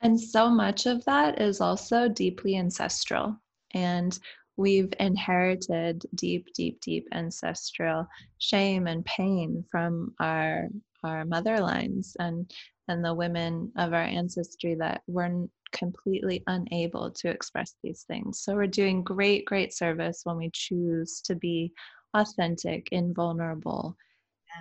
and 0.00 0.20
so 0.20 0.48
much 0.48 0.86
of 0.86 1.04
that 1.04 1.40
is 1.40 1.60
also 1.60 2.08
deeply 2.08 2.56
ancestral. 2.56 3.36
And 3.72 4.18
we've 4.56 4.92
inherited 5.00 6.04
deep, 6.14 6.48
deep, 6.54 6.80
deep 6.80 7.08
ancestral 7.12 8.06
shame 8.38 8.86
and 8.86 9.04
pain 9.04 9.64
from 9.70 10.14
our 10.20 10.68
our 11.02 11.24
mother 11.24 11.60
lines 11.60 12.16
and 12.18 12.50
and 12.88 13.04
the 13.04 13.14
women 13.14 13.72
of 13.76 13.92
our 13.92 14.02
ancestry 14.02 14.74
that 14.74 15.02
were 15.06 15.46
completely 15.72 16.42
unable 16.46 17.10
to 17.10 17.28
express 17.28 17.74
these 17.82 18.04
things. 18.06 18.40
So 18.40 18.54
we're 18.54 18.66
doing 18.66 19.02
great, 19.02 19.44
great 19.46 19.74
service 19.74 20.20
when 20.24 20.36
we 20.36 20.50
choose 20.52 21.20
to 21.22 21.34
be 21.34 21.72
authentic 22.14 22.88
and 22.92 23.14
vulnerable 23.14 23.96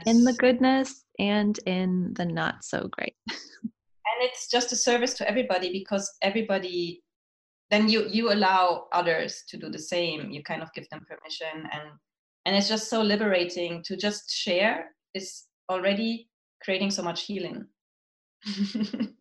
yes. 0.06 0.16
in 0.16 0.24
the 0.24 0.34
goodness 0.34 1.04
and 1.20 1.58
in 1.66 2.14
the 2.16 2.26
not 2.26 2.64
so 2.64 2.88
great. 2.88 3.16
and 4.06 4.30
it's 4.30 4.50
just 4.50 4.72
a 4.72 4.76
service 4.76 5.14
to 5.16 5.28
everybody 5.28 5.72
because 5.72 6.12
everybody 6.22 7.04
then 7.74 7.90
you 7.90 8.08
you 8.08 8.32
allow 8.32 8.86
others 8.92 9.44
to 9.50 9.58
do 9.58 9.68
the 9.70 9.80
same. 9.80 10.30
You 10.30 10.44
kind 10.44 10.62
of 10.62 10.72
give 10.74 10.88
them 10.90 11.06
permission. 11.10 11.68
And 11.72 11.90
and 12.46 12.56
it's 12.56 12.70
just 12.70 12.90
so 12.90 13.02
liberating 13.02 13.82
to 13.86 13.98
just 13.98 14.30
share 14.30 14.92
is 15.16 15.46
already 15.70 16.30
creating 16.64 16.92
so 16.92 17.02
much 17.02 17.24
healing. 17.24 17.66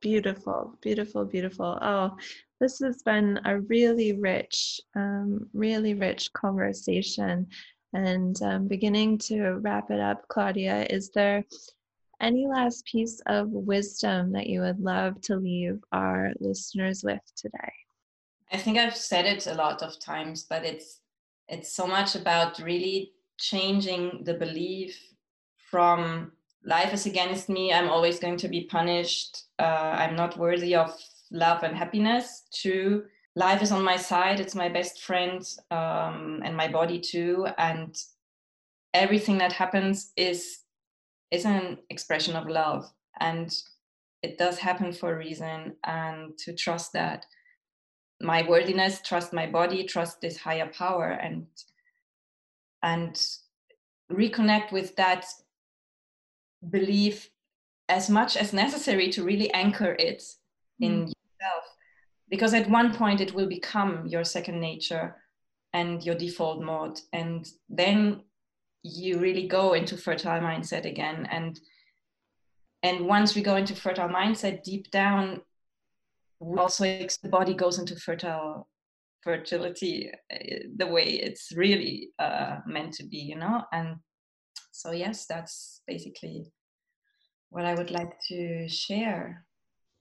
Beautiful 0.00 0.78
beautiful 0.80 1.26
beautiful. 1.26 1.78
Oh 1.82 2.16
this 2.60 2.78
has 2.78 3.02
been 3.02 3.38
a 3.44 3.60
really 3.60 4.12
rich 4.14 4.80
um, 4.96 5.46
really 5.52 5.92
rich 5.92 6.32
conversation. 6.32 7.46
And 7.92 8.40
um, 8.40 8.68
beginning 8.68 9.18
to 9.28 9.58
wrap 9.64 9.90
it 9.90 10.00
up 10.00 10.26
claudia 10.28 10.86
is 10.88 11.10
there 11.10 11.44
any 12.20 12.46
last 12.46 12.84
piece 12.86 13.20
of 13.26 13.50
wisdom 13.50 14.32
that 14.32 14.46
you 14.46 14.60
would 14.60 14.80
love 14.80 15.20
to 15.22 15.36
leave 15.36 15.78
our 15.92 16.32
listeners 16.40 17.02
with 17.02 17.20
today? 17.36 17.72
I 18.52 18.56
think 18.56 18.78
I've 18.78 18.96
said 18.96 19.26
it 19.26 19.46
a 19.46 19.54
lot 19.54 19.82
of 19.82 19.98
times, 20.00 20.44
but 20.48 20.64
it's 20.64 21.00
it's 21.48 21.72
so 21.72 21.86
much 21.86 22.14
about 22.14 22.58
really 22.60 23.12
changing 23.38 24.22
the 24.24 24.34
belief 24.34 24.96
from 25.70 26.32
life 26.64 26.92
is 26.92 27.06
against 27.06 27.48
me, 27.48 27.72
I'm 27.72 27.88
always 27.88 28.18
going 28.18 28.36
to 28.38 28.48
be 28.48 28.64
punished, 28.64 29.44
uh, 29.58 29.94
I'm 29.96 30.14
not 30.14 30.36
worthy 30.36 30.74
of 30.74 30.96
love 31.30 31.62
and 31.62 31.76
happiness, 31.76 32.44
to 32.62 33.04
life 33.34 33.62
is 33.62 33.72
on 33.72 33.82
my 33.82 33.96
side, 33.96 34.40
it's 34.40 34.54
my 34.54 34.68
best 34.68 35.02
friend 35.02 35.42
um, 35.70 36.42
and 36.44 36.56
my 36.56 36.68
body 36.68 37.00
too. 37.00 37.46
And 37.58 37.96
everything 38.92 39.38
that 39.38 39.52
happens 39.52 40.12
is 40.16 40.58
is 41.30 41.44
an 41.44 41.78
expression 41.90 42.36
of 42.36 42.48
love 42.48 42.90
and 43.20 43.54
it 44.22 44.36
does 44.38 44.58
happen 44.58 44.92
for 44.92 45.12
a 45.12 45.18
reason 45.18 45.76
and 45.84 46.36
to 46.38 46.52
trust 46.52 46.92
that 46.92 47.26
my 48.20 48.46
worthiness 48.48 49.00
trust 49.00 49.32
my 49.32 49.46
body 49.46 49.84
trust 49.84 50.20
this 50.20 50.36
higher 50.36 50.68
power 50.68 51.10
and 51.10 51.46
and 52.82 53.26
reconnect 54.12 54.72
with 54.72 54.94
that 54.96 55.24
belief 56.70 57.30
as 57.88 58.10
much 58.10 58.36
as 58.36 58.52
necessary 58.52 59.08
to 59.10 59.24
really 59.24 59.52
anchor 59.52 59.96
it 59.98 60.22
in 60.80 60.92
mm. 60.92 61.06
yourself 61.06 61.64
because 62.28 62.54
at 62.54 62.68
one 62.68 62.94
point 62.94 63.20
it 63.20 63.34
will 63.34 63.48
become 63.48 64.06
your 64.06 64.24
second 64.24 64.60
nature 64.60 65.16
and 65.72 66.04
your 66.04 66.14
default 66.14 66.62
mode 66.62 66.98
and 67.12 67.48
then 67.68 68.22
you 68.82 69.18
really 69.18 69.46
go 69.46 69.74
into 69.74 69.96
fertile 69.96 70.40
mindset 70.40 70.84
again. 70.84 71.26
And 71.30 71.58
and 72.82 73.06
once 73.06 73.34
we 73.34 73.42
go 73.42 73.56
into 73.56 73.74
fertile 73.74 74.08
mindset 74.08 74.62
deep 74.62 74.90
down 74.90 75.42
also 76.58 76.84
the 76.84 77.28
body 77.28 77.52
goes 77.52 77.78
into 77.78 77.94
fertile 77.96 78.66
fertility 79.22 80.10
eh, 80.30 80.60
the 80.76 80.86
way 80.86 81.04
it's 81.04 81.52
really 81.54 82.08
uh, 82.18 82.56
meant 82.66 82.94
to 82.94 83.04
be 83.04 83.18
you 83.18 83.36
know? 83.36 83.62
And 83.72 83.96
so 84.72 84.92
yes 84.92 85.26
that's 85.26 85.82
basically 85.86 86.50
what 87.50 87.66
i 87.66 87.74
would 87.74 87.90
like 87.90 88.18
to 88.28 88.68
share. 88.68 89.44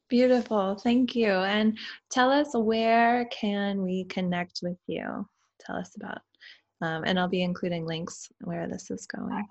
Beautiful. 0.10 0.76
Thank 0.76 1.16
you. 1.16 1.30
And 1.30 1.78
tell 2.10 2.32
us 2.32 2.50
where 2.56 3.26
can 3.26 3.84
we 3.84 4.06
connect 4.06 4.62
with 4.64 4.78
you? 4.88 5.28
Tell 5.60 5.76
us 5.76 5.96
about 5.96 6.22
um, 6.82 7.04
and 7.06 7.20
i'll 7.20 7.28
be 7.28 7.44
including 7.44 7.86
links 7.86 8.30
where 8.42 8.68
this 8.68 8.92
is 8.92 9.06
going 9.06 9.46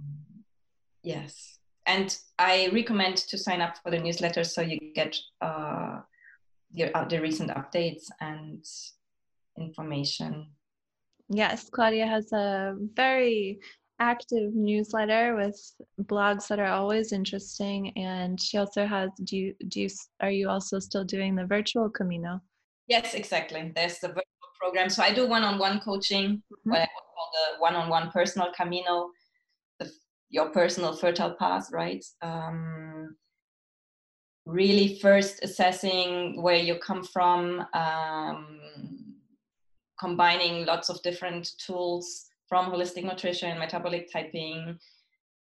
yes. 1.04 1.59
And 1.90 2.16
I 2.38 2.70
recommend 2.72 3.18
to 3.18 3.38
sign 3.38 3.62
up 3.62 3.80
for 3.82 3.90
the 3.90 3.98
newsletter 3.98 4.44
so 4.44 4.62
you 4.62 4.78
get 4.94 5.18
uh, 5.42 6.02
the, 6.72 6.96
uh, 6.96 7.08
the 7.08 7.20
recent 7.20 7.50
updates 7.50 8.04
and 8.22 8.64
information. 9.58 10.52
Yes, 11.30 11.68
Claudia 11.72 12.06
has 12.06 12.32
a 12.32 12.76
very 12.94 13.60
active 14.00 14.54
newsletter 14.54 15.36
with 15.36 15.60
blogs 16.04 16.48
that 16.50 16.60
are 16.60 16.74
always 16.80 17.12
interesting. 17.12 17.92
And 17.98 18.40
she 18.40 18.60
also 18.60 18.86
has 18.86 19.10
do 19.24 19.36
you 19.36 19.56
do 19.68 19.82
you 19.82 19.90
are 20.22 20.32
you 20.32 20.48
also 20.48 20.78
still 20.78 21.04
doing 21.04 21.36
the 21.36 21.48
virtual 21.48 21.90
camino? 21.90 22.40
Yes 22.88 23.16
exactly. 23.16 23.72
There's 23.76 23.98
the 23.98 24.10
virtual 24.10 24.50
program. 24.62 24.90
So 24.90 25.02
i 25.02 25.12
do 25.12 25.28
one-on-one 25.28 25.80
coaching 25.80 26.28
mm-hmm. 26.38 26.70
what 26.70 26.82
i 26.82 26.86
call 26.86 27.30
the 27.34 27.62
one-on-one 27.62 28.12
personal 28.12 28.52
camino 28.56 29.10
your 30.30 30.50
personal 30.50 30.96
fertile 30.96 31.36
path 31.36 31.70
right? 31.72 32.04
Um, 32.22 33.16
really 34.46 35.00
first 35.00 35.44
assessing 35.44 36.42
where 36.42 36.56
you 36.56 36.76
come 36.76 37.04
from 37.04 37.66
um, 37.74 38.60
combining 40.00 40.66
lots 40.66 40.90
of 40.90 41.02
different 41.04 41.52
tools 41.64 42.26
from 42.48 42.72
holistic 42.72 43.04
nutrition, 43.04 43.60
metabolic 43.60 44.12
typing, 44.12 44.78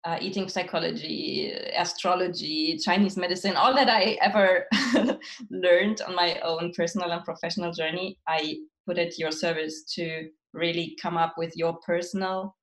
uh, 0.04 0.18
eating 0.22 0.48
psychology, 0.48 1.52
astrology, 1.76 2.78
Chinese 2.78 3.18
medicine, 3.18 3.56
all 3.56 3.74
that 3.74 3.90
I 3.90 4.18
ever 4.22 4.68
learned 5.50 6.02
on 6.02 6.16
my 6.16 6.40
own 6.42 6.72
personal 6.76 7.12
and 7.12 7.24
professional 7.24 7.72
journey, 7.72 8.18
I 8.28 8.58
put 8.86 8.98
at 8.98 9.18
your 9.18 9.32
service 9.32 9.84
to 9.96 10.30
really 10.54 10.98
come 11.02 11.18
up 11.18 11.36
with 11.38 11.56
your 11.56 11.78
personal 11.86 12.56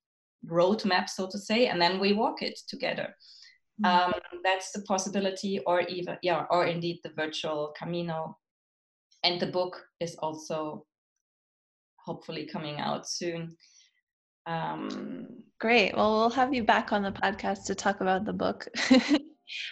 roadmap, 0.46 1.08
so 1.08 1.28
to 1.30 1.38
say, 1.38 1.66
and 1.66 1.80
then 1.80 1.98
we 1.98 2.12
walk 2.12 2.42
it 2.42 2.58
together. 2.68 3.14
Mm-hmm. 3.82 4.12
Um, 4.12 4.20
that's 4.44 4.72
the 4.72 4.82
possibility, 4.82 5.60
or 5.66 5.80
even, 5.82 6.16
yeah, 6.22 6.44
or 6.50 6.66
indeed 6.66 7.00
the 7.02 7.10
virtual 7.10 7.74
Camino. 7.78 8.38
And 9.24 9.40
the 9.40 9.46
book 9.46 9.84
is 10.00 10.16
also 10.16 10.86
hopefully 11.96 12.46
coming 12.46 12.80
out 12.80 13.08
soon. 13.08 13.56
Um, 14.46 15.42
Great. 15.60 15.94
Well, 15.96 16.12
we'll 16.12 16.30
have 16.30 16.54
you 16.54 16.64
back 16.64 16.92
on 16.92 17.02
the 17.02 17.12
podcast 17.12 17.66
to 17.66 17.74
talk 17.74 18.00
about 18.00 18.24
the 18.24 18.32
book 18.32 18.66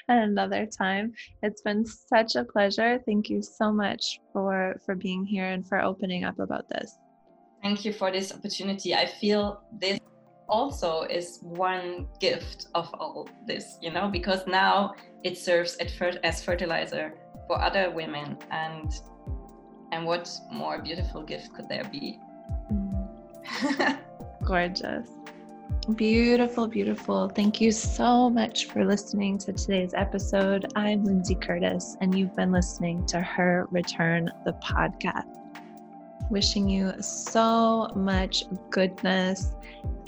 at 0.08 0.18
another 0.18 0.66
time. 0.66 1.12
It's 1.42 1.62
been 1.62 1.84
such 1.86 2.36
a 2.36 2.44
pleasure. 2.44 3.00
Thank 3.06 3.30
you 3.30 3.40
so 3.42 3.72
much 3.72 4.20
for 4.32 4.80
for 4.84 4.94
being 4.94 5.24
here 5.24 5.46
and 5.46 5.66
for 5.66 5.80
opening 5.80 6.24
up 6.24 6.38
about 6.38 6.68
this. 6.68 6.98
Thank 7.62 7.84
you 7.84 7.92
for 7.92 8.10
this 8.10 8.32
opportunity. 8.32 8.94
I 8.94 9.06
feel 9.06 9.62
this 9.80 9.98
also 10.49 11.03
is 11.03 11.38
one 11.42 12.07
gift 12.20 12.68
of 12.74 12.92
all 12.94 13.28
this, 13.47 13.78
you 13.80 13.90
know, 13.90 14.09
because 14.09 14.47
now 14.47 14.94
it 15.24 15.36
serves 15.36 15.76
as 15.76 16.42
fertilizer 16.42 17.14
for 17.47 17.61
other 17.61 17.90
women 17.90 18.38
and 18.51 18.92
and 19.92 20.05
what 20.05 20.28
more 20.53 20.82
beautiful 20.82 21.22
gift 21.22 21.55
could 21.55 21.68
there 21.68 21.84
be 21.84 22.18
mm. 22.72 23.99
Gorgeous. 24.44 25.09
Beautiful, 25.97 26.68
beautiful. 26.68 27.28
Thank 27.28 27.61
you 27.61 27.72
so 27.72 28.30
much 28.30 28.66
for 28.66 28.84
listening 28.84 29.38
to 29.38 29.53
today's 29.53 29.92
episode. 29.94 30.66
I'm 30.76 31.05
Lindsay 31.05 31.34
Curtis, 31.34 31.97
and 32.01 32.16
you've 32.16 32.34
been 32.36 32.53
listening 32.53 33.05
to 33.07 33.20
Her 33.20 33.66
Return, 33.70 34.30
the 34.44 34.53
podcast. 34.55 35.45
Wishing 36.30 36.68
you 36.68 36.92
so 37.00 37.90
much 37.94 38.44
goodness. 38.70 39.52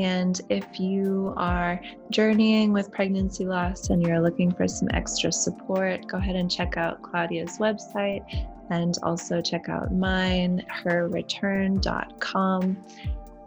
And 0.01 0.41
if 0.49 0.81
you 0.81 1.33
are 1.37 1.81
journeying 2.11 2.73
with 2.73 2.91
pregnancy 2.91 3.45
loss 3.45 3.91
and 3.91 4.03
you're 4.03 4.21
looking 4.21 4.51
for 4.53 4.67
some 4.67 4.89
extra 4.93 5.31
support, 5.31 6.07
go 6.09 6.19
ahead 6.19 6.37
and 6.37 6.51
check 6.51 6.77
out 6.77 7.03
Claudia's 7.03 7.59
website 7.59 8.25
and 8.71 8.97
also 9.03 9.41
check 9.41 9.69
out 9.69 9.93
mine, 9.95 10.65
herreturn.com. 10.85 12.77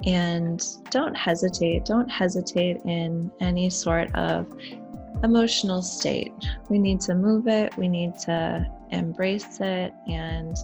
And 0.06 0.66
don't 0.90 1.16
hesitate, 1.16 1.86
don't 1.86 2.10
hesitate 2.10 2.78
in 2.86 3.32
any 3.40 3.70
sort 3.70 4.14
of 4.16 4.52
emotional 5.24 5.82
state. 5.82 6.34
We 6.70 6.80
need 6.80 7.00
to 7.02 7.14
move 7.14 7.48
it, 7.48 7.78
we 7.78 7.88
need 7.88 8.18
to 8.20 8.68
embrace 8.90 9.60
it, 9.60 9.94
and 10.08 10.56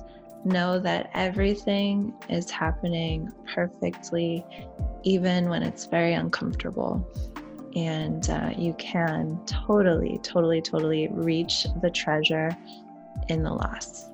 know 0.45 0.79
that 0.79 1.09
everything 1.13 2.13
is 2.29 2.49
happening 2.49 3.31
perfectly, 3.53 4.45
even 5.03 5.49
when 5.49 5.63
it's 5.63 5.85
very 5.85 6.13
uncomfortable. 6.13 7.05
And 7.75 8.29
uh, 8.29 8.53
you 8.57 8.73
can 8.79 9.39
totally, 9.45 10.19
totally, 10.23 10.61
totally 10.61 11.07
reach 11.11 11.67
the 11.81 11.89
treasure 11.89 12.55
in 13.29 13.43
the 13.43 13.51
loss. 13.51 14.09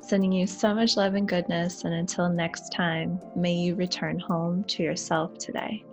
Sending 0.00 0.32
you 0.32 0.46
so 0.46 0.74
much 0.74 0.96
love 0.96 1.14
and 1.14 1.28
goodness. 1.28 1.84
And 1.84 1.92
until 1.92 2.30
next 2.30 2.72
time, 2.72 3.20
may 3.36 3.52
you 3.52 3.74
return 3.74 4.18
home 4.18 4.64
to 4.64 4.82
yourself 4.82 5.36
today. 5.36 5.84